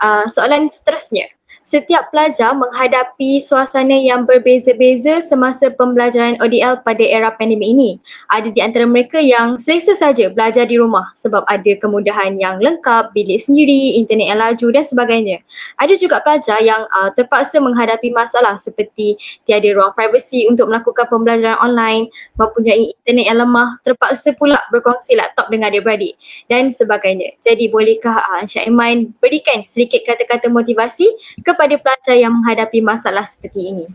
Uh, 0.04 0.28
soalan 0.28 0.68
seterusnya. 0.68 1.32
Setiap 1.62 2.10
pelajar 2.10 2.54
menghadapi 2.54 3.38
suasana 3.38 3.94
yang 3.94 4.26
berbeza-beza 4.26 5.22
semasa 5.22 5.70
pembelajaran 5.70 6.38
ODL 6.42 6.82
pada 6.82 7.02
era 7.02 7.30
pandemik 7.34 7.70
ini. 7.70 7.90
Ada 8.34 8.50
di 8.50 8.60
antara 8.60 8.84
mereka 8.86 9.22
yang 9.22 9.54
selesa 9.54 9.94
saja 9.94 10.26
belajar 10.30 10.66
di 10.66 10.78
rumah 10.78 11.06
sebab 11.14 11.46
ada 11.46 11.72
kemudahan 11.78 12.34
yang 12.38 12.58
lengkap, 12.58 13.14
bilik 13.14 13.38
sendiri, 13.38 13.94
internet 13.94 14.26
yang 14.34 14.40
laju 14.42 14.66
dan 14.74 14.84
sebagainya. 14.84 15.38
Ada 15.78 15.94
juga 15.98 16.18
pelajar 16.20 16.58
yang 16.60 16.82
uh, 16.90 17.10
terpaksa 17.14 17.62
menghadapi 17.62 18.10
masalah 18.10 18.58
seperti 18.58 19.14
tiada 19.46 19.70
ruang 19.70 19.94
privasi 19.94 20.50
untuk 20.50 20.66
melakukan 20.66 21.06
pembelajaran 21.06 21.58
online, 21.62 22.10
mempunyai 22.36 22.90
internet 22.90 23.24
yang 23.30 23.38
lemah, 23.38 23.78
terpaksa 23.86 24.34
pula 24.34 24.58
berkongsi 24.74 25.14
laptop 25.14 25.46
dengan 25.46 25.70
adik-beradik 25.70 26.18
dan 26.50 26.74
sebagainya. 26.74 27.38
Jadi 27.40 27.70
bolehkah 27.70 28.18
uh, 28.18 28.42
Encik 28.42 28.66
Aiman 28.66 29.14
berikan 29.22 29.62
sedikit 29.70 30.02
kata-kata 30.02 30.50
motivasi 30.50 31.06
kepada 31.52 31.74
pelajar 31.78 32.16
yang 32.16 32.32
menghadapi 32.40 32.80
masalah 32.80 33.24
seperti 33.28 33.60
ini? 33.72 33.86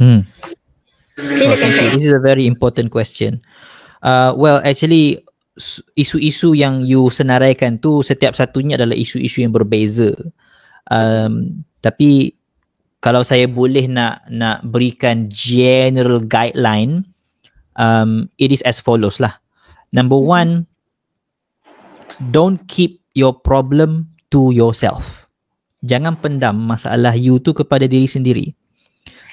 Hmm. 0.00 0.22
Silakan 1.18 1.70
Okay, 1.74 1.86
this 1.98 2.06
is 2.06 2.14
a 2.14 2.22
very 2.22 2.46
important 2.46 2.94
question. 2.94 3.42
Uh, 4.00 4.30
well, 4.38 4.62
actually, 4.62 5.18
isu-isu 5.98 6.54
yang 6.54 6.86
you 6.86 7.10
senaraikan 7.10 7.82
tu 7.82 8.06
setiap 8.06 8.38
satunya 8.38 8.78
adalah 8.78 8.94
isu-isu 8.94 9.42
yang 9.42 9.50
berbeza. 9.50 10.14
Um, 10.88 11.66
tapi 11.82 12.38
kalau 13.02 13.22
saya 13.22 13.50
boleh 13.50 13.90
nak 13.90 14.26
nak 14.30 14.62
berikan 14.66 15.26
general 15.30 16.22
guideline, 16.22 17.06
um, 17.74 18.30
it 18.38 18.54
is 18.54 18.62
as 18.62 18.78
follows 18.78 19.18
lah. 19.18 19.38
Number 19.90 20.18
one, 20.18 20.66
don't 22.30 22.62
keep 22.70 23.02
your 23.14 23.34
problem 23.34 24.10
to 24.30 24.54
yourself. 24.54 25.27
Jangan 25.86 26.18
pendam 26.18 26.58
masalah 26.58 27.14
you 27.14 27.38
tu 27.38 27.54
kepada 27.54 27.86
diri 27.86 28.10
sendiri. 28.10 28.46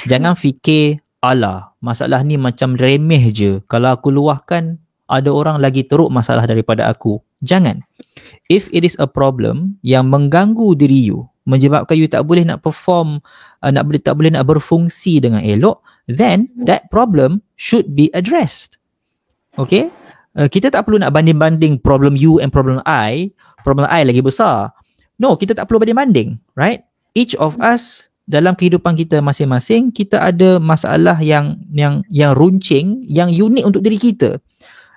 Jangan 0.06 0.38
fikir, 0.38 1.02
alah, 1.26 1.74
masalah 1.82 2.22
ni 2.22 2.38
macam 2.38 2.78
remeh 2.78 3.34
je. 3.34 3.66
Kalau 3.66 3.98
aku 3.98 4.14
luahkan, 4.14 4.78
ada 5.10 5.30
orang 5.30 5.62
lagi 5.62 5.86
teruk 5.86 6.10
masalah 6.14 6.46
daripada 6.46 6.90
aku. 6.90 7.22
Jangan. 7.42 7.82
If 8.50 8.70
it 8.70 8.86
is 8.86 8.98
a 9.02 9.10
problem 9.10 9.78
yang 9.82 10.10
mengganggu 10.10 10.78
diri 10.78 11.10
you, 11.10 11.26
menyebabkan 11.46 11.98
you 11.98 12.10
tak 12.10 12.26
boleh 12.26 12.46
nak 12.46 12.62
perform, 12.66 13.22
uh, 13.62 13.72
nak 13.74 13.86
boleh 13.86 14.02
tak 14.02 14.18
boleh 14.18 14.34
nak 14.34 14.46
berfungsi 14.50 15.22
dengan 15.22 15.42
elok, 15.42 15.82
then 16.10 16.50
that 16.66 16.90
problem 16.90 17.42
should 17.58 17.94
be 17.94 18.10
addressed. 18.14 18.78
Okay? 19.58 19.90
Uh, 20.36 20.50
kita 20.50 20.74
tak 20.74 20.86
perlu 20.86 21.02
nak 21.02 21.14
banding-banding 21.14 21.82
problem 21.82 22.18
you 22.18 22.42
and 22.42 22.50
problem 22.54 22.82
I. 22.86 23.34
Problem 23.62 23.90
I 23.90 24.06
lagi 24.06 24.22
besar. 24.22 24.74
No, 25.16 25.40
kita 25.40 25.56
tak 25.56 25.72
perlu 25.72 25.84
banding-banding, 25.84 26.36
right? 26.60 26.84
Each 27.16 27.36
of 27.40 27.56
us 27.64 28.12
dalam 28.26 28.58
kehidupan 28.58 28.98
kita 28.98 29.22
masing-masing 29.22 29.94
kita 29.94 30.18
ada 30.18 30.58
masalah 30.58 31.22
yang 31.22 31.62
yang 31.72 32.02
yang 32.10 32.34
runcing, 32.34 33.06
yang 33.06 33.30
unik 33.30 33.64
untuk 33.64 33.86
diri 33.86 34.02
kita. 34.02 34.42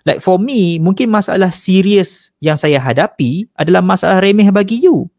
Like 0.09 0.25
for 0.25 0.41
me, 0.41 0.81
mungkin 0.81 1.13
masalah 1.13 1.53
serius 1.53 2.33
yang 2.41 2.57
saya 2.57 2.81
hadapi 2.81 3.45
adalah 3.53 3.85
masalah 3.85 4.25
remeh 4.25 4.49
bagi 4.49 4.81
you. 4.81 5.13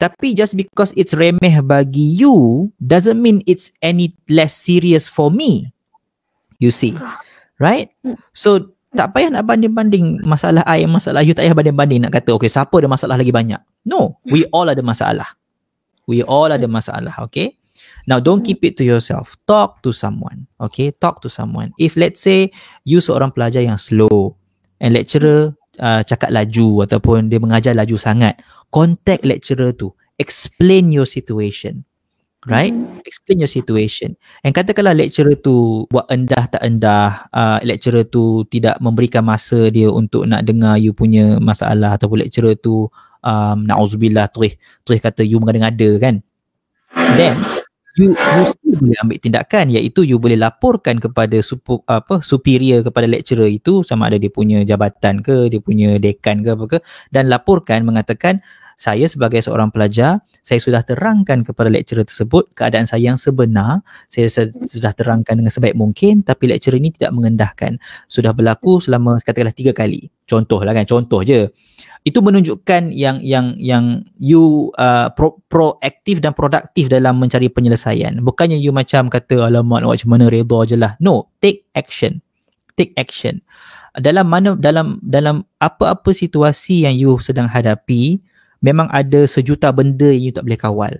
Tapi 0.00 0.32
just 0.32 0.56
because 0.56 0.94
it's 0.96 1.12
remeh 1.12 1.60
bagi 1.60 2.06
you 2.16 2.68
doesn't 2.80 3.20
mean 3.20 3.44
it's 3.44 3.74
any 3.84 4.16
less 4.30 4.56
serious 4.56 5.10
for 5.10 5.28
me. 5.28 5.68
You 6.56 6.72
see. 6.72 6.96
Right? 7.58 7.92
So 8.32 8.72
tak 8.94 9.12
payah 9.12 9.28
nak 9.28 9.44
banding-banding 9.44 10.24
masalah 10.24 10.64
I 10.64 10.88
masalah 10.88 11.20
you 11.20 11.36
tak 11.36 11.44
payah 11.44 11.56
banding-banding 11.56 12.08
nak 12.08 12.12
kata 12.16 12.32
okay 12.36 12.48
siapa 12.48 12.72
ada 12.80 12.88
masalah 12.88 13.20
lagi 13.20 13.32
banyak. 13.32 13.60
No, 13.84 14.20
we 14.28 14.48
all 14.52 14.68
ada 14.68 14.80
masalah. 14.80 15.36
We 16.08 16.24
all 16.24 16.48
ada 16.48 16.64
masalah, 16.64 17.12
okay? 17.20 17.60
Now 18.08 18.16
don't 18.16 18.40
keep 18.40 18.64
it 18.64 18.80
to 18.80 18.84
yourself. 18.84 19.36
Talk 19.44 19.84
to 19.84 19.92
someone, 19.92 20.48
okay? 20.56 20.88
Talk 20.88 21.20
to 21.24 21.28
someone. 21.28 21.76
If 21.76 22.00
let's 22.00 22.24
say 22.24 22.48
you 22.88 23.04
seorang 23.04 23.36
pelajar 23.36 23.60
yang 23.60 23.76
slow 23.76 24.36
and 24.80 24.96
lecturer 24.96 25.52
uh, 25.76 26.00
cakap 26.04 26.32
laju 26.32 26.88
ataupun 26.88 27.28
dia 27.28 27.40
mengajar 27.40 27.72
laju 27.76 27.96
sangat, 28.00 28.40
contact 28.72 29.24
lecturer 29.24 29.72
tu. 29.76 29.92
Explain 30.18 30.90
your 30.90 31.06
situation. 31.06 31.87
Right? 32.48 32.72
Explain 33.04 33.44
your 33.44 33.52
situation. 33.52 34.16
And 34.40 34.56
katakanlah 34.56 34.96
lecturer 34.96 35.36
tu 35.36 35.84
buat 35.92 36.08
endah 36.08 36.48
tak 36.48 36.64
endah, 36.64 37.28
uh, 37.28 37.60
lecturer 37.60 38.08
tu 38.08 38.48
tidak 38.48 38.80
memberikan 38.80 39.20
masa 39.20 39.68
dia 39.68 39.92
untuk 39.92 40.24
nak 40.24 40.48
dengar 40.48 40.80
you 40.80 40.96
punya 40.96 41.36
masalah 41.36 42.00
ataupun 42.00 42.24
lecturer 42.24 42.56
tu 42.56 42.88
um, 43.20 43.58
na'udzubillah 43.68 44.32
terih, 44.32 44.56
terih 44.88 45.00
kata 45.04 45.20
you 45.28 45.36
mengada-ngada 45.36 46.00
kan. 46.00 46.24
Then 47.20 47.36
you 47.98 48.14
you 48.14 48.44
still 48.46 48.78
boleh 48.78 48.96
ambil 49.02 49.18
tindakan 49.18 49.64
iaitu 49.74 50.06
you 50.06 50.16
boleh 50.22 50.38
laporkan 50.38 51.02
kepada 51.02 51.42
supu, 51.42 51.82
apa 51.84 52.22
superior 52.22 52.86
kepada 52.86 53.10
lecturer 53.10 53.50
itu 53.50 53.82
sama 53.82 54.06
ada 54.06 54.16
dia 54.16 54.30
punya 54.30 54.62
jabatan 54.62 55.20
ke 55.20 55.50
dia 55.50 55.58
punya 55.58 55.98
dekan 55.98 56.46
ke 56.46 56.48
apa 56.54 56.64
ke 56.64 56.78
dan 57.10 57.26
laporkan 57.26 57.82
mengatakan 57.82 58.38
saya 58.78 59.10
sebagai 59.10 59.42
seorang 59.42 59.74
pelajar 59.74 60.22
saya 60.46 60.62
sudah 60.62 60.80
terangkan 60.80 61.44
kepada 61.44 61.68
lecturer 61.68 62.08
tersebut 62.08 62.54
keadaan 62.56 62.88
saya 62.88 63.12
yang 63.12 63.20
sebenar. 63.20 63.84
Saya 64.08 64.30
sudah 64.64 64.96
terangkan 64.96 65.36
dengan 65.36 65.52
sebaik 65.52 65.76
mungkin 65.76 66.24
tapi 66.24 66.48
lecturer 66.48 66.80
ini 66.80 66.94
tidak 66.94 67.12
mengendahkan 67.12 67.76
sudah 68.08 68.32
berlaku 68.32 68.80
selama 68.80 69.20
katakanlah 69.20 69.52
tiga 69.52 69.76
kali. 69.76 70.08
Contoh 70.24 70.64
lah 70.64 70.72
kan 70.72 70.86
contoh 70.86 71.20
je. 71.26 71.50
Itu 72.06 72.24
menunjukkan 72.24 72.94
yang 72.94 73.20
yang 73.20 73.58
yang 73.60 74.08
you 74.16 74.72
uh, 74.80 75.12
pro, 75.12 75.36
proaktif 75.50 76.24
dan 76.24 76.32
produktif 76.32 76.88
dalam 76.88 77.20
mencari 77.20 77.52
penyelesaian. 77.52 78.22
Bukannya 78.24 78.56
you 78.56 78.72
macam 78.72 79.10
kata 79.12 79.52
alamak 79.52 79.84
nak 79.84 80.00
macam 80.00 80.08
mana? 80.08 80.30
Redha 80.30 80.58
je 80.64 80.76
lah. 80.78 80.94
No 81.02 81.34
take 81.42 81.66
action. 81.74 82.24
Take 82.78 82.96
action. 82.96 83.44
Dalam 83.98 84.30
mana 84.30 84.54
dalam 84.54 85.02
dalam 85.04 85.42
apa-apa 85.60 86.14
situasi 86.14 86.86
yang 86.86 86.94
you 86.94 87.18
sedang 87.18 87.50
hadapi 87.50 88.22
memang 88.64 88.90
ada 88.90 89.24
sejuta 89.24 89.70
benda 89.70 90.10
yang 90.10 90.22
you 90.28 90.32
tak 90.34 90.44
boleh 90.46 90.60
kawal 90.60 90.94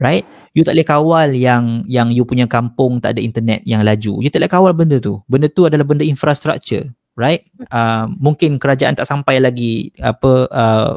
right? 0.00 0.28
You 0.52 0.64
tak 0.64 0.76
boleh 0.76 0.88
kawal 0.88 1.28
yang 1.32 1.84
yang 1.88 2.12
you 2.12 2.24
punya 2.28 2.44
kampung 2.48 3.00
tak 3.00 3.16
ada 3.16 3.20
internet 3.24 3.64
yang 3.64 3.84
laju. 3.84 4.20
You 4.20 4.28
tak 4.28 4.44
boleh 4.44 4.52
kawal 4.52 4.72
benda 4.76 4.96
tu. 5.00 5.20
Benda 5.28 5.48
tu 5.48 5.64
adalah 5.68 5.84
benda 5.84 6.04
infrastructure 6.04 6.92
right? 7.16 7.48
Uh, 7.72 8.08
mungkin 8.20 8.60
kerajaan 8.60 8.96
tak 8.96 9.08
sampai 9.08 9.40
lagi 9.40 9.90
apa 10.00 10.48
uh, 10.52 10.92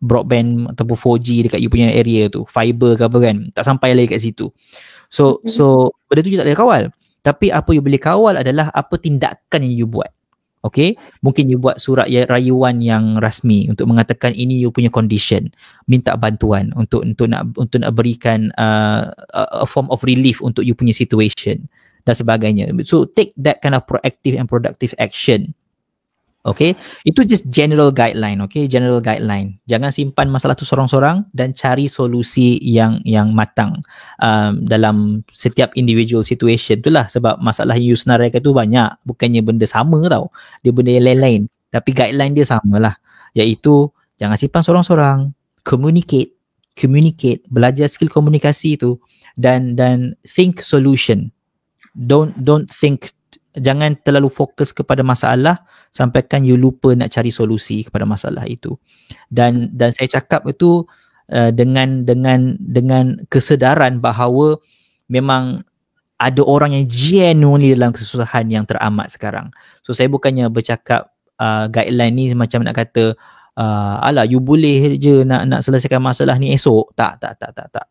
broadband 0.00 0.72
ataupun 0.72 0.96
4G 0.96 1.28
dekat 1.48 1.60
you 1.60 1.68
punya 1.68 1.92
area 1.92 2.32
tu. 2.32 2.48
Fiber 2.48 2.96
ke 2.96 3.04
apa 3.04 3.18
kan 3.20 3.36
tak 3.52 3.64
sampai 3.68 3.92
lagi 3.92 4.16
kat 4.16 4.20
situ. 4.24 4.48
So 5.12 5.44
so 5.44 5.92
benda 6.08 6.24
tu 6.24 6.32
you 6.32 6.40
tak 6.40 6.48
boleh 6.48 6.58
kawal. 6.58 6.82
Tapi 7.20 7.52
apa 7.52 7.70
you 7.76 7.84
boleh 7.84 8.00
kawal 8.00 8.34
adalah 8.40 8.72
apa 8.72 8.96
tindakan 8.96 9.60
yang 9.68 9.74
you 9.84 9.86
buat 9.88 10.08
Okay, 10.58 10.98
mungkin 11.22 11.46
you 11.46 11.54
buat 11.54 11.78
surat 11.78 12.10
ya- 12.10 12.26
rayuan 12.26 12.82
yang 12.82 13.14
rasmi 13.22 13.70
untuk 13.70 13.86
mengatakan 13.86 14.34
ini 14.34 14.58
you 14.58 14.74
punya 14.74 14.90
condition, 14.90 15.46
minta 15.86 16.18
bantuan 16.18 16.74
untuk 16.74 17.06
untuk 17.06 17.30
nak 17.30 17.54
untuk 17.54 17.78
nak 17.78 17.94
berikan 17.94 18.50
uh, 18.58 19.06
a, 19.38 19.62
a 19.62 19.66
form 19.70 19.86
of 19.94 20.02
relief 20.02 20.42
untuk 20.42 20.66
you 20.66 20.74
punya 20.74 20.90
situation 20.90 21.70
dan 22.02 22.14
sebagainya. 22.18 22.74
So 22.82 23.06
take 23.06 23.38
that 23.38 23.62
kind 23.62 23.78
of 23.78 23.86
proactive 23.86 24.34
and 24.34 24.50
productive 24.50 24.98
action. 24.98 25.54
Okay, 26.46 26.78
itu 27.02 27.26
just 27.26 27.50
general 27.50 27.90
guideline. 27.90 28.38
Okay, 28.46 28.70
general 28.70 29.02
guideline. 29.02 29.58
Jangan 29.66 29.90
simpan 29.90 30.30
masalah 30.30 30.54
tu 30.54 30.62
sorang-sorang 30.62 31.26
dan 31.34 31.50
cari 31.50 31.90
solusi 31.90 32.62
yang 32.62 33.02
yang 33.02 33.34
matang 33.34 33.82
um, 34.22 34.62
dalam 34.62 35.26
setiap 35.34 35.74
individual 35.74 36.22
situation 36.22 36.78
tu 36.78 36.94
lah. 36.94 37.10
Sebab 37.10 37.42
masalah 37.42 37.74
yang 37.74 37.92
you 37.92 37.98
senaraikan 37.98 38.38
tu 38.38 38.54
banyak. 38.54 38.86
Bukannya 39.02 39.42
benda 39.42 39.66
sama 39.66 39.98
tau. 40.06 40.30
Dia 40.62 40.70
benda 40.70 40.94
yang 40.94 41.10
lain-lain. 41.10 41.40
Tapi 41.74 41.90
guideline 41.90 42.32
dia 42.38 42.46
sama 42.46 42.78
lah. 42.78 42.94
Iaitu 43.34 43.90
jangan 44.22 44.38
simpan 44.38 44.62
sorang-sorang. 44.62 45.34
Communicate. 45.66 46.38
Communicate. 46.78 47.42
Belajar 47.50 47.90
skill 47.90 48.08
komunikasi 48.14 48.78
tu. 48.78 49.02
Dan 49.34 49.74
dan 49.74 50.14
think 50.22 50.62
solution. 50.62 51.34
Don't 51.98 52.30
don't 52.38 52.70
think 52.70 53.10
jangan 53.56 53.96
terlalu 54.04 54.28
fokus 54.28 54.74
kepada 54.74 55.00
masalah 55.00 55.64
sampaikan 55.88 56.44
you 56.44 56.60
lupa 56.60 56.92
nak 56.92 57.08
cari 57.12 57.32
solusi 57.32 57.86
kepada 57.86 58.04
masalah 58.04 58.44
itu. 58.44 58.76
Dan 59.32 59.72
dan 59.72 59.94
saya 59.94 60.20
cakap 60.20 60.44
itu 60.44 60.84
uh, 61.32 61.50
dengan 61.52 62.04
dengan 62.04 62.56
dengan 62.60 63.24
kesedaran 63.32 64.04
bahawa 64.04 64.60
memang 65.08 65.64
ada 66.18 66.42
orang 66.42 66.74
yang 66.74 66.86
genuinely 66.90 67.78
dalam 67.78 67.94
kesusahan 67.94 68.50
yang 68.50 68.66
teramat 68.66 69.08
sekarang. 69.08 69.54
So 69.86 69.94
saya 69.94 70.10
bukannya 70.10 70.50
bercakap 70.50 71.14
uh, 71.38 71.70
guideline 71.70 72.14
ni 72.18 72.24
macam 72.34 72.66
nak 72.66 72.74
kata 72.74 73.14
uh, 73.54 73.96
alah 74.02 74.26
you 74.26 74.42
boleh 74.42 74.98
je 74.98 75.22
nak 75.22 75.46
nak 75.46 75.60
selesaikan 75.62 76.02
masalah 76.02 76.34
ni 76.36 76.50
esok. 76.52 76.90
Tak 76.98 77.22
tak 77.22 77.38
tak 77.38 77.50
tak 77.54 77.68
tak. 77.70 77.86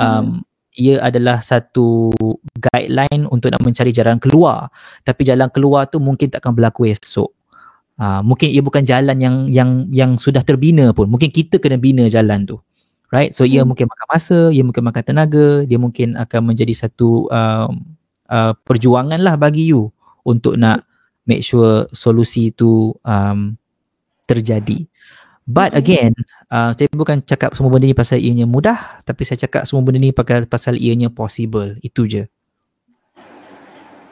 Um, 0.00 0.47
ia 0.78 1.02
adalah 1.02 1.42
satu 1.42 2.14
guideline 2.54 3.26
untuk 3.34 3.50
nak 3.50 3.66
mencari 3.66 3.90
jalan 3.90 4.22
keluar. 4.22 4.70
Tapi 5.02 5.26
jalan 5.26 5.50
keluar 5.50 5.90
tu 5.90 5.98
mungkin 5.98 6.30
takkan 6.30 6.54
berlaku 6.54 6.86
esok. 6.86 7.34
Uh, 7.98 8.22
mungkin 8.22 8.54
ia 8.54 8.62
bukan 8.62 8.86
jalan 8.86 9.18
yang 9.18 9.36
yang 9.50 9.70
yang 9.90 10.10
sudah 10.14 10.46
terbina 10.46 10.94
pun. 10.94 11.10
Mungkin 11.10 11.34
kita 11.34 11.58
kena 11.58 11.82
bina 11.82 12.06
jalan 12.06 12.46
tu. 12.46 12.62
Right? 13.10 13.34
So 13.34 13.42
ia 13.42 13.66
Hmm. 13.66 13.74
mungkin 13.74 13.90
makan 13.90 14.06
masa 14.06 14.38
ia 14.54 14.62
mungkin 14.62 14.84
makan 14.84 15.02
tenaga 15.02 15.64
dia 15.64 15.80
mungkin 15.80 16.14
akan 16.14 16.40
menjadi 16.54 16.86
satu 16.86 17.26
um, 17.32 17.96
uh, 18.28 18.52
perjuangan 18.62 19.18
lah 19.18 19.34
bagi 19.34 19.72
you 19.72 19.90
untuk 20.22 20.60
nak 20.60 20.84
make 21.24 21.40
sure 21.40 21.88
solusi 21.96 22.52
itu 22.52 22.92
um, 23.02 23.56
terjadi 24.28 24.84
but 25.48 25.72
again 25.72 26.12
uh, 26.52 26.76
saya 26.76 26.92
bukan 26.92 27.24
cakap 27.24 27.56
semua 27.56 27.72
benda 27.72 27.88
ni 27.88 27.96
pasal 27.96 28.20
ianya 28.20 28.44
mudah 28.44 29.00
tapi 29.08 29.24
saya 29.24 29.40
cakap 29.48 29.64
semua 29.64 29.80
benda 29.80 29.96
ni 29.96 30.12
pasal 30.12 30.44
pasal 30.44 30.74
ianya 30.76 31.08
possible 31.08 31.80
itu 31.80 32.04
je 32.04 32.22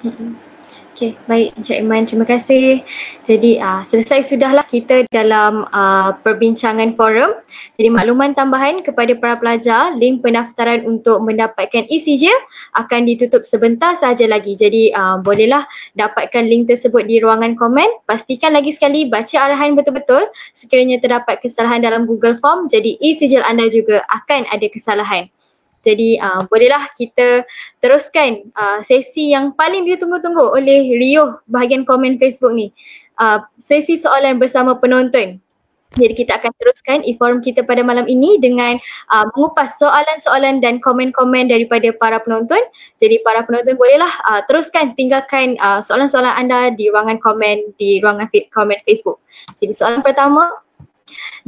Mm-mm. 0.01 0.46
Okey, 0.97 1.13
baik 1.29 1.53
Encik 1.61 1.77
Iman. 1.85 2.09
Terima 2.09 2.25
kasih. 2.25 2.81
Jadi 3.21 3.61
uh, 3.61 3.85
selesai 3.85 4.33
sudahlah 4.33 4.65
kita 4.65 5.05
dalam 5.13 5.69
uh, 5.69 6.17
perbincangan 6.25 6.97
forum. 6.97 7.37
Jadi 7.77 7.93
makluman 7.93 8.33
tambahan 8.33 8.81
kepada 8.81 9.13
para 9.21 9.37
pelajar, 9.37 9.93
link 9.93 10.25
pendaftaran 10.25 10.89
untuk 10.89 11.21
mendapatkan 11.21 11.85
ECJ 11.85 12.33
akan 12.81 13.13
ditutup 13.13 13.45
sebentar 13.45 13.93
sahaja 13.93 14.25
lagi. 14.25 14.57
Jadi 14.57 14.97
uh, 14.97 15.21
bolehlah 15.21 15.69
dapatkan 16.01 16.49
link 16.49 16.73
tersebut 16.73 17.05
di 17.05 17.21
ruangan 17.21 17.61
komen. 17.61 18.09
Pastikan 18.09 18.57
lagi 18.57 18.73
sekali 18.73 19.05
baca 19.05 19.53
arahan 19.53 19.77
betul-betul. 19.77 20.33
Sekiranya 20.57 20.97
terdapat 20.97 21.45
kesalahan 21.45 21.85
dalam 21.85 22.09
Google 22.09 22.41
Form, 22.41 22.73
jadi 22.73 22.97
ECJ 23.05 23.45
anda 23.45 23.69
juga 23.69 24.01
akan 24.09 24.49
ada 24.49 24.65
kesalahan. 24.73 25.29
Jadi 25.87 26.19
uh, 26.19 26.43
bolehlah 26.51 26.91
kita 26.99 27.47
teruskan 27.79 28.51
uh, 28.59 28.83
sesi 28.83 29.31
yang 29.31 29.55
paling 29.55 29.87
ditunggu-tunggu 29.87 30.59
oleh 30.59 30.99
Rio 30.99 31.39
bahagian 31.47 31.87
komen 31.87 32.19
Facebook 32.19 32.51
ni. 32.59 32.75
Uh, 33.23 33.39
sesi 33.55 33.95
soalan 33.95 34.43
bersama 34.43 34.75
penonton. 34.83 35.39
Jadi 35.97 36.13
kita 36.13 36.37
akan 36.37 36.53
teruskan 36.61 36.99
e-forum 37.09 37.41
kita 37.41 37.65
pada 37.65 37.81
malam 37.81 38.05
ini 38.05 38.37
dengan 38.37 38.77
uh, 39.09 39.25
mengupas 39.33 39.81
soalan-soalan 39.81 40.61
dan 40.61 40.77
komen-komen 40.83 41.49
daripada 41.49 41.89
para 41.97 42.21
penonton. 42.21 42.61
Jadi 43.01 43.25
para 43.25 43.47
penonton 43.47 43.81
bolehlah 43.81 44.11
uh, 44.29 44.45
teruskan 44.45 44.93
tinggalkan 44.99 45.57
uh, 45.57 45.81
soalan-soalan 45.81 46.37
anda 46.37 46.75
di 46.75 46.93
ruangan 46.93 47.17
komen 47.23 47.73
di 47.81 48.03
ruangan 48.05 48.29
komen 48.53 48.77
Facebook. 48.85 49.25
Jadi 49.57 49.73
soalan 49.73 50.05
pertama 50.05 50.45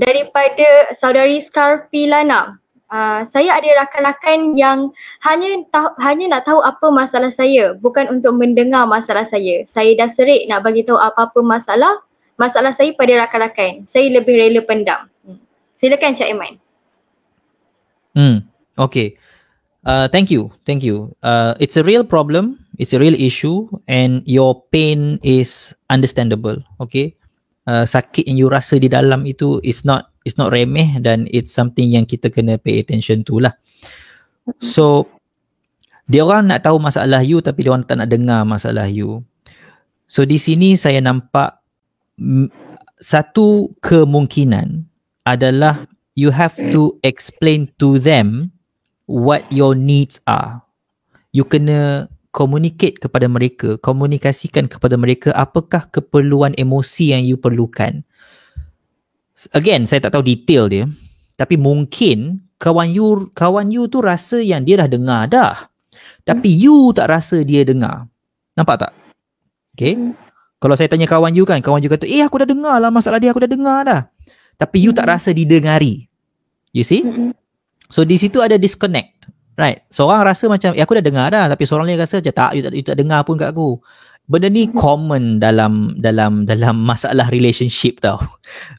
daripada 0.01 0.97
saudari 0.97 1.43
Scarpilana. 1.45 2.57
Uh, 2.89 3.21
saya 3.29 3.53
ada 3.61 3.85
rakan-rakan 3.85 4.57
yang 4.57 4.89
hanya 5.21 5.61
tahu, 5.69 5.93
hanya 6.01 6.25
nak 6.33 6.49
tahu 6.49 6.65
apa 6.65 6.89
masalah 6.89 7.29
saya, 7.29 7.77
bukan 7.77 8.09
untuk 8.09 8.33
mendengar 8.33 8.89
masalah 8.89 9.29
saya. 9.29 9.61
Saya 9.69 9.93
dah 9.93 10.09
serik 10.09 10.49
nak 10.49 10.65
bagi 10.65 10.89
tahu 10.89 10.97
apa-apa 10.97 11.45
masalah 11.45 12.01
masalah 12.41 12.73
saya 12.73 12.95
pada 12.97 13.13
rakan-rakan. 13.29 13.85
Saya 13.85 14.09
lebih 14.09 14.41
rela 14.41 14.65
pendam. 14.65 15.11
Hmm. 15.27 15.37
Silakan 15.77 16.17
Cik 16.17 16.33
Iman. 16.33 16.53
Hmm. 18.17 18.37
Okay. 18.79 19.21
Uh, 19.85 20.09
thank 20.09 20.33
you. 20.33 20.49
Thank 20.65 20.81
you. 20.81 21.13
Uh, 21.21 21.59
it's 21.61 21.77
a 21.77 21.85
real 21.85 22.07
problem. 22.07 22.57
It's 22.79 22.95
a 22.95 23.01
real 23.03 23.15
issue, 23.19 23.67
and 23.91 24.23
your 24.25 24.63
pain 24.71 25.19
is 25.27 25.75
understandable. 25.91 26.63
Okay. 26.79 27.19
Uh, 27.69 27.85
sakit 27.85 28.25
yang 28.25 28.41
you 28.41 28.49
rasa 28.49 28.81
di 28.81 28.89
dalam 28.89 29.29
itu 29.29 29.61
is 29.61 29.85
not 29.85 30.09
it's 30.23 30.41
not 30.41 30.51
remeh 30.51 30.99
dan 31.03 31.27
it's 31.31 31.55
something 31.55 31.91
yang 31.91 32.07
kita 32.09 32.33
kena 32.33 32.59
pay 32.59 32.81
attention 32.81 33.23
to 33.23 33.43
lah. 33.43 33.55
So 34.63 35.07
dia 36.09 36.25
orang 36.25 36.49
nak 36.49 36.65
tahu 36.65 36.81
masalah 36.81 37.21
you 37.21 37.45
tapi 37.45 37.69
dia 37.69 37.77
orang 37.77 37.85
tak 37.85 38.01
nak 38.01 38.09
dengar 38.09 38.43
masalah 38.49 38.89
you. 38.89 39.21
So 40.09 40.25
di 40.25 40.41
sini 40.41 40.73
saya 40.73 41.05
nampak 41.05 41.61
satu 42.99 43.69
kemungkinan 43.85 44.89
adalah 45.29 45.85
you 46.17 46.33
have 46.33 46.57
to 46.73 46.97
explain 47.05 47.69
to 47.77 48.01
them 48.01 48.51
what 49.05 49.45
your 49.53 49.77
needs 49.77 50.19
are. 50.25 50.65
You 51.37 51.45
kena 51.45 52.09
communicate 52.33 53.05
kepada 53.05 53.29
mereka, 53.29 53.77
komunikasikan 53.85 54.67
kepada 54.67 54.97
mereka 54.97 55.37
apakah 55.37 55.87
keperluan 55.93 56.57
emosi 56.57 57.13
yang 57.13 57.29
you 57.29 57.37
perlukan. 57.37 58.01
Again, 59.55 59.87
saya 59.87 60.03
tak 60.03 60.19
tahu 60.19 60.27
detail 60.27 60.67
dia, 60.67 60.85
tapi 61.39 61.55
mungkin 61.55 62.43
kawan 62.59 62.91
you 62.91 63.31
kawan 63.39 63.71
you 63.71 63.87
tu 63.87 64.03
rasa 64.03 64.43
yang 64.43 64.67
dia 64.67 64.83
dah 64.83 64.91
dengar 64.91 65.31
dah. 65.31 65.55
Tapi 66.27 66.51
you 66.51 66.91
tak 66.91 67.09
rasa 67.09 67.47
dia 67.47 67.63
dengar. 67.63 68.11
Nampak 68.59 68.77
tak? 68.83 68.93
Okay. 69.79 69.95
Hmm. 69.95 70.19
Kalau 70.59 70.75
saya 70.75 70.91
tanya 70.91 71.07
kawan 71.07 71.39
you 71.39 71.47
kan, 71.47 71.63
kawan 71.63 71.79
you 71.79 71.87
kata, 71.87 72.03
"Eh, 72.03 72.19
aku 72.19 72.43
dah 72.43 72.49
dengar 72.51 72.83
lah 72.83 72.91
masalah 72.91 73.23
dia, 73.23 73.31
aku 73.31 73.47
dah 73.47 73.51
dengar 73.51 73.87
dah." 73.87 74.01
Tapi 74.59 74.83
you 74.83 74.91
tak 74.91 75.07
Hmm. 75.07 75.15
rasa 75.15 75.31
didengari. 75.31 76.11
You 76.75 76.83
see? 76.83 77.07
Mm-mm. 77.07 77.31
So 77.89 78.03
di 78.03 78.19
situ 78.19 78.43
ada 78.43 78.59
disconnect. 78.59 79.31
Right. 79.59 79.83
Seorang 79.91 80.23
rasa 80.23 80.47
macam, 80.47 80.71
eh 80.75 80.83
aku 80.83 80.99
dah 80.99 81.05
dengar 81.07 81.27
dah. 81.35 81.51
Tapi 81.51 81.63
seorang 81.67 81.87
lain 81.91 81.99
rasa 81.99 82.23
macam, 82.23 82.31
tak, 82.31 82.51
you 82.55 82.63
tak, 82.63 82.73
you 82.75 82.85
tak 82.87 82.95
dengar 82.99 83.27
pun 83.27 83.35
kat 83.35 83.51
aku. 83.51 83.79
Benda 84.29 84.53
ni 84.53 84.69
common 84.69 85.41
dalam 85.41 85.97
dalam 85.97 86.45
dalam 86.45 86.77
masalah 86.85 87.33
relationship 87.33 88.05
tau. 88.05 88.21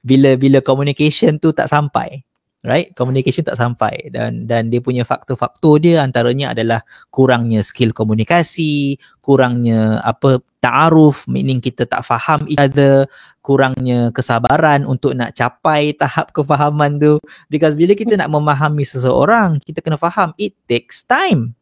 Bila 0.06 0.38
bila 0.38 0.62
communication 0.62 1.42
tu 1.42 1.50
tak 1.50 1.66
sampai. 1.66 2.22
Right? 2.60 2.92
Communication 2.92 3.48
tak 3.48 3.56
sampai 3.56 4.12
dan 4.12 4.44
dan 4.44 4.68
dia 4.68 4.84
punya 4.84 5.08
faktor-faktor 5.08 5.80
dia 5.80 6.04
antaranya 6.04 6.52
adalah 6.52 6.84
kurangnya 7.08 7.64
skill 7.64 7.96
komunikasi, 7.96 9.00
kurangnya 9.24 10.04
apa 10.04 10.44
ta'aruf 10.60 11.24
meaning 11.32 11.64
kita 11.64 11.88
tak 11.88 12.04
faham 12.04 12.44
each 12.52 12.60
other, 12.60 13.08
kurangnya 13.40 14.12
kesabaran 14.12 14.84
untuk 14.84 15.16
nak 15.16 15.34
capai 15.34 15.96
tahap 15.96 16.36
kefahaman 16.36 17.00
tu 17.00 17.18
because 17.48 17.80
bila 17.80 17.96
kita 17.96 18.20
nak 18.20 18.28
memahami 18.28 18.84
seseorang 18.84 19.64
kita 19.64 19.80
kena 19.80 19.96
faham 19.96 20.36
it 20.36 20.52
takes 20.68 21.08
time 21.08 21.56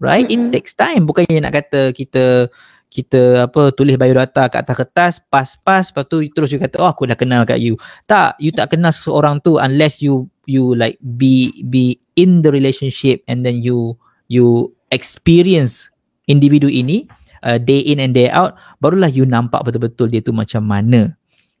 right 0.00 0.26
it 0.32 0.40
takes 0.48 0.72
time 0.72 1.04
bukannya 1.04 1.44
nak 1.44 1.60
kata 1.60 1.92
kita 1.92 2.48
kita 2.88 3.46
apa 3.48 3.68
tulis 3.76 4.00
biodata 4.00 4.48
kat 4.48 4.64
atas 4.64 4.76
kertas 4.80 5.14
pas-pas 5.28 5.84
lepas 5.92 6.04
tu 6.08 6.24
terus 6.32 6.48
you 6.48 6.60
kata 6.60 6.80
oh 6.80 6.88
aku 6.88 7.04
dah 7.04 7.16
kenal 7.16 7.44
kat 7.44 7.60
you. 7.60 7.76
Tak 8.08 8.40
you 8.40 8.48
tak 8.50 8.72
kenal 8.72 8.90
seseorang 8.90 9.44
tu 9.44 9.60
unless 9.60 10.00
you 10.00 10.26
you 10.48 10.72
like 10.72 10.96
be 11.00 11.52
be 11.68 12.00
in 12.16 12.40
the 12.40 12.48
relationship 12.48 13.20
and 13.28 13.44
then 13.44 13.60
you 13.60 13.92
you 14.32 14.72
experience 14.88 15.92
individu 16.24 16.72
ini 16.72 17.04
uh, 17.44 17.60
day 17.60 17.84
in 17.84 18.00
and 18.00 18.16
day 18.16 18.32
out 18.32 18.56
barulah 18.80 19.12
you 19.12 19.28
nampak 19.28 19.60
betul-betul 19.68 20.08
dia 20.08 20.24
tu 20.24 20.32
macam 20.32 20.64
mana. 20.64 21.12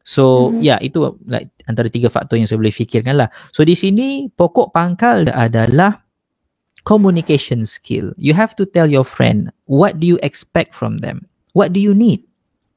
So 0.08 0.48
Mhm. 0.48 0.64
ya 0.64 0.68
yeah, 0.72 0.78
itu 0.80 1.20
like 1.28 1.52
antara 1.68 1.92
tiga 1.92 2.08
faktor 2.08 2.40
yang 2.40 2.48
saya 2.48 2.56
boleh 2.56 2.72
fikirkan 2.72 3.20
lah. 3.20 3.28
So 3.52 3.60
di 3.68 3.76
sini 3.76 4.32
pokok 4.32 4.72
pangkal 4.72 5.28
adalah 5.28 6.07
communication 6.88 7.68
skill. 7.68 8.16
You 8.16 8.32
have 8.32 8.56
to 8.56 8.64
tell 8.64 8.88
your 8.88 9.04
friend 9.04 9.52
what 9.68 10.00
do 10.00 10.08
you 10.08 10.16
expect 10.24 10.72
from 10.72 11.04
them? 11.04 11.28
What 11.52 11.76
do 11.76 11.84
you 11.84 11.92
need? 11.92 12.24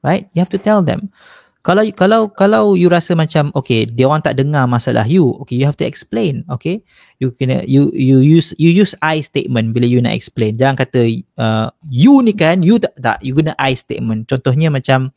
Right? 0.04 0.28
You 0.36 0.44
have 0.44 0.52
to 0.52 0.60
tell 0.60 0.84
them. 0.84 1.16
Kalau 1.62 1.86
kalau 1.94 2.28
kalau 2.34 2.74
you 2.74 2.90
rasa 2.90 3.14
macam 3.14 3.54
okay 3.54 3.86
dia 3.86 4.10
orang 4.10 4.26
tak 4.26 4.34
dengar 4.34 4.66
masalah 4.66 5.06
you 5.06 5.38
okay 5.46 5.54
you 5.54 5.64
have 5.70 5.78
to 5.78 5.86
explain 5.86 6.42
okay? 6.50 6.82
You 7.22 7.30
kena 7.30 7.62
you 7.70 7.94
you 7.94 8.18
use 8.18 8.50
you 8.58 8.74
use 8.74 8.98
I 8.98 9.22
statement 9.22 9.72
bila 9.72 9.86
you 9.86 10.02
nak 10.02 10.18
explain. 10.18 10.58
Jangan 10.58 10.76
kata 10.82 11.06
uh, 11.38 11.70
you 11.88 12.20
ni 12.26 12.34
kan 12.34 12.66
you 12.66 12.82
tak 12.82 12.98
tak 12.98 13.22
you 13.22 13.38
guna 13.38 13.54
I 13.62 13.78
statement. 13.78 14.26
Contohnya 14.26 14.74
macam 14.74 15.14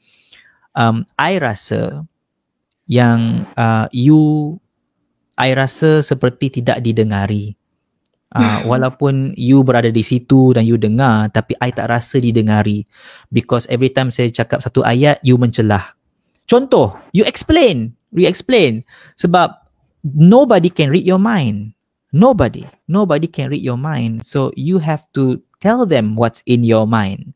um, 0.76 1.09
I 1.16 1.40
rasa 1.40 2.05
yang 2.84 3.49
uh, 3.57 3.88
you 3.88 4.55
I 5.40 5.57
rasa 5.57 6.05
seperti 6.05 6.61
tidak 6.61 6.84
didengari 6.84 7.57
uh, 8.35 8.61
walaupun 8.70 9.32
you 9.39 9.62
berada 9.62 9.89
di 9.89 10.03
situ 10.03 10.53
dan 10.53 10.66
you 10.66 10.76
dengar 10.76 11.30
tapi 11.30 11.55
I 11.62 11.70
tak 11.70 11.89
rasa 11.89 12.18
didengari. 12.20 12.85
Because 13.30 13.64
every 13.70 13.95
time 13.95 14.11
saya 14.11 14.28
cakap 14.28 14.61
satu 14.61 14.82
ayat 14.82 15.22
you 15.22 15.39
mencelah. 15.39 15.95
Contoh 16.45 16.99
you 17.16 17.24
explain 17.24 17.95
re-explain. 18.14 18.87
Sebab 19.18 19.55
nobody 20.05 20.70
can 20.70 20.91
read 20.93 21.07
your 21.07 21.22
mind. 21.22 21.74
Nobody 22.14 22.62
nobody 22.87 23.26
can 23.26 23.51
read 23.51 23.62
your 23.62 23.78
mind. 23.78 24.22
So 24.22 24.55
you 24.55 24.78
have 24.78 25.03
to 25.18 25.43
tell 25.59 25.82
them 25.89 26.14
what's 26.14 26.45
in 26.47 26.62
your 26.62 26.87
mind. 26.87 27.35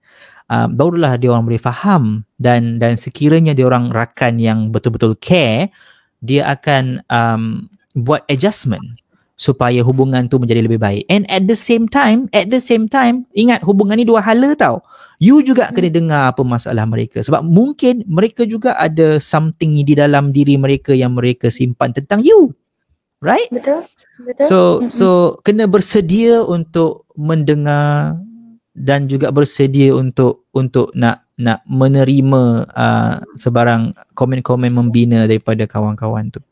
Uh, 0.49 0.65
barulah 0.65 1.21
dia 1.21 1.29
orang 1.29 1.45
boleh 1.45 1.61
faham 1.61 2.25
dan 2.41 2.81
dan 2.81 2.97
sekiranya 2.97 3.53
dia 3.53 3.69
orang 3.69 3.93
rakan 3.93 4.41
yang 4.41 4.73
betul-betul 4.73 5.13
care 5.21 5.69
dia 6.25 6.49
akan 6.49 7.05
um, 7.13 7.69
buat 7.93 8.25
adjustment 8.33 8.97
supaya 9.39 9.86
hubungan 9.86 10.26
tu 10.26 10.43
menjadi 10.43 10.66
lebih 10.66 10.82
baik 10.82 11.07
and 11.07 11.22
at 11.30 11.47
the 11.47 11.55
same 11.55 11.86
time 11.86 12.26
at 12.34 12.51
the 12.51 12.59
same 12.59 12.91
time 12.91 13.22
ingat 13.39 13.62
hubungan 13.62 13.95
ni 13.95 14.05
dua 14.05 14.18
hala 14.18 14.59
tau 14.59 14.82
you 15.22 15.39
juga 15.47 15.70
kena 15.70 15.89
dengar 15.95 16.22
apa 16.34 16.43
masalah 16.43 16.82
mereka 16.84 17.22
sebab 17.22 17.47
mungkin 17.47 18.03
mereka 18.11 18.43
juga 18.43 18.74
ada 18.74 19.22
something 19.22 19.78
di 19.86 19.95
dalam 19.95 20.34
diri 20.34 20.59
mereka 20.59 20.91
yang 20.91 21.14
mereka 21.14 21.55
simpan 21.55 21.95
tentang 21.95 22.18
you 22.26 22.51
right 23.22 23.47
Betul? 23.55 23.86
Betul? 24.18 24.47
So 24.51 24.59
Mm-mm. 24.82 24.91
so 24.91 25.07
kena 25.47 25.70
bersedia 25.70 26.43
untuk 26.43 27.07
mendengar 27.14 28.18
dan 28.74 29.07
juga 29.07 29.30
bersedia 29.30 29.95
untuk 29.95 30.47
untuk 30.55 30.91
nak 30.95 31.26
nak 31.39 31.62
menerima 31.70 32.66
uh, 32.66 33.22
sebarang 33.39 33.95
komen-komen 34.18 34.74
membina 34.74 35.26
daripada 35.30 35.70
kawan-kawan 35.70 36.34
tu. 36.34 36.43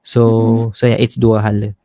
So 0.00 0.22
so 0.72 0.88
yeah, 0.88 0.96
it's 0.96 1.20
dua 1.20 1.44
hala. 1.44 1.76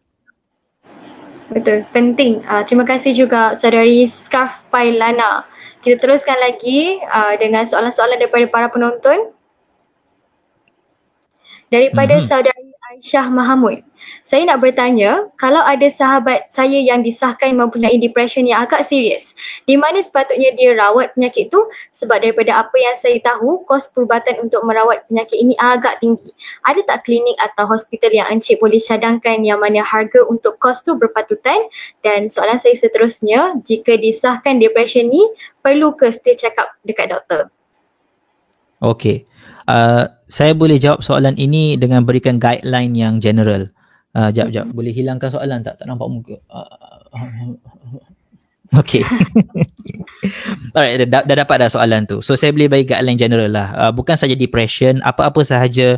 Betul, 1.46 1.86
penting. 1.94 2.42
Uh, 2.50 2.66
terima 2.66 2.82
kasih 2.88 3.14
juga 3.14 3.54
saudari 3.54 4.10
Scarf 4.10 4.66
Pailana. 4.74 5.46
Kita 5.86 6.02
teruskan 6.02 6.42
lagi 6.42 6.98
uh, 7.06 7.38
dengan 7.38 7.70
soalan-soalan 7.70 8.18
daripada 8.18 8.50
para 8.50 8.68
penonton. 8.74 9.35
Daripada 11.74 12.22
mm-hmm. 12.22 12.30
saudari 12.30 12.76
Aisyah 12.96 13.28
Mahamud. 13.28 13.84
Saya 14.24 14.46
nak 14.46 14.64
bertanya, 14.64 15.28
kalau 15.42 15.60
ada 15.60 15.90
sahabat 15.90 16.48
saya 16.54 16.80
yang 16.80 17.02
disahkan 17.02 17.58
mempunyai 17.58 17.98
depression 18.00 18.46
yang 18.46 18.64
agak 18.64 18.86
serius, 18.88 19.34
di 19.66 19.76
mana 19.76 20.00
sepatutnya 20.00 20.54
dia 20.54 20.78
rawat 20.78 21.12
penyakit 21.18 21.50
itu? 21.50 21.60
Sebab 21.92 22.24
daripada 22.24 22.64
apa 22.64 22.76
yang 22.78 22.96
saya 22.96 23.18
tahu, 23.20 23.66
kos 23.68 23.90
perubatan 23.92 24.38
untuk 24.40 24.64
merawat 24.64 25.04
penyakit 25.10 25.36
ini 25.36 25.58
agak 25.58 26.00
tinggi. 26.00 26.30
Ada 26.64 26.86
tak 26.86 27.10
klinik 27.10 27.36
atau 27.42 27.68
hospital 27.68 28.14
yang 28.14 28.28
Encik 28.32 28.62
boleh 28.64 28.80
cadangkan 28.80 29.44
yang 29.44 29.60
mana 29.60 29.84
harga 29.84 30.24
untuk 30.30 30.62
kos 30.62 30.86
tu 30.86 30.96
berpatutan? 30.96 31.68
Dan 32.06 32.32
soalan 32.32 32.62
saya 32.62 32.78
seterusnya, 32.78 33.60
jika 33.66 34.00
disahkan 34.00 34.62
depression 34.62 35.12
ni, 35.12 35.26
perlu 35.66 35.92
ke 35.98 36.14
still 36.14 36.38
check 36.38 36.56
up 36.62 36.72
dekat 36.88 37.12
doktor? 37.12 37.52
Okay. 38.80 39.28
Uh, 39.66 40.06
saya 40.30 40.54
boleh 40.54 40.78
jawab 40.78 41.02
soalan 41.02 41.34
ini 41.38 41.78
dengan 41.78 42.06
berikan 42.06 42.38
guideline 42.38 42.94
yang 42.94 43.18
general. 43.18 43.70
Uh, 44.16 44.30
jap, 44.32 44.54
jap. 44.54 44.70
Boleh 44.72 44.94
hilangkan 44.94 45.30
soalan 45.34 45.66
tak? 45.66 45.82
Tak 45.82 45.86
nampak 45.90 46.08
muka. 46.08 46.38
Uh, 46.48 47.58
okay. 48.82 49.02
Alright, 50.76 51.06
dah, 51.10 51.22
dah 51.26 51.36
dapat 51.36 51.56
dah 51.66 51.70
soalan 51.70 52.06
tu. 52.06 52.22
So, 52.22 52.38
saya 52.38 52.54
boleh 52.54 52.70
bagi 52.70 52.86
guideline 52.90 53.20
general 53.20 53.52
lah. 53.52 53.68
Uh, 53.76 53.92
bukan 53.92 54.16
saja 54.16 54.34
depression, 54.38 55.02
apa-apa 55.02 55.42
sahaja 55.42 55.98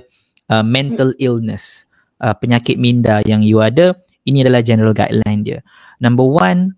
uh, 0.51 0.63
mental 0.63 1.11
illness, 1.19 1.87
uh, 2.23 2.35
penyakit 2.35 2.79
minda 2.79 3.23
yang 3.27 3.43
you 3.43 3.59
ada, 3.63 3.95
ini 4.27 4.43
adalah 4.43 4.63
general 4.63 4.91
guideline 4.91 5.43
dia. 5.43 5.59
Number 6.03 6.27
one, 6.27 6.75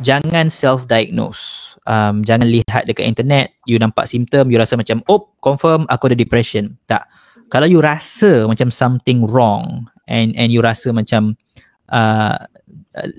jangan 0.00 0.48
self-diagnose. 0.48 1.75
Um, 1.86 2.26
jangan 2.26 2.50
lihat 2.50 2.90
dekat 2.90 3.06
internet, 3.06 3.54
you 3.64 3.78
nampak 3.78 4.10
simptom, 4.10 4.50
you 4.50 4.58
rasa 4.58 4.74
macam, 4.74 5.06
oh, 5.06 5.30
confirm 5.38 5.86
aku 5.86 6.10
ada 6.10 6.18
depression. 6.18 6.74
Tak. 6.90 7.06
Kalau 7.46 7.70
you 7.70 7.78
rasa 7.78 8.50
macam 8.50 8.74
something 8.74 9.22
wrong, 9.22 9.86
and 10.10 10.34
and 10.34 10.50
you 10.50 10.62
rasa 10.62 10.90
macam 10.90 11.38
uh, 11.90 12.38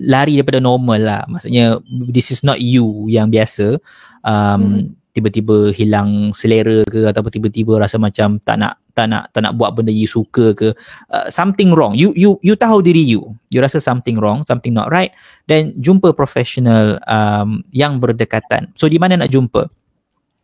lari 0.01 0.39
daripada 0.41 0.57
normal 0.57 0.99
lah 0.99 1.22
maksudnya 1.30 1.78
this 2.09 2.34
is 2.34 2.41
not 2.41 2.57
you 2.57 3.05
yang 3.05 3.30
biasa 3.30 3.78
um, 4.26 4.82
hmm. 4.82 4.84
Tiba-tiba 5.18 5.74
hilang 5.74 6.30
selera 6.38 6.86
ke 6.86 7.09
ataupun 7.09 7.34
tiba-tiba 7.34 7.82
rasa 7.82 7.97
macam 7.97 8.38
tak 8.45 8.61
nak 8.61 8.78
tak 8.93 9.09
nak 9.09 9.34
tak 9.34 9.41
nak 9.41 9.57
buat 9.57 9.74
benda 9.74 9.89
you 9.89 10.05
suka 10.05 10.53
ke 10.53 10.78
uh, 11.09 11.28
something 11.34 11.74
wrong 11.74 11.97
you 11.97 12.13
you 12.13 12.38
you 12.45 12.53
tahu 12.53 12.86
diri 12.86 13.01
you 13.01 13.34
you 13.49 13.57
rasa 13.57 13.82
something 13.82 14.22
wrong 14.22 14.45
something 14.45 14.78
not 14.78 14.93
right 14.93 15.18
then 15.49 15.74
jumpa 15.82 16.13
professional 16.13 17.01
um, 17.09 17.65
yang 17.74 17.97
berdekatan 17.97 18.70
so 18.78 18.86
di 18.86 19.01
mana 19.01 19.18
nak 19.18 19.34
jumpa 19.34 19.65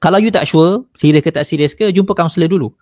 kalau 0.01 0.17
you 0.17 0.33
tak 0.33 0.49
sure 0.49 0.81
serius 0.97 1.21
ke 1.21 1.29
tak 1.29 1.45
serius 1.45 1.77
ke 1.77 1.93
jumpa 1.93 2.17
kaunselor 2.17 2.49
dulu 2.49 2.73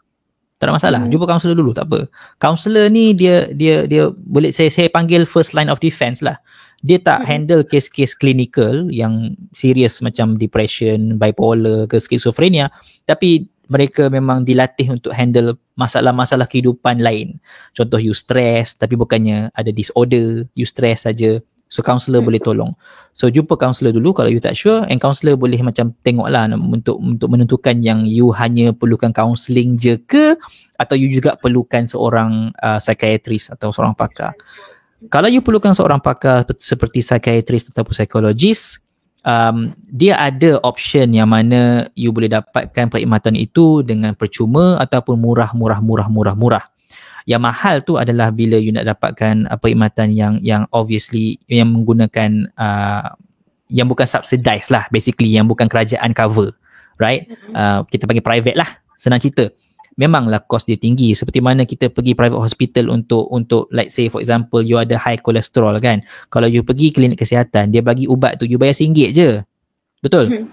tak 0.61 0.69
ada 0.69 0.77
masalah. 0.77 1.01
Hmm. 1.01 1.09
Jumpa 1.09 1.25
kaunselor 1.25 1.57
dulu, 1.57 1.73
tak 1.73 1.89
apa. 1.89 2.05
Kaunselor 2.37 2.93
ni 2.93 3.17
dia 3.17 3.49
dia 3.49 3.89
dia 3.89 4.13
boleh 4.13 4.53
saya 4.53 4.69
saya 4.69 4.93
panggil 4.93 5.25
first 5.25 5.57
line 5.57 5.73
of 5.73 5.81
defense 5.81 6.21
lah. 6.21 6.37
Dia 6.81 6.97
tak 6.97 7.23
hmm. 7.23 7.27
handle 7.29 7.63
kes-kes 7.65 8.17
clinical 8.17 8.89
yang 8.89 9.37
serius 9.53 10.01
macam 10.01 10.37
depression, 10.37 11.17
bipolar 11.21 11.85
ke 11.85 12.01
schizophrenia, 12.01 12.73
tapi 13.05 13.45
mereka 13.71 14.11
memang 14.11 14.43
dilatih 14.43 14.99
untuk 14.99 15.15
handle 15.15 15.55
masalah-masalah 15.79 16.43
kehidupan 16.49 16.99
lain. 16.99 17.39
Contoh 17.71 18.01
you 18.01 18.11
stress 18.11 18.75
tapi 18.75 18.99
bukannya 18.99 19.47
ada 19.55 19.71
disorder, 19.71 20.43
you 20.57 20.67
stress 20.67 21.07
saja. 21.07 21.39
So 21.71 21.79
counselor 21.79 22.19
hmm. 22.19 22.27
boleh 22.27 22.41
tolong. 22.43 22.71
So 23.15 23.31
jumpa 23.31 23.55
counselor 23.55 23.95
dulu 23.95 24.11
kalau 24.11 24.27
you 24.27 24.43
tak 24.43 24.59
sure 24.59 24.83
and 24.91 24.99
counselor 24.99 25.39
boleh 25.39 25.63
macam 25.63 25.95
tengoklah 26.03 26.51
untuk 26.51 26.99
untuk 26.99 27.31
menentukan 27.31 27.79
yang 27.79 28.03
you 28.03 28.35
hanya 28.35 28.75
perlukan 28.75 29.15
counselling 29.15 29.79
je 29.79 29.95
ke 30.03 30.35
atau 30.75 30.99
you 30.99 31.07
juga 31.07 31.39
perlukan 31.39 31.87
seorang 31.87 32.51
uh, 32.59 32.75
psychiatrist 32.83 33.55
atau 33.55 33.71
seorang 33.71 33.95
pakar. 33.95 34.35
Kalau 35.09 35.25
you 35.31 35.41
perlukan 35.41 35.73
seorang 35.73 35.97
pakar 35.97 36.45
seperti 36.61 37.01
psychiatrist 37.01 37.73
ataupun 37.73 37.95
psychologist, 37.95 38.77
um, 39.25 39.73
dia 39.89 40.13
ada 40.19 40.61
option 40.61 41.09
yang 41.15 41.33
mana 41.33 41.89
you 41.97 42.13
boleh 42.13 42.29
dapatkan 42.29 42.91
perkhidmatan 42.91 43.33
itu 43.33 43.81
dengan 43.81 44.13
percuma 44.13 44.77
ataupun 44.77 45.17
murah 45.17 45.49
murah 45.57 45.81
murah 45.81 46.05
murah 46.05 46.35
murah. 46.37 46.65
Yang 47.25 47.41
mahal 47.41 47.75
tu 47.85 47.97
adalah 47.97 48.29
bila 48.29 48.61
you 48.61 48.69
nak 48.69 48.85
dapatkan 48.85 49.49
uh, 49.49 49.57
perkhidmatan 49.57 50.13
yang 50.13 50.37
yang 50.45 50.69
obviously 50.69 51.41
yang 51.49 51.73
menggunakan 51.73 52.49
uh, 52.59 53.17
yang 53.71 53.87
bukan 53.87 54.05
subsidized 54.05 54.69
lah 54.69 54.85
basically 54.91 55.31
yang 55.31 55.47
bukan 55.47 55.65
kerajaan 55.71 56.11
cover 56.11 56.51
right? 57.01 57.25
Mm-hmm. 57.25 57.53
uh, 57.55 57.79
kita 57.89 58.05
panggil 58.05 58.21
private 58.21 58.57
lah 58.59 58.69
senang 59.01 59.17
cerita 59.17 59.49
memanglah 59.99 60.43
kos 60.47 60.63
dia 60.63 60.79
tinggi. 60.79 61.11
Seperti 61.11 61.43
mana 61.43 61.67
kita 61.67 61.91
pergi 61.91 62.15
private 62.15 62.39
hospital 62.39 62.91
untuk 62.93 63.27
untuk 63.31 63.67
like 63.73 63.91
say 63.91 64.07
for 64.07 64.23
example 64.23 64.63
you 64.63 64.79
ada 64.79 64.95
high 64.95 65.19
cholesterol 65.19 65.75
kan? 65.83 66.03
Kalau 66.31 66.47
you 66.47 66.63
pergi 66.63 66.93
klinik 66.95 67.19
kesihatan 67.19 67.75
dia 67.75 67.83
bagi 67.83 68.07
ubat 68.07 68.39
tu 68.39 68.47
you 68.47 68.55
bayar 68.55 68.75
RM1 68.77 69.09
je. 69.11 69.29
Betul? 69.99 70.47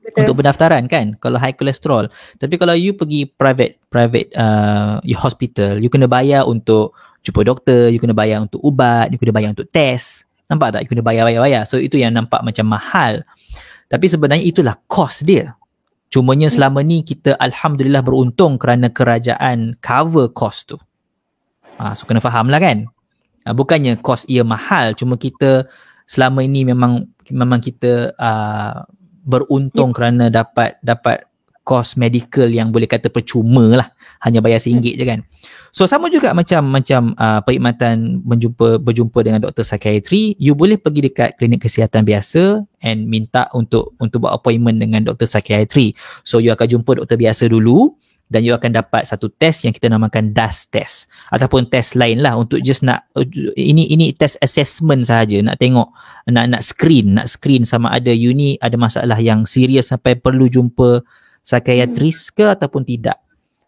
Betul. 0.00 0.26
untuk 0.26 0.42
pendaftaran 0.42 0.90
kan? 0.90 1.14
Kalau 1.22 1.38
high 1.38 1.54
cholesterol. 1.54 2.10
Tapi 2.40 2.54
kalau 2.58 2.74
you 2.74 2.96
pergi 2.96 3.28
private 3.30 3.78
private 3.92 4.32
uh, 4.34 4.98
hospital 5.20 5.78
you 5.78 5.92
kena 5.92 6.10
bayar 6.10 6.48
untuk 6.48 6.96
jumpa 7.20 7.44
doktor 7.44 7.92
you 7.92 8.00
kena 8.00 8.16
bayar 8.16 8.42
untuk 8.42 8.58
ubat 8.64 9.12
you 9.14 9.20
kena 9.20 9.30
bayar 9.30 9.54
untuk 9.54 9.68
test. 9.70 10.26
Nampak 10.50 10.74
tak? 10.74 10.80
You 10.82 10.90
kena 10.90 11.04
bayar 11.04 11.22
bayar 11.28 11.40
bayar. 11.46 11.62
So 11.68 11.78
itu 11.78 12.00
yang 12.00 12.16
nampak 12.16 12.42
macam 12.42 12.66
mahal. 12.66 13.22
Tapi 13.90 14.06
sebenarnya 14.06 14.46
itulah 14.46 14.78
cost 14.86 15.26
dia 15.26 15.54
cumanya 16.10 16.50
hmm. 16.50 16.54
selama 16.58 16.82
ni 16.82 17.06
kita 17.06 17.38
alhamdulillah 17.38 18.02
beruntung 18.02 18.58
kerana 18.58 18.90
kerajaan 18.90 19.78
cover 19.78 20.26
cost 20.34 20.74
tu 20.74 20.76
ha, 21.78 21.94
so 21.94 22.04
kena 22.04 22.18
faham 22.18 22.50
lah 22.50 22.58
kan 22.58 22.90
ha, 23.46 23.54
bukannya 23.54 23.94
cost 24.02 24.26
ia 24.26 24.42
mahal 24.42 24.92
cuma 24.98 25.14
kita 25.14 25.70
selama 26.10 26.42
ini 26.42 26.66
memang 26.66 27.06
memang 27.30 27.62
kita 27.62 28.10
uh, 28.18 28.82
beruntung 29.22 29.94
yeah. 29.94 29.96
kerana 29.96 30.24
dapat 30.26 30.74
dapat 30.82 31.29
kos 31.62 31.94
medical 31.94 32.48
yang 32.48 32.72
boleh 32.72 32.88
kata 32.88 33.12
percuma 33.12 33.78
lah. 33.78 33.88
Hanya 34.20 34.44
bayar 34.44 34.60
RM1 34.60 35.00
je 35.00 35.04
kan. 35.06 35.20
So 35.70 35.86
sama 35.86 36.10
juga 36.10 36.34
macam 36.34 36.66
macam 36.66 37.14
uh, 37.16 37.40
perkhidmatan 37.40 38.20
menjumpa 38.26 38.82
berjumpa 38.82 39.18
dengan 39.22 39.40
doktor 39.40 39.64
psikiatri 39.64 40.36
you 40.36 40.52
boleh 40.52 40.76
pergi 40.76 41.08
dekat 41.08 41.38
klinik 41.40 41.64
kesihatan 41.64 42.04
biasa 42.04 42.66
and 42.84 43.06
minta 43.06 43.46
untuk 43.56 43.96
untuk 44.02 44.26
buat 44.26 44.36
appointment 44.36 44.82
dengan 44.82 45.06
doktor 45.06 45.30
psikiatri. 45.30 45.96
So 46.26 46.42
you 46.42 46.52
akan 46.52 46.80
jumpa 46.80 47.00
doktor 47.00 47.16
biasa 47.16 47.48
dulu 47.48 47.96
dan 48.30 48.46
you 48.46 48.54
akan 48.54 48.70
dapat 48.70 49.10
satu 49.10 49.26
test 49.26 49.66
yang 49.66 49.74
kita 49.74 49.90
namakan 49.90 50.30
DAS 50.30 50.70
test. 50.70 51.10
Ataupun 51.34 51.66
test 51.66 51.98
lain 51.98 52.22
lah 52.22 52.38
untuk 52.38 52.62
just 52.62 52.86
nak 52.86 53.10
ini 53.58 53.90
ini 53.90 54.14
test 54.14 54.38
assessment 54.38 55.02
sahaja. 55.02 55.42
Nak 55.42 55.58
tengok 55.58 55.90
nak 56.30 56.44
nak 56.46 56.62
screen 56.62 57.18
nak 57.18 57.26
screen 57.26 57.66
sama 57.66 57.90
ada 57.90 58.14
you 58.14 58.30
ni 58.30 58.54
ada 58.62 58.78
masalah 58.78 59.18
yang 59.18 59.42
serius 59.50 59.90
sampai 59.90 60.14
perlu 60.14 60.46
jumpa 60.46 61.02
psychiatrist 61.44 62.32
ke 62.36 62.46
ataupun 62.46 62.84
tidak. 62.84 63.18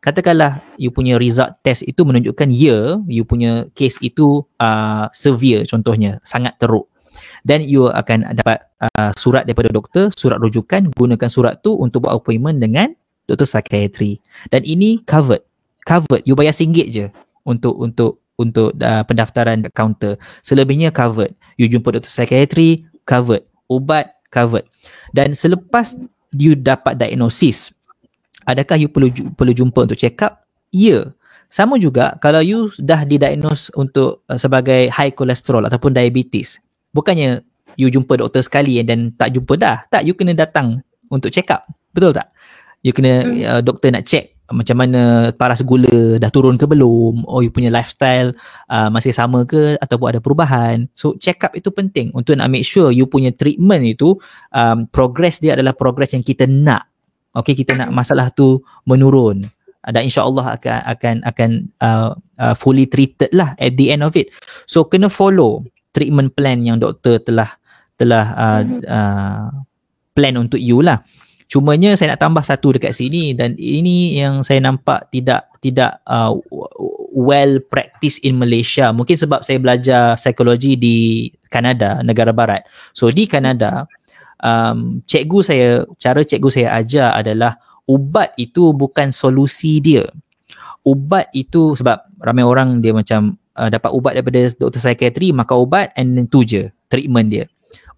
Katakanlah 0.02 0.58
you 0.74 0.90
punya 0.90 1.14
result 1.14 1.54
test 1.62 1.86
itu 1.86 2.02
menunjukkan 2.02 2.50
ya 2.50 2.58
yeah, 2.58 2.86
you 3.06 3.22
punya 3.22 3.70
case 3.78 4.02
itu 4.02 4.42
uh, 4.58 5.06
severe 5.14 5.62
contohnya 5.62 6.18
sangat 6.26 6.58
teruk. 6.58 6.90
Dan 7.46 7.62
you 7.62 7.86
akan 7.86 8.34
dapat 8.34 8.66
uh, 8.82 9.14
surat 9.14 9.46
daripada 9.46 9.70
doktor 9.70 10.10
surat 10.14 10.42
rujukan 10.42 10.90
gunakan 10.94 11.30
surat 11.30 11.62
tu 11.62 11.78
untuk 11.78 12.06
buat 12.06 12.18
appointment 12.18 12.58
dengan 12.58 12.94
doktor 13.30 13.46
psikiatri. 13.46 14.18
Dan 14.50 14.66
ini 14.66 15.02
covered. 15.06 15.42
Covered. 15.86 16.22
You 16.26 16.34
bayar 16.38 16.54
RM1 16.54 16.86
je 16.90 17.06
untuk 17.46 17.74
untuk 17.78 18.22
untuk 18.38 18.74
uh, 18.82 19.02
pendaftaran 19.06 19.62
kat 19.62 19.72
kaunter. 19.74 20.12
Selebihnya 20.42 20.90
covered. 20.90 21.34
You 21.58 21.70
jumpa 21.70 21.94
doktor 21.94 22.10
psikiatri 22.10 22.86
covered. 23.06 23.46
Ubat 23.70 24.18
covered. 24.34 24.66
Dan 25.14 25.34
selepas 25.38 25.94
you 26.35 26.57
dapat 26.57 26.99
diagnosis. 26.99 27.72
Adakah 28.49 28.76
you 28.80 28.89
perlu 28.91 29.12
perlu 29.39 29.53
jumpa 29.55 29.87
untuk 29.87 29.99
check 29.99 30.18
up? 30.24 30.43
Ya. 30.72 30.89
Yeah. 30.89 31.05
sama 31.53 31.76
juga 31.76 32.16
kalau 32.16 32.41
you 32.41 32.72
dah 32.80 33.05
didiagnose 33.05 33.68
untuk 33.76 34.24
uh, 34.33 34.41
sebagai 34.41 34.89
high 34.89 35.12
cholesterol 35.12 35.68
ataupun 35.68 35.93
diabetes 35.93 36.57
bukannya 36.97 37.45
you 37.76 37.93
jumpa 37.93 38.16
doktor 38.16 38.41
sekali 38.41 38.80
dan 38.80 39.12
tak 39.16 39.37
jumpa 39.37 39.61
dah. 39.61 39.85
Tak 39.93 40.09
you 40.09 40.16
kena 40.16 40.33
datang 40.33 40.80
untuk 41.12 41.28
check 41.28 41.53
up. 41.53 41.68
Betul 41.93 42.16
tak? 42.16 42.33
You 42.80 42.97
kena 42.97 43.12
hmm. 43.20 43.45
uh, 43.45 43.61
doktor 43.61 43.93
nak 43.93 44.09
check 44.09 44.33
macam 44.53 44.76
mana 44.78 45.32
paras 45.34 45.64
gula 45.64 46.20
dah 46.20 46.30
turun 46.30 46.61
ke 46.61 46.68
belum? 46.68 47.24
Oh 47.26 47.40
you 47.40 47.50
punya 47.50 47.72
lifestyle 47.72 48.36
uh, 48.68 48.92
masih 48.92 49.11
sama 49.11 49.48
ke? 49.48 49.80
Ataupun 49.80 50.12
ada 50.12 50.20
perubahan? 50.20 50.86
So 50.92 51.16
check 51.16 51.42
up 51.42 51.57
itu 51.57 51.72
penting 51.72 52.12
untuk 52.12 52.36
nak 52.36 52.53
make 52.53 52.68
sure 52.68 52.92
you 52.92 53.09
punya 53.09 53.32
treatment 53.32 53.82
itu 53.88 54.14
um, 54.53 54.86
progress 54.92 55.40
dia 55.40 55.57
adalah 55.57 55.72
progress 55.72 56.12
yang 56.12 56.22
kita 56.22 56.44
nak. 56.46 56.86
Okay 57.32 57.57
kita 57.57 57.72
nak 57.72 57.90
masalah 57.90 58.28
tu 58.30 58.61
menurun. 58.84 59.40
Dan 59.82 60.07
insyaallah 60.07 60.62
akan 60.62 60.78
akan 60.94 61.14
akan 61.26 61.50
uh, 61.82 62.14
uh, 62.38 62.55
fully 62.55 62.86
treated 62.86 63.34
lah 63.34 63.59
at 63.59 63.74
the 63.74 63.90
end 63.90 64.07
of 64.07 64.14
it. 64.14 64.30
So 64.70 64.86
kena 64.86 65.11
follow 65.11 65.66
treatment 65.90 66.38
plan 66.38 66.62
yang 66.62 66.78
doktor 66.78 67.18
telah 67.18 67.50
telah 67.98 68.24
uh, 68.38 68.62
uh, 68.86 69.48
plan 70.14 70.34
untuk 70.38 70.61
you 70.61 70.84
lah. 70.84 71.03
Cumanya 71.53 71.92
saya 72.00 72.16
nak 72.16 72.24
tambah 72.24 72.40
satu 72.40 72.80
dekat 72.80 72.96
sini 72.96 73.36
dan 73.36 73.53
ini 73.61 74.16
yang 74.16 74.40
saya 74.40 74.64
nampak 74.64 75.12
tidak 75.12 75.53
tidak 75.61 76.00
uh, 76.09 76.32
well 77.12 77.61
practice 77.68 78.16
in 78.24 78.40
Malaysia. 78.40 78.88
Mungkin 78.88 79.20
sebab 79.20 79.44
saya 79.44 79.61
belajar 79.61 80.16
psikologi 80.16 80.80
di 80.80 81.28
Kanada, 81.53 82.00
negara 82.00 82.32
barat. 82.32 82.64
So 82.96 83.12
di 83.12 83.28
Kanada, 83.28 83.84
um, 84.40 85.05
cikgu 85.05 85.38
saya, 85.44 85.68
cara 86.00 86.24
cikgu 86.24 86.48
saya 86.48 86.80
ajar 86.80 87.20
adalah 87.20 87.61
ubat 87.84 88.32
itu 88.40 88.72
bukan 88.72 89.12
solusi 89.12 89.84
dia. 89.84 90.09
Ubat 90.88 91.28
itu 91.36 91.76
sebab 91.76 92.00
ramai 92.24 92.48
orang 92.48 92.80
dia 92.80 92.96
macam 92.96 93.36
uh, 93.61 93.68
dapat 93.68 93.92
ubat 93.92 94.16
daripada 94.16 94.48
doktor 94.57 94.80
psikiatri, 94.80 95.36
maka 95.36 95.53
ubat 95.53 95.92
and 96.00 96.16
then 96.16 96.24
tu 96.24 96.48
je 96.48 96.72
treatment 96.88 97.28
dia 97.28 97.44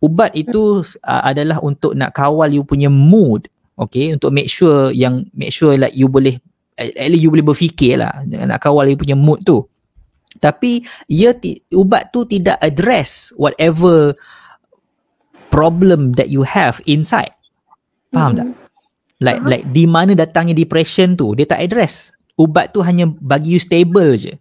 ubat 0.05 0.37
itu 0.37 0.85
uh, 1.09 1.23
adalah 1.25 1.65
untuk 1.65 1.97
nak 1.97 2.13
kawal 2.13 2.53
you 2.53 2.61
punya 2.61 2.93
mood 2.93 3.49
okay? 3.81 4.13
Untuk 4.13 4.31
make 4.31 4.53
sure 4.53 4.93
yang 4.93 5.25
make 5.33 5.51
sure 5.51 5.73
like 5.81 5.97
you 5.97 6.07
boleh 6.07 6.37
at 6.77 7.09
least 7.09 7.23
you 7.23 7.31
boleh 7.31 7.47
berfikir 7.47 7.97
lah 7.97 8.21
nak 8.27 8.61
kawal 8.61 8.85
you 8.85 8.99
punya 8.99 9.17
mood 9.17 9.41
tu. 9.47 9.65
Tapi 10.43 10.83
ia 11.07 11.31
ti, 11.33 11.63
ubat 11.71 12.11
tu 12.11 12.27
tidak 12.27 12.59
address 12.59 13.31
whatever 13.39 14.13
problem 15.55 16.11
that 16.19 16.29
you 16.29 16.43
have 16.43 16.83
inside. 16.91 17.33
Faham 18.11 18.35
mm-hmm. 18.35 18.53
tak 18.53 18.63
like 19.23 19.39
uh-huh. 19.41 19.51
like 19.55 19.65
di 19.71 19.87
mana 19.87 20.13
datangnya 20.19 20.59
depression 20.59 21.15
tu 21.15 21.33
dia 21.33 21.49
tak 21.49 21.63
address. 21.63 22.13
Ubat 22.35 22.75
tu 22.75 22.83
hanya 22.83 23.07
bagi 23.07 23.55
you 23.55 23.63
stable 23.63 24.19
je 24.19 24.35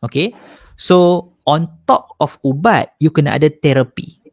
okay? 0.00 0.32
So 0.80 1.28
on 1.44 1.68
top 1.84 2.16
of 2.16 2.40
ubat 2.40 2.96
you 2.96 3.12
kena 3.12 3.36
ada 3.36 3.52
therapy 3.52 4.23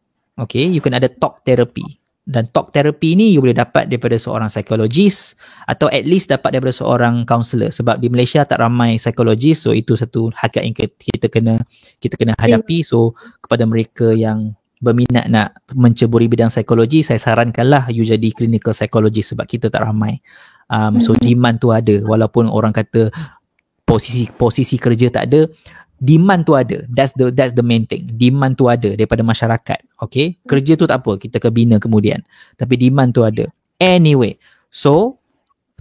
Okay, 0.42 0.66
you 0.66 0.82
can 0.82 0.98
ada 0.98 1.06
talk 1.06 1.46
therapy. 1.46 2.02
Dan 2.22 2.50
talk 2.54 2.70
therapy 2.70 3.18
ni 3.18 3.34
you 3.34 3.42
boleh 3.42 3.58
dapat 3.58 3.90
daripada 3.90 4.14
seorang 4.14 4.46
psikologis 4.46 5.34
atau 5.66 5.90
at 5.90 6.06
least 6.06 6.30
dapat 6.30 6.54
daripada 6.54 6.70
seorang 6.70 7.26
counselor 7.26 7.74
sebab 7.74 7.98
di 7.98 8.14
Malaysia 8.14 8.46
tak 8.46 8.62
ramai 8.62 9.02
psikologis 9.02 9.66
so 9.66 9.74
itu 9.74 9.98
satu 9.98 10.30
hakikat 10.30 10.64
yang 10.70 10.76
kita 10.78 11.28
kena 11.34 11.56
kita 11.98 12.14
kena 12.22 12.38
hadapi. 12.38 12.86
So 12.86 13.18
kepada 13.42 13.66
mereka 13.66 14.14
yang 14.14 14.54
berminat 14.82 15.34
nak 15.34 15.66
menceburi 15.74 16.30
bidang 16.30 16.54
psikologi 16.54 17.06
saya 17.06 17.18
sarankanlah 17.22 17.90
you 17.94 18.06
jadi 18.06 18.34
clinical 18.34 18.74
psychologist 18.74 19.34
sebab 19.34 19.50
kita 19.50 19.74
tak 19.74 19.82
ramai. 19.82 20.22
Um, 20.70 21.02
so 21.02 21.18
hmm. 21.18 21.26
demand 21.26 21.58
tu 21.58 21.74
ada. 21.74 22.06
Walaupun 22.06 22.54
orang 22.54 22.70
kata 22.70 23.10
posisi 23.82 24.30
posisi 24.30 24.78
kerja 24.78 25.10
tak 25.10 25.26
ada 25.26 25.42
demand 26.02 26.50
tu 26.50 26.58
ada. 26.58 26.82
That's 26.90 27.14
the 27.14 27.30
that's 27.30 27.54
the 27.54 27.62
main 27.62 27.86
thing. 27.86 28.10
Demand 28.18 28.58
tu 28.58 28.68
ada 28.68 28.98
daripada 28.98 29.22
masyarakat. 29.22 29.80
Okay? 30.02 30.42
Kerja 30.50 30.74
tu 30.74 30.90
tak 30.90 31.06
apa. 31.06 31.22
Kita 31.22 31.38
kebina 31.38 31.78
kemudian. 31.78 32.26
Tapi 32.58 32.76
demand 32.76 33.14
tu 33.14 33.22
ada. 33.22 33.46
Anyway 33.78 34.42
so 34.74 35.22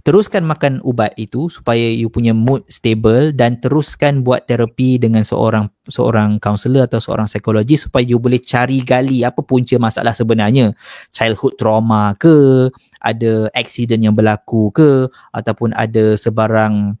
teruskan 0.01 0.41
makan 0.49 0.81
ubat 0.81 1.13
itu 1.13 1.45
supaya 1.47 1.93
you 1.93 2.09
punya 2.09 2.33
mood 2.33 2.65
stable 2.65 3.29
dan 3.33 3.61
teruskan 3.61 4.25
buat 4.25 4.49
terapi 4.49 4.97
dengan 4.97 5.21
seorang 5.21 5.69
seorang 5.85 6.41
kaunselor 6.41 6.89
atau 6.89 6.97
seorang 6.97 7.29
psikologis 7.29 7.85
supaya 7.85 8.01
you 8.01 8.17
boleh 8.17 8.41
cari 8.41 8.81
gali 8.81 9.21
apa 9.21 9.45
punca 9.45 9.77
masalah 9.77 10.13
sebenarnya. 10.17 10.73
Childhood 11.13 11.57
trauma 11.61 12.17
ke? 12.17 12.69
Ada 13.01 13.49
accident 13.53 14.01
yang 14.01 14.13
berlaku 14.17 14.73
ke? 14.73 15.09
Ataupun 15.33 15.73
ada 15.77 16.17
sebarang 16.17 16.97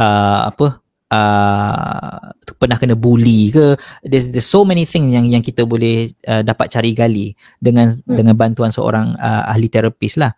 uh, 0.00 0.40
apa 0.48 0.81
uh, 1.12 2.32
pernah 2.56 2.80
kena 2.80 2.96
bully 2.96 3.52
ke 3.52 3.76
there's, 4.02 4.32
there's 4.32 4.48
so 4.48 4.64
many 4.64 4.88
things 4.88 5.12
yang 5.12 5.28
yang 5.28 5.44
kita 5.44 5.68
boleh 5.68 6.10
uh, 6.24 6.40
dapat 6.40 6.72
cari 6.72 6.96
gali 6.96 7.36
dengan 7.60 7.92
hmm. 7.92 8.16
dengan 8.16 8.34
bantuan 8.34 8.72
seorang 8.72 9.12
uh, 9.20 9.44
ahli 9.52 9.68
terapis 9.68 10.16
lah. 10.16 10.32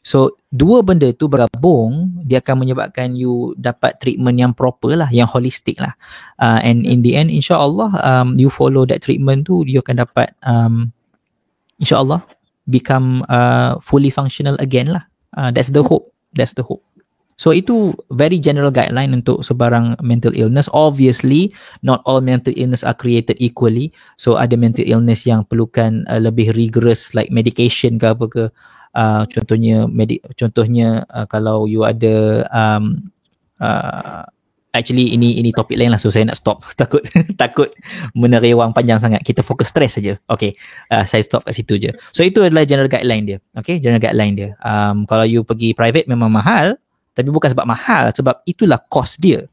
So 0.00 0.40
dua 0.48 0.80
benda 0.80 1.12
tu 1.12 1.28
bergabung 1.28 2.24
dia 2.24 2.40
akan 2.40 2.64
menyebabkan 2.64 3.12
you 3.12 3.52
dapat 3.60 4.00
treatment 4.00 4.40
yang 4.40 4.56
proper 4.56 4.96
lah 4.96 5.10
yang 5.12 5.28
holistic 5.28 5.76
lah. 5.76 5.92
Uh, 6.40 6.56
and 6.64 6.88
in 6.88 7.04
the 7.04 7.18
end 7.18 7.28
insyaallah 7.28 8.00
um, 8.00 8.38
you 8.40 8.48
follow 8.48 8.88
that 8.88 9.04
treatment 9.04 9.44
tu 9.44 9.60
you 9.68 9.84
akan 9.84 10.00
dapat 10.08 10.32
um, 10.46 10.88
insyaallah 11.76 12.24
become 12.70 13.26
uh, 13.28 13.76
fully 13.84 14.08
functional 14.08 14.56
again 14.56 14.88
lah. 14.88 15.04
Uh, 15.36 15.52
that's 15.52 15.68
the 15.68 15.84
hope. 15.84 16.08
That's 16.32 16.54
the 16.54 16.62
hope 16.62 16.80
So 17.40 17.56
itu 17.56 17.96
very 18.12 18.36
general 18.36 18.68
guideline 18.68 19.16
untuk 19.16 19.40
sebarang 19.40 19.96
mental 20.04 20.36
illness. 20.36 20.68
Obviously, 20.76 21.48
not 21.80 22.04
all 22.04 22.20
mental 22.20 22.52
illness 22.52 22.84
are 22.84 22.92
created 22.92 23.40
equally. 23.40 23.96
So 24.20 24.36
ada 24.36 24.60
mental 24.60 24.84
illness 24.84 25.24
yang 25.24 25.48
perlukan 25.48 26.04
uh, 26.12 26.20
lebih 26.20 26.52
rigorous 26.52 27.16
like 27.16 27.32
medication 27.32 27.96
ke 27.96 28.12
apa 28.12 28.26
ke. 28.28 28.44
Uh, 28.92 29.22
contohnya 29.30 29.88
medi- 29.88 30.20
contohnya 30.36 31.08
uh, 31.14 31.24
kalau 31.24 31.64
you 31.64 31.86
ada 31.86 32.44
um, 32.50 33.08
uh, 33.62 34.26
actually 34.76 35.14
ini 35.14 35.40
ini 35.40 35.48
topik 35.56 35.80
lain 35.80 35.96
lah. 35.96 36.00
So 36.02 36.12
saya 36.12 36.28
nak 36.28 36.36
stop. 36.36 36.60
Takut 36.80 37.00
takut 37.40 37.72
menerewang 38.12 38.76
panjang 38.76 39.00
sangat. 39.00 39.24
Kita 39.24 39.40
fokus 39.40 39.72
stress 39.72 39.96
saja. 39.96 40.20
Okay. 40.28 40.52
Uh, 40.92 41.08
saya 41.08 41.24
stop 41.24 41.48
kat 41.48 41.56
situ 41.56 41.80
je. 41.80 41.88
So 42.12 42.20
itu 42.20 42.44
adalah 42.44 42.68
general 42.68 42.92
guideline 42.92 43.24
dia. 43.24 43.38
Okay? 43.56 43.80
General 43.80 44.02
guideline 44.02 44.34
dia. 44.36 44.50
Um, 44.60 45.08
kalau 45.08 45.24
you 45.24 45.40
pergi 45.40 45.72
private 45.72 46.04
memang 46.04 46.28
mahal 46.28 46.76
tapi 47.14 47.28
bukan 47.28 47.50
sebab 47.50 47.66
mahal 47.66 48.10
sebab 48.14 48.42
itulah 48.46 48.78
cost 48.88 49.18
dia 49.18 49.46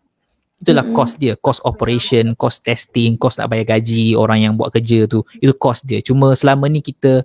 itulah 0.58 0.82
mm-hmm. 0.86 0.98
cost 0.98 1.16
dia 1.22 1.34
cost 1.38 1.62
operation 1.66 2.34
cost 2.34 2.66
testing 2.66 3.18
cost 3.18 3.38
nak 3.38 3.54
bayar 3.54 3.78
gaji 3.78 4.18
orang 4.18 4.42
yang 4.42 4.54
buat 4.58 4.74
kerja 4.74 5.06
tu 5.06 5.22
itu 5.38 5.54
cost 5.58 5.86
dia 5.86 6.02
cuma 6.02 6.34
selama 6.34 6.66
ni 6.66 6.82
kita 6.82 7.22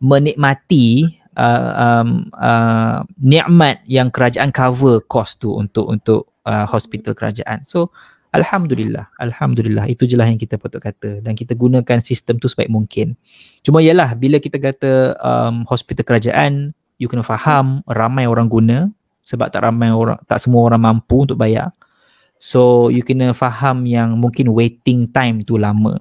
menikmati 0.00 1.20
uh, 1.36 1.72
um, 1.76 2.28
uh, 2.36 3.04
nikmat 3.20 3.84
yang 3.84 4.08
kerajaan 4.08 4.48
cover 4.52 5.04
cost 5.04 5.44
tu 5.44 5.52
untuk 5.52 5.88
untuk 5.88 6.32
uh, 6.48 6.64
hospital 6.64 7.12
kerajaan 7.12 7.64
so 7.64 7.92
Alhamdulillah, 8.34 9.14
Alhamdulillah. 9.22 9.86
Itu 9.86 10.10
je 10.10 10.18
lah 10.18 10.26
yang 10.26 10.42
kita 10.42 10.58
patut 10.58 10.82
kata. 10.82 11.22
Dan 11.22 11.38
kita 11.38 11.54
gunakan 11.54 12.02
sistem 12.02 12.42
tu 12.42 12.50
sebaik 12.50 12.66
mungkin. 12.66 13.14
Cuma 13.62 13.78
ialah 13.78 14.18
bila 14.18 14.42
kita 14.42 14.58
kata 14.58 15.14
um, 15.22 15.62
hospital 15.70 16.02
kerajaan, 16.02 16.74
you 16.98 17.06
kena 17.06 17.22
faham 17.22 17.86
ramai 17.86 18.26
orang 18.26 18.50
guna 18.50 18.90
sebab 19.24 19.50
tak 19.50 19.64
ramai 19.64 19.90
orang 19.90 20.20
tak 20.28 20.38
semua 20.38 20.68
orang 20.68 20.84
mampu 20.84 21.24
untuk 21.24 21.40
bayar 21.40 21.72
so 22.38 22.92
you 22.92 23.00
kena 23.00 23.32
faham 23.32 23.88
yang 23.88 24.14
mungkin 24.20 24.52
waiting 24.52 25.08
time 25.10 25.42
tu 25.42 25.58
lama 25.58 25.98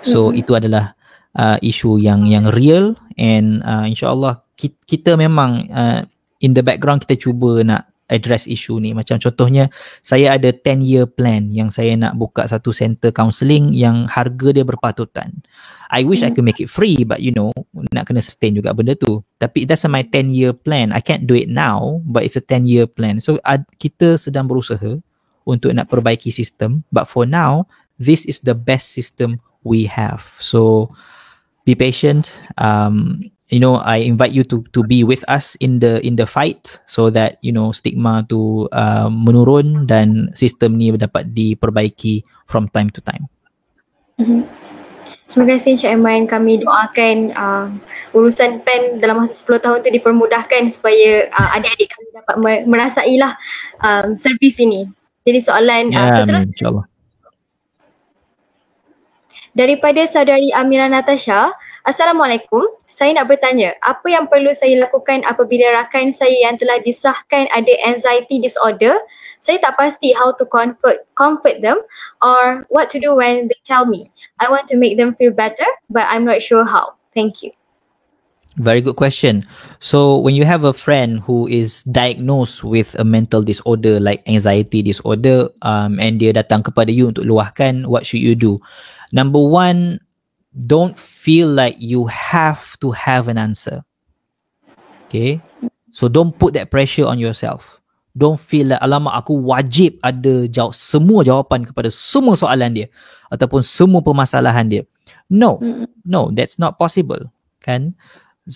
so 0.00 0.28
mm-hmm. 0.32 0.40
itu 0.40 0.52
adalah 0.56 0.96
uh, 1.38 1.60
isu 1.60 2.00
yang 2.00 2.26
yang 2.26 2.48
real 2.50 2.96
and 3.20 3.62
uh, 3.62 3.86
insyaallah 3.86 4.42
kita, 4.56 4.76
kita 4.88 5.10
memang 5.14 5.68
uh, 5.70 6.02
in 6.40 6.56
the 6.56 6.64
background 6.64 7.04
kita 7.04 7.20
cuba 7.20 7.62
nak 7.62 7.93
address 8.12 8.44
isu 8.44 8.80
ni. 8.80 8.92
Macam 8.92 9.16
contohnya 9.16 9.72
saya 10.04 10.36
ada 10.36 10.52
10 10.52 10.84
year 10.84 11.08
plan 11.08 11.48
yang 11.48 11.72
saya 11.72 11.96
nak 11.96 12.16
buka 12.20 12.44
satu 12.44 12.74
center 12.74 13.10
counselling 13.14 13.72
yang 13.72 14.04
harga 14.08 14.52
dia 14.52 14.64
berpatutan. 14.64 15.40
I 15.88 16.04
wish 16.04 16.20
mm. 16.20 16.26
I 16.26 16.28
hmm. 16.32 16.34
could 16.36 16.46
make 16.48 16.60
it 16.60 16.70
free 16.72 17.06
but 17.06 17.22
you 17.22 17.30
know 17.32 17.54
nak 17.94 18.10
kena 18.10 18.20
sustain 18.20 18.56
juga 18.56 18.74
benda 18.76 18.92
tu. 18.98 19.24
Tapi 19.40 19.64
that's 19.64 19.86
my 19.88 20.04
10 20.04 20.32
year 20.32 20.52
plan. 20.52 20.92
I 20.92 21.00
can't 21.00 21.24
do 21.24 21.36
it 21.36 21.48
now 21.48 22.04
but 22.04 22.26
it's 22.26 22.36
a 22.36 22.44
10 22.44 22.68
year 22.68 22.84
plan. 22.84 23.20
So 23.20 23.40
uh, 23.48 23.60
kita 23.80 24.20
sedang 24.20 24.50
berusaha 24.50 25.00
untuk 25.44 25.70
nak 25.72 25.88
perbaiki 25.88 26.32
sistem. 26.32 26.84
But 26.92 27.08
for 27.08 27.24
now 27.24 27.68
this 27.96 28.28
is 28.28 28.44
the 28.44 28.56
best 28.56 28.92
system 28.92 29.40
we 29.64 29.88
have. 29.88 30.28
So 30.40 30.92
be 31.64 31.72
patient. 31.72 32.28
Um 32.60 33.24
you 33.54 33.62
know 33.62 33.78
I 33.78 34.02
invite 34.02 34.34
you 34.34 34.42
to 34.50 34.66
to 34.74 34.82
be 34.82 35.06
with 35.06 35.22
us 35.30 35.54
in 35.62 35.78
the 35.78 36.02
in 36.02 36.18
the 36.18 36.26
fight 36.26 36.82
so 36.90 37.06
that 37.14 37.38
you 37.38 37.54
know 37.54 37.70
stigma 37.70 38.26
tu 38.26 38.66
uh, 38.74 39.06
menurun 39.06 39.86
dan 39.86 40.34
sistem 40.34 40.74
ni 40.74 40.90
dapat 40.90 41.30
diperbaiki 41.30 42.26
from 42.50 42.66
time 42.74 42.90
to 42.90 42.98
time. 42.98 43.30
Mm-hmm. 44.18 44.42
Terima 45.30 45.44
kasih 45.50 45.78
Encik 45.78 45.90
Aiman. 45.90 46.26
Kami 46.26 46.62
doakan 46.62 47.16
uh, 47.34 47.66
urusan 48.14 48.62
PEN 48.62 49.02
dalam 49.02 49.22
masa 49.22 49.34
10 49.34 49.62
tahun 49.62 49.78
tu 49.82 49.90
dipermudahkan 49.90 50.70
supaya 50.70 51.26
uh, 51.34 51.58
adik-adik 51.58 51.90
kami 51.90 52.06
dapat 52.14 52.34
merasailah 52.66 53.32
um, 53.82 54.14
servis 54.14 54.62
ini. 54.62 54.86
Jadi 55.26 55.38
soalan 55.42 55.90
uh, 55.90 55.98
yeah, 55.98 56.14
seterusnya. 56.22 56.54
InsyaAllah 56.54 56.86
daripada 59.56 60.02
saudari 60.04 60.50
Amira 60.52 60.90
Natasha. 60.90 61.54
Assalamualaikum. 61.84 62.64
Saya 62.88 63.12
nak 63.12 63.28
bertanya, 63.28 63.76
apa 63.84 64.08
yang 64.08 64.24
perlu 64.24 64.56
saya 64.56 64.72
lakukan 64.80 65.20
apabila 65.28 65.68
rakan 65.68 66.16
saya 66.16 66.32
yang 66.32 66.56
telah 66.56 66.80
disahkan 66.80 67.44
ada 67.52 67.76
anxiety 67.84 68.40
disorder? 68.40 68.96
Saya 69.36 69.60
tak 69.60 69.76
pasti 69.76 70.16
how 70.16 70.32
to 70.32 70.48
comfort 70.48 71.04
comfort 71.12 71.60
them 71.60 71.76
or 72.24 72.64
what 72.72 72.88
to 72.88 72.96
do 72.96 73.12
when 73.12 73.52
they 73.52 73.60
tell 73.68 73.84
me. 73.84 74.08
I 74.40 74.48
want 74.48 74.64
to 74.72 74.80
make 74.80 74.96
them 74.96 75.12
feel 75.12 75.28
better 75.28 75.68
but 75.92 76.08
I'm 76.08 76.24
not 76.24 76.40
sure 76.40 76.64
how. 76.64 76.96
Thank 77.12 77.44
you. 77.44 77.52
Very 78.56 78.80
good 78.80 78.96
question. 78.96 79.44
So 79.76 80.16
when 80.16 80.32
you 80.32 80.48
have 80.48 80.64
a 80.64 80.72
friend 80.72 81.20
who 81.20 81.44
is 81.52 81.84
diagnosed 81.84 82.64
with 82.64 82.96
a 82.96 83.04
mental 83.04 83.44
disorder 83.44 84.00
like 84.00 84.24
anxiety 84.24 84.80
disorder 84.80 85.52
um, 85.60 86.00
and 86.00 86.16
dia 86.16 86.32
datang 86.32 86.64
kepada 86.64 86.88
you 86.88 87.12
untuk 87.12 87.28
luahkan, 87.28 87.84
what 87.92 88.08
should 88.08 88.24
you 88.24 88.32
do? 88.32 88.56
Number 89.12 89.42
one, 89.42 90.00
don't 90.54 90.94
feel 90.94 91.50
like 91.50 91.74
you 91.78 92.06
have 92.06 92.78
to 92.78 92.94
have 92.94 93.26
an 93.26 93.38
answer. 93.38 93.82
Okay? 95.06 95.42
So 95.90 96.06
don't 96.08 96.34
put 96.34 96.54
that 96.54 96.70
pressure 96.70 97.06
on 97.06 97.18
yourself. 97.18 97.80
Don't 98.14 98.38
feel 98.38 98.70
like 98.70 98.78
alamak 98.78 99.14
aku 99.18 99.34
wajib 99.42 99.98
ada 100.06 100.46
jawab 100.46 100.70
semua 100.70 101.26
jawapan 101.26 101.66
kepada 101.66 101.90
semua 101.90 102.38
soalan 102.38 102.70
dia 102.70 102.86
ataupun 103.26 103.58
semua 103.58 103.98
permasalahan 104.06 104.70
dia. 104.70 104.82
No. 105.26 105.58
No, 106.06 106.30
that's 106.30 106.58
not 106.58 106.78
possible. 106.78 107.18
Kan? 107.58 107.98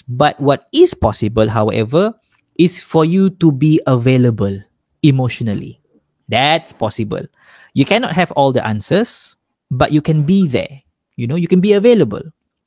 But 0.07 0.39
what 0.39 0.71
is 0.71 0.95
possible, 0.95 1.51
however, 1.51 2.15
is 2.55 2.79
for 2.79 3.03
you 3.03 3.31
to 3.43 3.51
be 3.51 3.83
available 3.87 4.55
emotionally. 5.03 5.83
That's 6.29 6.71
possible. 6.71 7.27
You 7.75 7.87
cannot 7.87 8.13
have 8.15 8.31
all 8.39 8.53
the 8.53 8.63
answers, 8.63 9.35
but 9.71 9.91
you 9.91 10.03
can 10.03 10.23
be 10.23 10.47
there. 10.47 10.87
You 11.19 11.27
know, 11.27 11.35
you 11.35 11.51
can 11.51 11.59
be 11.59 11.75
available, 11.75 12.23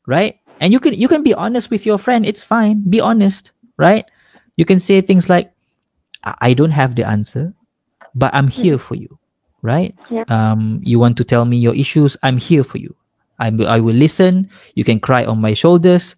right? 0.05 0.35
And 0.59 0.75
you 0.75 0.83
can 0.83 0.93
you 0.93 1.07
can 1.07 1.23
be 1.23 1.33
honest 1.33 1.71
with 1.71 1.87
your 1.87 1.97
friend. 1.97 2.27
It's 2.27 2.43
fine. 2.43 2.83
Be 2.83 2.99
honest, 2.99 3.55
right? 3.79 4.03
You 4.59 4.67
can 4.67 4.77
say 4.77 4.99
things 4.99 5.31
like, 5.31 5.55
"I 6.27 6.51
I 6.51 6.53
don't 6.53 6.75
have 6.75 6.99
the 6.99 7.07
answer, 7.07 7.55
but 8.13 8.29
I'm 8.35 8.51
here 8.51 8.75
for 8.75 8.99
you." 8.99 9.15
Right? 9.63 9.95
Yeah. 10.09 10.25
Um, 10.27 10.81
you 10.83 10.99
want 10.99 11.15
to 11.21 11.23
tell 11.23 11.45
me 11.45 11.55
your 11.55 11.77
issues? 11.77 12.17
I'm 12.25 12.41
here 12.41 12.65
for 12.65 12.81
you. 12.81 12.91
I 13.37 13.53
will, 13.53 13.69
I 13.69 13.77
will 13.79 13.95
listen. 13.95 14.49
You 14.73 14.83
can 14.83 14.99
cry 14.99 15.21
on 15.23 15.37
my 15.37 15.53
shoulders 15.53 16.17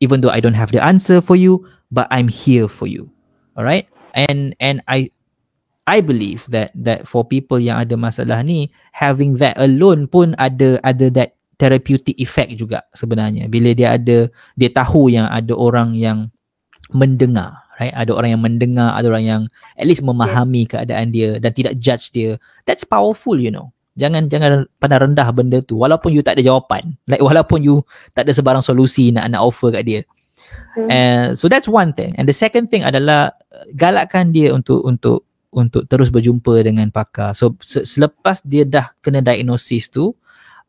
even 0.00 0.20
though 0.20 0.32
I 0.32 0.40
don't 0.40 0.56
have 0.56 0.72
the 0.72 0.82
answer 0.82 1.20
for 1.20 1.36
you, 1.36 1.68
but 1.92 2.08
I'm 2.10 2.28
here 2.28 2.66
for 2.66 2.88
you. 2.88 3.08
All 3.56 3.64
right? 3.64 3.86
And 4.16 4.56
and 4.58 4.82
I 4.88 5.12
I 5.86 6.00
believe 6.00 6.48
that 6.50 6.72
that 6.74 7.06
for 7.06 7.22
people 7.22 7.60
yang 7.60 7.78
ada 7.78 7.94
masalah 7.94 8.42
ni, 8.42 8.72
having 8.96 9.38
that 9.38 9.54
alone 9.60 10.08
pun 10.08 10.34
ada 10.40 10.80
ada 10.82 11.12
that 11.14 11.39
therapeutic 11.60 12.16
effect 12.16 12.56
juga 12.56 12.88
sebenarnya. 12.96 13.44
Bila 13.52 13.76
dia 13.76 14.00
ada 14.00 14.32
dia 14.56 14.70
tahu 14.72 15.12
yang 15.12 15.28
ada 15.28 15.52
orang 15.52 15.92
yang 15.92 16.32
mendengar, 16.96 17.68
right? 17.76 17.92
Ada 17.92 18.16
orang 18.16 18.30
yang 18.32 18.42
mendengar, 18.42 18.96
ada 18.96 19.06
orang 19.12 19.24
yang 19.28 19.42
at 19.76 19.84
least 19.84 20.00
memahami 20.00 20.64
yeah. 20.64 20.70
keadaan 20.72 21.06
dia 21.12 21.36
dan 21.36 21.52
tidak 21.52 21.76
judge 21.76 22.16
dia. 22.16 22.40
That's 22.64 22.88
powerful, 22.88 23.36
you 23.36 23.52
know. 23.52 23.76
Jangan 24.00 24.32
jangan 24.32 24.64
pandang 24.80 25.12
rendah 25.12 25.28
benda 25.36 25.58
tu 25.60 25.76
walaupun 25.76 26.16
you 26.16 26.24
tak 26.24 26.40
ada 26.40 26.48
jawapan. 26.48 26.96
Like 27.04 27.20
walaupun 27.20 27.60
you 27.60 27.84
tak 28.16 28.24
ada 28.24 28.32
sebarang 28.32 28.64
solusi 28.64 29.12
nak 29.12 29.28
nak 29.28 29.44
offer 29.44 29.76
kat 29.76 29.84
dia. 29.84 30.00
Hmm. 30.72 30.88
And 30.88 31.24
so 31.36 31.52
that's 31.52 31.68
one 31.68 31.92
thing. 31.92 32.16
And 32.16 32.24
the 32.24 32.32
second 32.32 32.72
thing 32.72 32.80
adalah 32.80 33.36
galakkan 33.76 34.32
dia 34.32 34.56
untuk 34.56 34.80
untuk 34.88 35.28
untuk 35.50 35.84
terus 35.90 36.08
berjumpa 36.08 36.62
dengan 36.62 36.88
pakar. 36.94 37.34
So 37.36 37.58
selepas 37.60 38.40
dia 38.46 38.64
dah 38.64 38.94
kena 39.02 39.20
diagnosis 39.20 39.90
tu, 39.90 40.14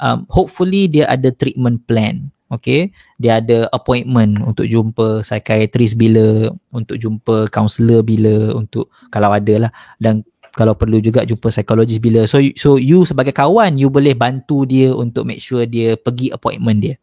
um, 0.02 0.26
hopefully 0.28 0.90
dia 0.90 1.08
ada 1.08 1.30
treatment 1.32 1.86
plan. 1.86 2.34
Okay, 2.52 2.92
dia 3.16 3.40
ada 3.40 3.72
appointment 3.72 4.44
untuk 4.44 4.68
jumpa 4.68 5.24
psychiatrist 5.24 5.96
bila, 5.96 6.52
untuk 6.76 7.00
jumpa 7.00 7.48
counselor 7.48 8.04
bila, 8.04 8.52
untuk 8.52 8.92
kalau 9.08 9.32
ada 9.32 9.56
lah. 9.68 9.72
Dan 10.04 10.28
kalau 10.52 10.76
perlu 10.76 11.00
juga 11.00 11.24
jumpa 11.24 11.48
psikologis 11.48 11.98
bila 11.98 12.28
so 12.28 12.44
so 12.60 12.76
you 12.76 13.08
sebagai 13.08 13.32
kawan 13.32 13.80
you 13.80 13.88
boleh 13.88 14.12
bantu 14.12 14.68
dia 14.68 14.92
untuk 14.92 15.24
make 15.24 15.40
sure 15.40 15.64
dia 15.64 15.96
pergi 15.96 16.28
appointment 16.36 16.84
dia 16.84 16.96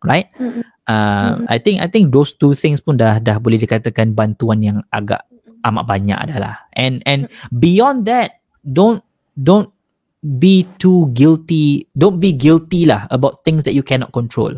right 0.00 0.32
mm-hmm. 0.40 0.64
uh, 0.88 1.36
mm-hmm. 1.36 1.52
i 1.52 1.56
think 1.60 1.76
i 1.84 1.88
think 1.88 2.08
those 2.08 2.32
two 2.32 2.56
things 2.56 2.80
pun 2.80 2.96
dah 2.96 3.20
dah 3.20 3.36
boleh 3.36 3.60
dikatakan 3.60 4.16
bantuan 4.16 4.64
yang 4.64 4.78
agak 4.88 5.20
amat 5.64 5.84
banyak 5.84 6.16
adalah 6.16 6.64
and 6.72 7.04
and 7.04 7.28
beyond 7.52 8.08
that 8.08 8.40
don't 8.64 9.04
don't 9.36 9.75
be 10.20 10.66
too 10.78 11.08
guilty 11.12 11.86
don't 11.96 12.18
be 12.20 12.32
guilty 12.32 12.86
lah 12.86 13.04
about 13.10 13.44
things 13.44 13.62
that 13.62 13.74
you 13.74 13.82
cannot 13.82 14.12
control 14.12 14.54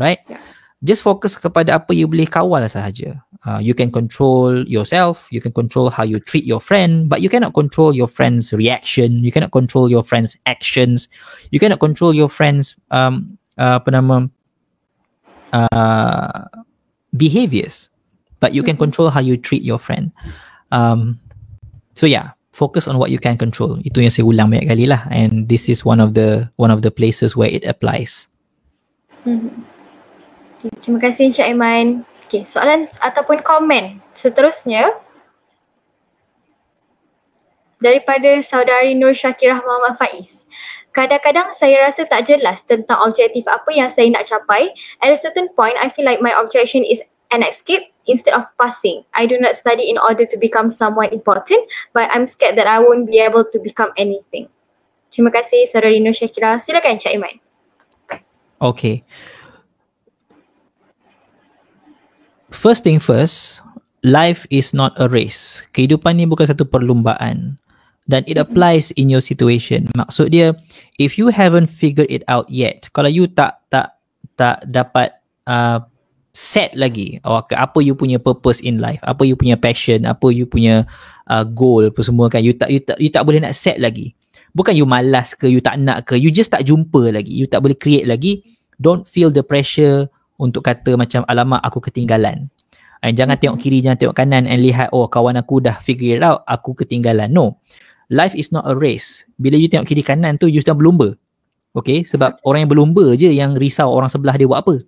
right 0.00 0.20
yeah. 0.28 0.40
just 0.82 1.04
focus 1.04 1.36
kepada 1.36 1.78
apa 1.78 1.92
you 1.92 2.08
boleh 2.08 2.26
kawal 2.26 2.64
sahaja 2.66 3.20
Uh, 3.46 3.60
you 3.62 3.74
can 3.74 3.92
control 3.92 4.66
yourself, 4.66 5.28
you 5.30 5.40
can 5.40 5.52
control 5.52 5.88
how 5.88 6.02
you 6.02 6.18
treat 6.18 6.44
your 6.44 6.60
friend, 6.60 7.08
but 7.08 7.22
you 7.22 7.30
cannot 7.30 7.54
control 7.54 7.94
your 7.94 8.08
friend's 8.08 8.52
reaction, 8.52 9.22
you 9.22 9.30
cannot 9.30 9.52
control 9.52 9.88
your 9.88 10.02
friend's 10.02 10.36
actions, 10.46 11.08
you 11.52 11.60
cannot 11.60 11.78
control 11.78 12.12
your 12.12 12.28
friend's 12.28 12.74
um 12.90 13.38
uh, 13.54 13.78
apa 13.78 13.94
nama 13.94 14.26
uh, 15.54 16.42
behaviors, 17.14 17.94
but 18.42 18.50
you 18.50 18.66
can 18.66 18.74
mm-hmm. 18.74 18.90
control 18.90 19.14
how 19.14 19.22
you 19.22 19.38
treat 19.38 19.62
your 19.62 19.78
friend. 19.78 20.10
Um, 20.74 21.22
so 21.94 22.10
yeah, 22.10 22.34
focus 22.56 22.88
on 22.88 22.96
what 22.96 23.12
you 23.12 23.20
can 23.20 23.36
control. 23.36 23.76
Itu 23.84 24.00
yang 24.00 24.08
saya 24.08 24.24
ulang 24.24 24.48
banyak 24.48 24.72
kali 24.72 24.88
lah, 24.88 25.04
and 25.12 25.52
this 25.52 25.68
is 25.68 25.84
one 25.84 26.00
of 26.00 26.16
the 26.16 26.48
one 26.56 26.72
of 26.72 26.80
the 26.80 26.88
places 26.88 27.36
where 27.36 27.52
it 27.52 27.68
applies. 27.68 28.32
Mm-hmm. 29.28 29.52
Okay, 30.56 30.72
terima 30.80 30.98
kasih 31.04 31.28
Encik 31.28 31.44
Aiman. 31.44 32.08
Okay, 32.24 32.48
soalan 32.48 32.88
ataupun 33.04 33.44
komen 33.44 34.00
seterusnya 34.16 34.88
daripada 37.84 38.40
saudari 38.40 38.96
Nur 38.96 39.12
Syakirah 39.12 39.60
Muhammad 39.60 40.00
Faiz. 40.00 40.48
Kadang-kadang 40.96 41.52
saya 41.52 41.84
rasa 41.84 42.08
tak 42.08 42.24
jelas 42.24 42.64
tentang 42.64 42.96
objektif 43.04 43.44
apa 43.44 43.68
yang 43.68 43.92
saya 43.92 44.08
nak 44.08 44.24
capai. 44.24 44.72
At 45.04 45.12
a 45.12 45.20
certain 45.20 45.52
point, 45.52 45.76
I 45.76 45.92
feel 45.92 46.08
like 46.08 46.24
my 46.24 46.32
objection 46.32 46.80
is 46.80 47.04
an 47.30 47.42
escape 47.42 47.90
instead 48.06 48.34
of 48.34 48.44
passing. 48.58 49.02
I 49.14 49.26
do 49.26 49.38
not 49.38 49.56
study 49.56 49.90
in 49.90 49.98
order 49.98 50.26
to 50.26 50.36
become 50.38 50.70
someone 50.70 51.10
important, 51.10 51.66
but 51.92 52.10
I'm 52.14 52.26
scared 52.26 52.56
that 52.56 52.66
I 52.66 52.78
won't 52.78 53.06
be 53.06 53.18
able 53.18 53.44
to 53.44 53.58
become 53.58 53.90
anything. 53.98 54.46
Terima 55.10 55.30
kasih 55.32 55.66
saudari 55.70 56.02
Nur 56.02 56.14
Syakirah. 56.14 56.62
Silakan 56.62 56.98
Cik 56.98 57.16
Iman. 57.18 57.34
Okay 58.56 59.04
first 62.56 62.82
thing 62.82 62.98
first, 62.98 63.60
life 64.02 64.48
is 64.48 64.72
not 64.72 64.96
a 64.96 65.06
race. 65.06 65.60
Kehidupan 65.76 66.16
ni 66.16 66.24
bukan 66.24 66.48
satu 66.48 66.64
perlumbaan. 66.64 67.60
Dan 68.06 68.22
it 68.30 68.38
applies 68.38 68.94
in 68.94 69.10
your 69.10 69.20
situation. 69.20 69.90
Maksud 69.98 70.30
dia, 70.30 70.54
if 70.96 71.18
you 71.18 71.28
haven't 71.28 71.66
figured 71.66 72.06
it 72.06 72.22
out 72.30 72.46
yet, 72.46 72.86
kalau 72.94 73.10
you 73.10 73.26
tak 73.26 73.58
tak 73.66 73.98
tak 74.38 74.62
dapat 74.62 75.10
uh, 75.50 75.82
set 76.36 76.76
lagi 76.76 77.16
oh, 77.24 77.40
apa 77.40 77.78
you 77.80 77.96
punya 77.96 78.20
purpose 78.20 78.60
in 78.60 78.76
life, 78.76 79.00
apa 79.08 79.24
you 79.24 79.32
punya 79.32 79.56
passion, 79.56 80.04
apa 80.04 80.28
you 80.28 80.44
punya 80.44 80.84
uh, 81.32 81.48
goal 81.48 81.88
apa 81.88 82.04
semua 82.04 82.28
kan, 82.28 82.44
you 82.44 82.52
tak, 82.52 82.68
you 82.68 82.84
tak 82.84 83.00
you 83.00 83.08
tak 83.08 83.24
boleh 83.24 83.40
nak 83.40 83.56
set 83.56 83.80
lagi. 83.80 84.12
Bukan 84.52 84.76
you 84.76 84.84
malas 84.84 85.32
ke, 85.32 85.48
you 85.48 85.64
tak 85.64 85.80
nak 85.80 86.04
ke, 86.04 86.20
you 86.20 86.28
just 86.28 86.52
tak 86.52 86.68
jumpa 86.68 87.08
lagi, 87.08 87.32
you 87.32 87.48
tak 87.48 87.64
boleh 87.64 87.72
create 87.72 88.04
lagi. 88.04 88.44
Don't 88.76 89.08
feel 89.08 89.32
the 89.32 89.40
pressure 89.40 90.12
untuk 90.36 90.68
kata 90.68 91.00
macam 91.00 91.24
alamak 91.24 91.64
aku 91.64 91.80
ketinggalan. 91.88 92.52
And 93.00 93.16
jangan 93.16 93.40
tengok 93.40 93.56
kiri, 93.56 93.80
jangan 93.80 93.96
tengok 93.96 94.16
kanan 94.20 94.44
and 94.44 94.60
lihat 94.60 94.92
oh 94.92 95.08
kawan 95.08 95.40
aku 95.40 95.64
dah 95.64 95.80
figure 95.80 96.20
it 96.20 96.24
out, 96.24 96.44
aku 96.44 96.76
ketinggalan. 96.76 97.32
No. 97.32 97.60
Life 98.12 98.36
is 98.36 98.52
not 98.52 98.68
a 98.68 98.76
race. 98.76 99.24
Bila 99.40 99.56
you 99.56 99.72
tengok 99.72 99.88
kiri 99.88 100.04
kanan 100.04 100.36
tu, 100.36 100.52
you 100.52 100.60
sedang 100.60 100.78
berlumba. 100.78 101.16
Okay, 101.76 102.04
sebab 102.04 102.40
orang 102.44 102.64
yang 102.64 102.70
berlumba 102.72 103.04
je 103.16 103.28
yang 103.28 103.52
risau 103.56 103.92
orang 103.92 104.08
sebelah 104.08 104.36
dia 104.36 104.48
buat 104.48 104.64
apa. 104.64 104.80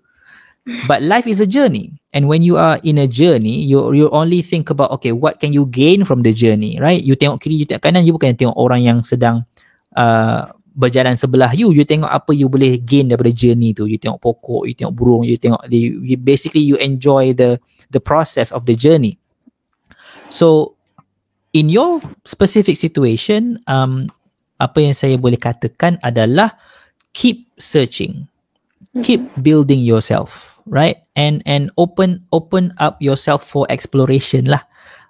But 0.85 1.01
life 1.01 1.25
is 1.25 1.41
a 1.41 1.49
journey. 1.49 1.97
And 2.13 2.29
when 2.29 2.45
you 2.45 2.57
are 2.61 2.77
in 2.85 3.01
a 3.01 3.09
journey, 3.09 3.65
you 3.65 3.93
you 3.93 4.13
only 4.13 4.45
think 4.45 4.69
about, 4.69 4.93
okay, 5.01 5.13
what 5.17 5.41
can 5.41 5.57
you 5.57 5.65
gain 5.69 6.05
from 6.05 6.25
the 6.25 6.33
journey, 6.33 6.77
right? 6.77 7.01
You 7.01 7.17
tengok 7.17 7.41
kiri, 7.41 7.57
you 7.57 7.69
tengok 7.69 7.89
kanan, 7.89 8.05
you 8.05 8.13
bukan 8.13 8.37
tengok 8.37 8.57
orang 8.57 8.85
yang 8.85 8.99
sedang 9.01 9.49
uh, 9.97 10.53
berjalan 10.77 11.17
sebelah 11.17 11.57
you. 11.57 11.73
You 11.73 11.89
tengok 11.89 12.09
apa 12.09 12.37
you 12.37 12.53
boleh 12.53 12.81
gain 12.85 13.09
daripada 13.09 13.33
journey 13.33 13.73
tu. 13.73 13.89
You 13.89 13.97
tengok 13.97 14.21
pokok 14.21 14.69
you 14.69 14.77
tengok 14.77 14.95
burung 14.97 15.25
you 15.25 15.41
tengok 15.41 15.65
you, 15.73 16.17
basically 16.21 16.65
you 16.65 16.77
enjoy 16.81 17.33
the 17.33 17.57
the 17.93 18.01
process 18.01 18.53
of 18.53 18.69
the 18.69 18.77
journey. 18.77 19.17
So 20.29 20.77
in 21.57 21.73
your 21.73 22.05
specific 22.29 22.77
situation 22.77 23.61
um 23.69 24.09
apa 24.61 24.85
yang 24.85 24.93
saya 24.93 25.17
boleh 25.17 25.41
katakan 25.41 25.97
adalah 26.05 26.57
keep 27.17 27.49
searching. 27.57 28.29
Keep 29.05 29.45
building 29.45 29.85
yourself 29.85 30.48
right? 30.71 31.05
And 31.17 31.43
and 31.45 31.73
open 31.77 32.25
open 32.33 32.73
up 32.79 33.01
yourself 33.01 33.45
for 33.45 33.67
exploration 33.69 34.47
lah. 34.47 34.63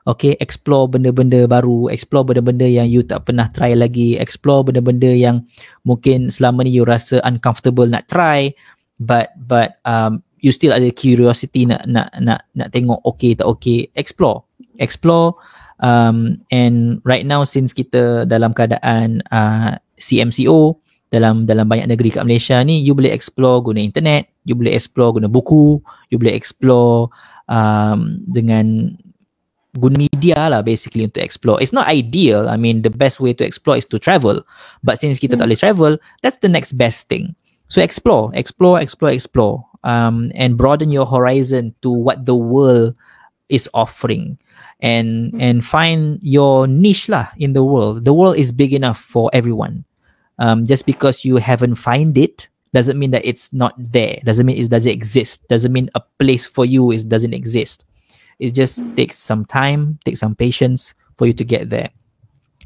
Okay 0.08 0.40
explore 0.40 0.88
benda-benda 0.88 1.44
baru 1.44 1.92
explore 1.92 2.24
benda-benda 2.24 2.64
yang 2.64 2.88
you 2.88 3.04
tak 3.04 3.28
pernah 3.28 3.44
try 3.52 3.76
lagi 3.76 4.16
explore 4.16 4.64
benda-benda 4.64 5.12
yang 5.12 5.44
mungkin 5.84 6.32
selama 6.32 6.64
ni 6.64 6.72
you 6.72 6.88
rasa 6.88 7.20
uncomfortable 7.28 7.84
nak 7.84 8.08
try 8.08 8.48
but 8.96 9.36
but 9.36 9.76
um 9.84 10.24
you 10.40 10.48
still 10.48 10.72
ada 10.72 10.88
curiosity 10.96 11.68
nak 11.68 11.84
nak 11.84 12.08
nak 12.24 12.40
nak 12.56 12.72
tengok 12.72 13.04
okay 13.04 13.36
tak 13.36 13.44
okay 13.44 13.92
explore. 14.00 14.48
Explore 14.80 15.36
um 15.84 16.40
and 16.48 17.04
right 17.04 17.28
now 17.28 17.44
since 17.44 17.76
kita 17.76 18.24
dalam 18.24 18.56
keadaan 18.56 19.20
uh, 19.28 19.76
CMCO 20.00 20.78
dalam 21.08 21.48
dalam 21.48 21.64
banyak 21.64 21.88
negeri 21.88 22.12
kat 22.12 22.24
Malaysia 22.28 22.60
ni 22.64 22.84
you 22.84 22.92
boleh 22.92 23.12
explore 23.12 23.64
guna 23.64 23.80
internet 23.80 24.28
you 24.44 24.52
boleh 24.52 24.76
explore 24.76 25.16
guna 25.16 25.24
buku 25.24 25.80
you 26.12 26.20
boleh 26.20 26.36
explore 26.36 27.08
um, 27.48 28.20
dengan 28.28 28.92
guna 29.76 30.08
media 30.08 30.48
lah 30.48 30.60
basically 30.64 31.04
untuk 31.04 31.22
explore. 31.22 31.60
It's 31.60 31.72
not 31.72 31.86
ideal. 31.88 32.48
I 32.48 32.56
mean 32.56 32.82
the 32.82 32.92
best 32.92 33.20
way 33.20 33.32
to 33.36 33.44
explore 33.44 33.76
is 33.76 33.86
to 33.92 33.98
travel. 34.00 34.40
But 34.82 35.00
since 35.00 35.20
kita 35.20 35.36
tak 35.36 35.46
boleh 35.48 35.60
travel, 35.60 35.92
that's 36.24 36.40
the 36.40 36.48
next 36.48 36.74
best 36.80 37.08
thing. 37.08 37.36
So 37.68 37.84
explore, 37.84 38.32
explore, 38.32 38.80
explore, 38.80 39.12
explore. 39.12 39.64
Um, 39.86 40.34
and 40.34 40.58
broaden 40.58 40.90
your 40.90 41.06
horizon 41.06 41.70
to 41.86 41.90
what 41.92 42.26
the 42.26 42.34
world 42.34 42.98
is 43.48 43.70
offering. 43.72 44.36
And 44.82 45.34
and 45.38 45.62
find 45.62 46.18
your 46.22 46.66
niche 46.66 47.10
lah 47.10 47.30
in 47.38 47.54
the 47.54 47.62
world. 47.62 48.06
The 48.06 48.14
world 48.14 48.38
is 48.38 48.54
big 48.54 48.74
enough 48.74 48.98
for 48.98 49.30
everyone. 49.34 49.87
Um, 50.38 50.64
just 50.64 50.86
because 50.86 51.24
you 51.24 51.36
haven't 51.36 51.74
find 51.74 52.16
it 52.16 52.48
doesn't 52.72 52.98
mean 52.98 53.10
that 53.10 53.24
it's 53.24 53.52
not 53.52 53.74
there. 53.76 54.18
Doesn't 54.24 54.46
mean 54.46 54.56
it 54.58 54.70
doesn't 54.70 54.90
exist. 54.90 55.46
Doesn't 55.48 55.72
mean 55.72 55.90
a 55.94 56.00
place 56.18 56.46
for 56.46 56.64
you 56.64 56.90
is 56.90 57.04
doesn't 57.04 57.34
exist. 57.34 57.84
It 58.38 58.54
just 58.54 58.84
takes 58.94 59.18
some 59.18 59.44
time, 59.44 59.98
takes 60.04 60.20
some 60.20 60.34
patience 60.34 60.94
for 61.16 61.26
you 61.26 61.32
to 61.32 61.44
get 61.44 61.70
there. 61.70 61.90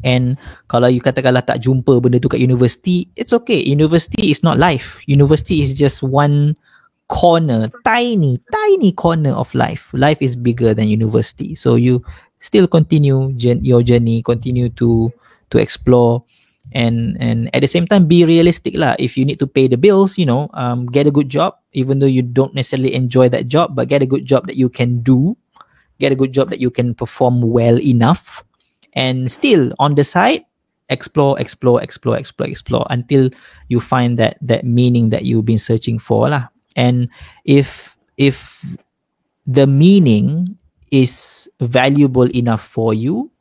And 0.05 0.37
kalau 0.69 0.91
you 0.91 1.01
katakanlah 1.01 1.47
tak 1.47 1.63
jumpa 1.63 2.03
benda 2.03 2.19
tu 2.19 2.29
kat 2.29 2.43
university, 2.43 3.09
it's 3.17 3.33
okay. 3.33 3.63
University 3.63 4.29
is 4.29 4.43
not 4.43 4.59
life. 4.59 5.01
University 5.07 5.63
is 5.63 5.73
just 5.73 6.03
one 6.03 6.59
corner, 7.07 7.71
tiny, 7.85 8.41
tiny 8.51 8.91
corner 8.93 9.33
of 9.33 9.53
life. 9.55 9.89
Life 9.95 10.19
is 10.21 10.35
bigger 10.35 10.75
than 10.75 10.89
university. 10.89 11.55
So 11.55 11.77
you 11.77 12.03
still 12.41 12.67
continue 12.67 13.31
your 13.39 13.81
journey, 13.85 14.21
continue 14.21 14.69
to 14.77 15.13
to 15.55 15.57
explore 15.61 16.25
and 16.75 17.17
and 17.21 17.49
at 17.55 17.61
the 17.61 17.71
same 17.71 17.87
time 17.87 18.07
be 18.07 18.25
realistic 18.25 18.75
lah. 18.77 18.97
If 18.99 19.17
you 19.17 19.25
need 19.25 19.39
to 19.41 19.47
pay 19.47 19.69
the 19.69 19.79
bills 19.79 20.17
you 20.17 20.27
know 20.27 20.51
um, 20.55 20.87
get 20.87 21.07
a 21.07 21.15
good 21.15 21.29
job 21.29 21.57
even 21.73 21.99
though 21.99 22.11
you 22.11 22.23
don't 22.23 22.55
necessarily 22.55 22.95
enjoy 22.95 23.29
that 23.31 23.49
job 23.49 23.75
but 23.77 23.89
get 23.89 24.03
a 24.03 24.09
good 24.09 24.25
job 24.25 24.47
that 24.47 24.57
you 24.57 24.69
can 24.69 25.01
do 25.01 25.37
get 26.01 26.13
a 26.13 26.19
good 26.19 26.33
job 26.33 26.51
that 26.51 26.61
you 26.61 26.71
can 26.71 26.95
perform 26.95 27.41
well 27.41 27.79
enough 27.81 28.45
and 28.95 29.31
still 29.31 29.73
on 29.79 29.95
the 29.95 30.05
side 30.05 30.45
explore 30.91 31.41
explore 31.41 31.83
explore 31.83 32.19
explore 32.19 32.49
explore 32.49 32.87
until 32.91 33.31
you 33.69 33.81
find 33.81 34.19
that 34.19 34.37
that 34.43 34.65
meaning 34.65 35.09
that 35.09 35.25
you've 35.25 35.47
been 35.49 35.59
searching 35.59 35.99
for 35.99 36.29
lah. 36.29 36.49
And 36.77 37.09
if 37.45 37.97
if 38.17 38.65
the 39.47 39.67
meaning 39.67 40.57
is 40.93 41.49
valuable 41.61 42.29
enough 42.37 42.63
for 42.63 42.93
you 42.93 43.33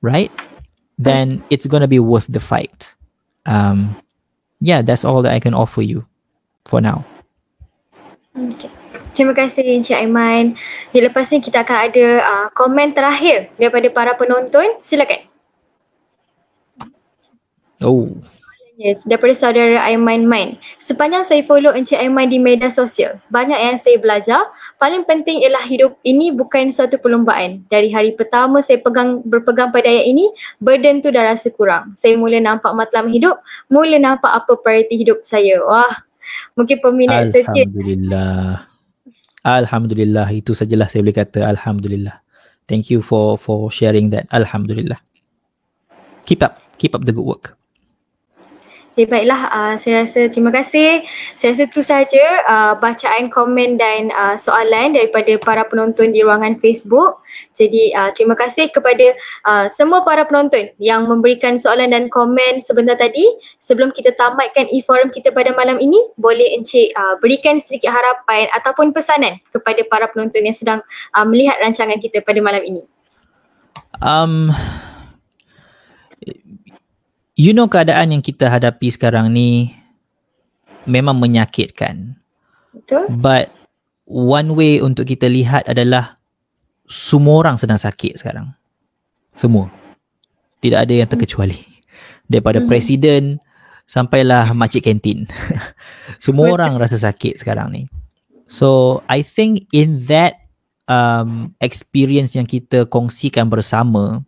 right 0.00 0.32
then 0.98 1.42
it's 1.50 1.66
going 1.66 1.80
to 1.80 1.88
be 1.88 1.98
worth 1.98 2.26
the 2.28 2.40
fight 2.42 2.94
um 3.46 3.94
yeah 4.60 4.82
that's 4.82 5.04
all 5.04 5.22
that 5.22 5.32
i 5.32 5.40
can 5.40 5.54
offer 5.54 5.82
you 5.82 6.04
for 6.66 6.80
now 6.80 7.04
Okay. 8.38 8.70
Terima 9.18 9.34
kasih 9.34 9.66
Encik 9.66 9.98
Aiman. 9.98 10.54
Jadi 10.94 11.10
lepas 11.10 11.26
ni 11.34 11.42
kita 11.42 11.66
akan 11.66 11.90
ada 11.90 12.06
uh, 12.22 12.48
komen 12.54 12.94
terakhir 12.94 13.50
daripada 13.58 13.90
para 13.90 14.14
penonton. 14.14 14.78
Silakan. 14.78 15.26
oh 17.82 18.10
Yes, 18.78 19.02
daripada 19.10 19.34
saudara 19.34 19.82
Aiman 19.82 20.30
Main. 20.30 20.54
Sepanjang 20.78 21.26
saya 21.26 21.42
follow 21.42 21.74
Encik 21.74 21.98
Aiman 21.98 22.30
di 22.30 22.38
media 22.38 22.70
sosial, 22.70 23.18
banyak 23.34 23.58
yang 23.58 23.74
saya 23.74 23.98
belajar. 23.98 24.38
Paling 24.78 25.02
penting 25.02 25.42
ialah 25.42 25.66
hidup 25.66 25.98
ini 26.06 26.30
bukan 26.30 26.70
suatu 26.70 26.94
perlombaan. 26.94 27.66
Dari 27.74 27.90
hari 27.90 28.14
pertama 28.14 28.62
saya 28.62 28.78
pegang 28.78 29.26
berpegang 29.26 29.74
pada 29.74 29.90
ayat 29.90 30.06
ini, 30.06 30.30
burden 30.62 31.02
tu 31.02 31.10
dah 31.10 31.26
rasa 31.26 31.50
kurang. 31.50 31.90
Saya 31.98 32.14
mula 32.14 32.38
nampak 32.38 32.70
matlamat 32.70 33.10
hidup, 33.10 33.42
mula 33.66 33.98
nampak 33.98 34.30
apa 34.30 34.54
prioriti 34.62 35.02
hidup 35.02 35.26
saya. 35.26 35.58
Wah, 35.58 36.06
mungkin 36.54 36.78
peminat 36.78 37.32
setia 37.32 37.64
alhamdulillah 37.64 38.66
alhamdulillah 39.46 40.28
itu 40.30 40.52
sajalah 40.52 40.86
saya 40.90 41.02
boleh 41.04 41.16
kata 41.16 41.40
alhamdulillah 41.44 42.16
thank 42.68 42.92
you 42.92 43.00
for 43.00 43.38
for 43.40 43.72
sharing 43.72 44.12
that 44.12 44.28
alhamdulillah 44.34 44.98
keep 46.28 46.44
up 46.44 46.60
keep 46.76 46.92
up 46.92 47.02
the 47.08 47.14
good 47.14 47.24
work 47.24 47.57
Okay, 48.98 49.06
baiklah. 49.06 49.46
Uh, 49.54 49.74
saya 49.78 50.02
rasa 50.02 50.26
terima 50.26 50.50
kasih. 50.50 51.06
Saya 51.38 51.54
rasa 51.54 51.70
itu 51.70 51.86
sahaja 51.86 52.24
uh, 52.50 52.74
bacaan 52.82 53.30
komen 53.30 53.78
dan 53.78 54.10
uh, 54.10 54.34
soalan 54.34 54.90
daripada 54.90 55.38
para 55.38 55.62
penonton 55.70 56.10
di 56.10 56.26
ruangan 56.26 56.58
Facebook. 56.58 57.22
Jadi 57.54 57.94
uh, 57.94 58.10
terima 58.18 58.34
kasih 58.34 58.66
kepada 58.74 59.14
uh, 59.46 59.70
semua 59.70 60.02
para 60.02 60.26
penonton 60.26 60.74
yang 60.82 61.06
memberikan 61.06 61.62
soalan 61.62 61.94
dan 61.94 62.10
komen 62.10 62.58
sebentar 62.58 62.98
tadi. 62.98 63.22
Sebelum 63.62 63.94
kita 63.94 64.18
tamatkan 64.18 64.66
e-forum 64.74 65.14
kita 65.14 65.30
pada 65.30 65.54
malam 65.54 65.78
ini, 65.78 66.10
boleh 66.18 66.58
Encik 66.58 66.90
uh, 66.98 67.14
berikan 67.22 67.62
sedikit 67.62 67.94
harapan 67.94 68.50
ataupun 68.50 68.90
pesanan 68.90 69.38
kepada 69.54 69.78
para 69.86 70.10
penonton 70.10 70.42
yang 70.42 70.58
sedang 70.58 70.82
uh, 71.14 71.22
melihat 71.22 71.54
rancangan 71.62 72.02
kita 72.02 72.18
pada 72.26 72.42
malam 72.42 72.66
ini. 72.66 72.82
um 74.02 74.50
you 77.38 77.54
know 77.54 77.70
keadaan 77.70 78.10
yang 78.10 78.20
kita 78.20 78.50
hadapi 78.50 78.90
sekarang 78.90 79.30
ni 79.30 79.70
memang 80.84 81.16
menyakitkan 81.16 82.18
Betul? 82.74 83.06
but 83.22 83.54
one 84.04 84.58
way 84.58 84.82
untuk 84.82 85.06
kita 85.06 85.30
lihat 85.30 85.64
adalah 85.70 86.18
semua 86.90 87.46
orang 87.46 87.56
sedang 87.56 87.78
sakit 87.78 88.18
sekarang 88.18 88.50
semua 89.38 89.70
tidak 90.58 90.84
ada 90.88 90.94
yang 90.98 91.08
terkecuali 91.08 91.62
daripada 92.26 92.58
Hmm. 92.58 92.66
presiden 92.66 93.22
sampailah 93.86 94.52
makcik 94.52 94.84
kantin 94.90 95.30
semua 96.24 96.50
Betul. 96.50 96.56
orang 96.58 96.72
rasa 96.76 96.98
sakit 96.98 97.38
sekarang 97.38 97.70
ni 97.70 97.82
so 98.50 99.00
i 99.06 99.22
think 99.22 99.64
in 99.70 100.02
that 100.10 100.36
um, 100.90 101.52
experience 101.62 102.34
yang 102.34 102.48
kita 102.48 102.88
kongsikan 102.88 103.46
bersama 103.46 104.24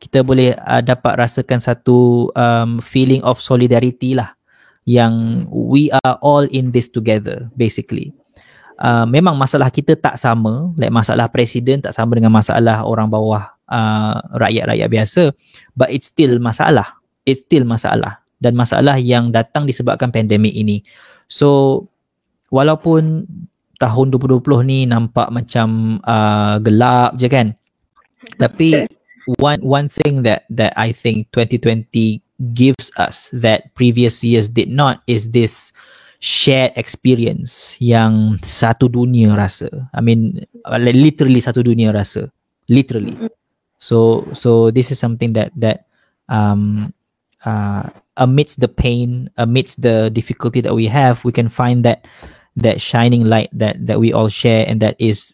kita 0.00 0.24
boleh 0.24 0.56
uh, 0.56 0.80
dapat 0.80 1.20
rasakan 1.20 1.60
satu 1.60 2.32
um, 2.32 2.80
feeling 2.80 3.20
of 3.20 3.36
solidarity 3.38 4.16
lah 4.16 4.32
yang 4.88 5.44
we 5.52 5.92
are 5.92 6.16
all 6.24 6.48
in 6.48 6.72
this 6.72 6.88
together 6.88 7.52
basically. 7.52 8.16
Uh, 8.80 9.04
memang 9.04 9.36
masalah 9.36 9.68
kita 9.68 9.92
tak 9.92 10.16
sama 10.16 10.72
like 10.80 10.88
masalah 10.88 11.28
presiden 11.28 11.84
tak 11.84 11.92
sama 11.92 12.16
dengan 12.16 12.32
masalah 12.32 12.80
orang 12.80 13.12
bawah 13.12 13.52
uh, 13.68 14.16
rakyat-rakyat 14.40 14.88
biasa 14.88 15.22
but 15.76 15.92
it's 15.92 16.08
still 16.08 16.40
masalah. 16.40 16.96
It's 17.28 17.44
still 17.44 17.68
masalah. 17.68 18.24
Dan 18.40 18.56
masalah 18.56 18.96
yang 18.96 19.36
datang 19.36 19.68
disebabkan 19.68 20.08
pandemik 20.08 20.56
ini. 20.56 20.80
So 21.28 21.84
walaupun 22.48 23.28
tahun 23.76 24.06
2020 24.16 24.64
ni 24.64 24.88
nampak 24.88 25.28
macam 25.28 26.00
uh, 26.04 26.56
gelap 26.60 27.20
je 27.20 27.28
kan 27.28 27.52
tapi 28.36 28.76
one 29.26 29.60
one 29.60 29.88
thing 29.88 30.22
that 30.22 30.44
that 30.50 30.72
I 30.76 30.92
think 30.92 31.28
2020 31.32 32.22
gives 32.54 32.90
us 32.96 33.28
that 33.32 33.74
previous 33.74 34.24
years 34.24 34.48
did 34.48 34.68
not 34.70 35.02
is 35.06 35.30
this 35.30 35.72
shared 36.20 36.72
experience 36.76 37.76
yang 37.80 38.36
satu 38.44 38.88
dunia 38.92 39.32
rasa. 39.36 39.68
I 39.96 40.00
mean 40.04 40.44
uh, 40.68 40.78
literally 40.80 41.40
satu 41.40 41.64
dunia 41.64 41.92
rasa. 41.96 42.28
Literally. 42.68 43.16
So 43.80 44.28
so 44.36 44.70
this 44.70 44.92
is 44.92 45.00
something 45.00 45.32
that 45.32 45.52
that 45.56 45.88
um 46.28 46.92
uh 47.44 47.88
amidst 48.20 48.60
the 48.60 48.68
pain, 48.68 49.32
amidst 49.40 49.80
the 49.80 50.12
difficulty 50.12 50.60
that 50.60 50.76
we 50.76 50.84
have, 50.86 51.24
we 51.24 51.32
can 51.32 51.48
find 51.48 51.84
that 51.88 52.04
that 52.56 52.80
shining 52.80 53.24
light 53.24 53.48
that 53.56 53.80
that 53.88 53.96
we 54.00 54.12
all 54.12 54.28
share 54.28 54.68
and 54.68 54.80
that 54.84 54.96
is 55.00 55.32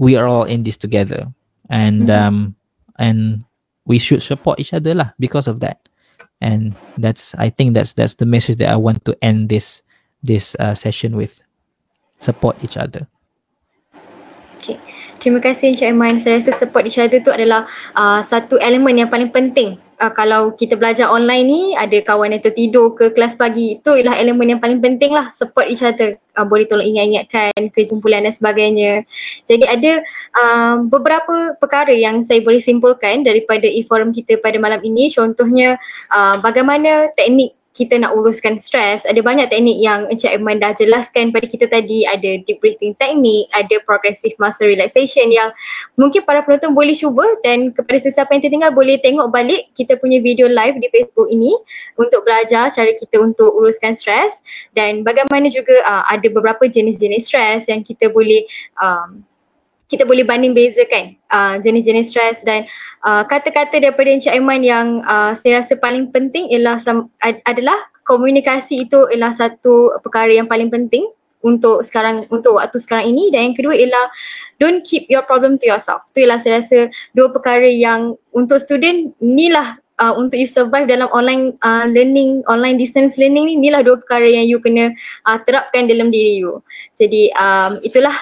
we 0.00 0.16
are 0.16 0.24
all 0.26 0.44
in 0.48 0.64
this 0.64 0.76
together. 0.80 1.28
And 1.68 2.08
Mhm. 2.08 2.16
um 2.16 2.55
and 2.98 3.44
we 3.86 3.98
should 3.98 4.22
support 4.22 4.58
each 4.58 4.74
other 4.74 4.94
lah 4.94 5.10
because 5.18 5.46
of 5.46 5.60
that 5.60 5.88
and 6.40 6.74
that's 6.98 7.34
i 7.40 7.48
think 7.48 7.72
that's 7.72 7.94
that's 7.94 8.14
the 8.20 8.26
message 8.26 8.56
that 8.56 8.68
i 8.68 8.76
want 8.76 9.02
to 9.04 9.16
end 9.22 9.48
this 9.48 9.80
this 10.22 10.56
uh, 10.58 10.74
session 10.74 11.16
with 11.16 11.40
support 12.18 12.56
each 12.64 12.76
other 12.76 13.06
Okay. 14.56 14.82
Terima 15.22 15.38
kasih 15.38 15.70
Encik 15.70 15.94
Aiman. 15.94 16.18
Saya 16.18 16.42
rasa 16.42 16.50
support 16.50 16.90
each 16.90 16.98
other 16.98 17.22
tu 17.22 17.30
adalah 17.30 17.70
uh, 17.94 18.18
satu 18.18 18.58
elemen 18.58 18.98
yang 18.98 19.06
paling 19.06 19.30
penting. 19.30 19.78
Uh, 19.96 20.12
kalau 20.12 20.52
kita 20.52 20.76
belajar 20.76 21.08
online 21.08 21.44
ni, 21.48 21.62
ada 21.72 21.96
kawan 22.04 22.36
yang 22.36 22.44
tertidur 22.44 22.92
ke 22.92 23.16
kelas 23.16 23.32
pagi, 23.32 23.80
itu 23.80 23.96
ialah 23.96 24.20
elemen 24.20 24.56
yang 24.56 24.60
paling 24.60 24.80
penting 24.84 25.16
lah. 25.16 25.32
Support 25.32 25.72
each 25.72 25.80
other. 25.80 26.20
Uh, 26.36 26.44
boleh 26.44 26.68
tolong 26.68 26.84
ingat-ingatkan 26.84 27.72
kejumpulan 27.72 28.28
dan 28.28 28.36
sebagainya. 28.36 29.08
Jadi 29.48 29.64
ada 29.64 29.92
uh, 30.36 30.84
beberapa 30.84 31.56
perkara 31.56 31.96
yang 31.96 32.20
saya 32.20 32.44
boleh 32.44 32.60
simpulkan 32.60 33.24
daripada 33.24 33.64
e-forum 33.64 34.12
kita 34.12 34.36
pada 34.44 34.60
malam 34.60 34.84
ini. 34.84 35.08
Contohnya 35.08 35.80
uh, 36.12 36.44
bagaimana 36.44 37.08
teknik 37.16 37.56
kita 37.76 38.00
nak 38.00 38.16
uruskan 38.16 38.56
stres, 38.56 39.04
ada 39.04 39.20
banyak 39.20 39.52
teknik 39.52 39.76
yang 39.76 40.08
Encik 40.08 40.32
Aiman 40.32 40.56
dah 40.56 40.72
jelaskan 40.72 41.28
pada 41.28 41.44
kita 41.44 41.68
tadi. 41.68 42.08
Ada 42.08 42.40
deep 42.48 42.64
breathing 42.64 42.96
technique, 42.96 43.52
ada 43.52 43.76
progressive 43.84 44.32
muscle 44.40 44.64
relaxation 44.64 45.28
yang 45.28 45.52
mungkin 46.00 46.24
para 46.24 46.40
penonton 46.40 46.72
boleh 46.72 46.96
cuba 46.96 47.28
dan 47.44 47.76
kepada 47.76 48.00
sesiapa 48.00 48.32
yang 48.32 48.42
tertinggal 48.48 48.72
boleh 48.72 48.96
tengok 49.04 49.28
balik 49.28 49.68
kita 49.76 50.00
punya 50.00 50.24
video 50.24 50.48
live 50.48 50.80
di 50.80 50.88
Facebook 50.88 51.28
ini 51.28 51.52
untuk 52.00 52.24
belajar 52.24 52.72
cara 52.72 52.92
kita 52.96 53.20
untuk 53.20 53.52
uruskan 53.52 53.92
stres 53.92 54.40
dan 54.72 55.04
bagaimana 55.04 55.52
juga 55.52 55.76
uh, 55.84 56.08
ada 56.08 56.26
beberapa 56.32 56.64
jenis-jenis 56.64 57.28
stres 57.28 57.68
yang 57.68 57.84
kita 57.84 58.08
boleh 58.08 58.48
um, 58.80 59.20
kita 59.86 60.02
boleh 60.02 60.26
banding 60.26 60.50
bezakan 60.50 61.14
uh, 61.30 61.62
jenis-jenis 61.62 62.10
stres 62.10 62.42
dan 62.42 62.66
uh, 63.06 63.22
kata-kata 63.22 63.78
daripada 63.78 64.10
Encik 64.10 64.34
Aiman 64.34 64.66
yang 64.66 65.02
uh, 65.06 65.30
saya 65.30 65.62
rasa 65.62 65.78
paling 65.78 66.10
penting 66.10 66.50
ialah 66.50 66.78
sam- 66.78 67.10
ad- 67.22 67.42
adalah 67.46 67.76
komunikasi 68.06 68.86
itu 68.86 69.06
ialah 69.14 69.34
satu 69.34 69.94
perkara 70.02 70.30
yang 70.34 70.50
paling 70.50 70.70
penting 70.70 71.06
untuk 71.46 71.86
sekarang 71.86 72.26
untuk 72.34 72.58
waktu 72.58 72.82
sekarang 72.82 73.14
ini 73.14 73.30
dan 73.30 73.50
yang 73.52 73.54
kedua 73.54 73.74
ialah 73.78 74.10
don't 74.58 74.82
keep 74.82 75.06
your 75.06 75.22
problem 75.22 75.54
to 75.62 75.70
yourself. 75.70 76.02
Tu 76.10 76.26
ialah 76.26 76.42
saya 76.42 76.58
rasa 76.58 76.90
dua 77.14 77.30
perkara 77.30 77.70
yang 77.70 78.18
untuk 78.34 78.58
student 78.58 79.14
inilah 79.22 79.78
uh, 80.02 80.14
untuk 80.18 80.42
you 80.42 80.48
survive 80.48 80.90
dalam 80.90 81.06
online 81.14 81.54
uh, 81.62 81.86
learning, 81.86 82.42
online 82.50 82.74
distance 82.74 83.14
learning 83.14 83.46
ni 83.46 83.54
inilah 83.62 83.86
dua 83.86 83.96
perkara 84.02 84.26
yang 84.26 84.50
you 84.50 84.58
kena 84.58 84.90
uh, 85.30 85.38
terapkan 85.46 85.86
dalam 85.86 86.10
diri 86.10 86.42
you. 86.42 86.58
Jadi 86.98 87.30
um, 87.38 87.78
itulah 87.86 88.14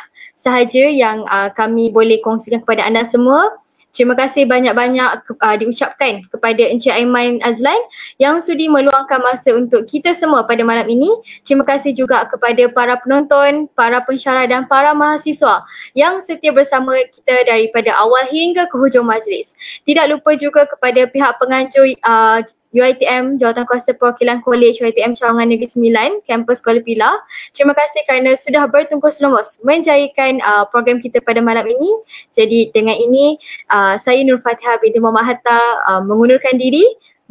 sahaja 0.44 0.84
yang 0.92 1.24
uh, 1.32 1.48
kami 1.48 1.88
boleh 1.88 2.20
kongsikan 2.20 2.60
kepada 2.60 2.84
anda 2.84 3.08
semua. 3.08 3.56
Terima 3.94 4.18
kasih 4.18 4.50
banyak-banyak 4.50 5.38
uh, 5.38 5.54
diucapkan 5.54 6.26
kepada 6.26 6.66
Encik 6.66 6.90
Aiman 6.90 7.38
Azlan 7.46 7.78
yang 8.18 8.42
sudi 8.42 8.66
meluangkan 8.66 9.22
masa 9.22 9.54
untuk 9.54 9.86
kita 9.86 10.10
semua 10.10 10.42
pada 10.42 10.66
malam 10.66 10.90
ini. 10.90 11.06
Terima 11.46 11.62
kasih 11.62 11.94
juga 11.94 12.26
kepada 12.26 12.66
para 12.74 12.98
penonton, 12.98 13.70
para 13.78 14.02
pensyarah 14.02 14.50
dan 14.50 14.66
para 14.66 14.98
mahasiswa 14.98 15.62
yang 15.94 16.18
setia 16.18 16.50
bersama 16.50 16.90
kita 17.06 17.46
daripada 17.46 17.94
awal 17.94 18.26
hingga 18.34 18.66
ke 18.66 18.74
hujung 18.74 19.06
majlis. 19.06 19.54
Tidak 19.86 20.10
lupa 20.10 20.34
juga 20.34 20.66
kepada 20.66 21.06
pihak 21.06 21.38
penganjur 21.38 21.94
uh, 22.02 22.42
UiTM 22.74 23.38
Jawatan 23.38 23.64
Kuasa 23.70 23.94
Perwakilan 23.94 24.42
Kolej 24.42 24.82
UiTM 24.82 25.14
Cawangan 25.14 25.46
Negeri 25.46 25.70
Sembilan, 25.70 26.20
Kampus 26.26 26.58
Kuala 26.58 26.82
Pilah. 26.82 27.14
Terima 27.54 27.70
kasih 27.70 28.02
kerana 28.10 28.34
sudah 28.34 28.66
bertungkus 28.66 29.22
lumus 29.22 29.62
menjayakan 29.62 30.42
uh, 30.42 30.66
program 30.68 30.98
kita 30.98 31.22
pada 31.22 31.38
malam 31.38 31.64
ini. 31.70 31.90
Jadi 32.34 32.74
dengan 32.74 32.98
ini 32.98 33.38
uh, 33.70 33.94
saya 33.94 34.20
Nur 34.26 34.42
Fatihah 34.42 34.82
binti 34.82 34.98
Muhammad 34.98 35.38
Hatta 35.38 35.60
uh, 35.86 36.02
mengundurkan 36.02 36.58
diri. 36.58 36.82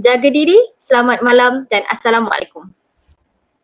Jaga 0.01 0.25
diri, 0.25 0.57
selamat 0.81 1.21
malam 1.21 1.69
dan 1.69 1.85
Assalamualaikum. 1.91 2.82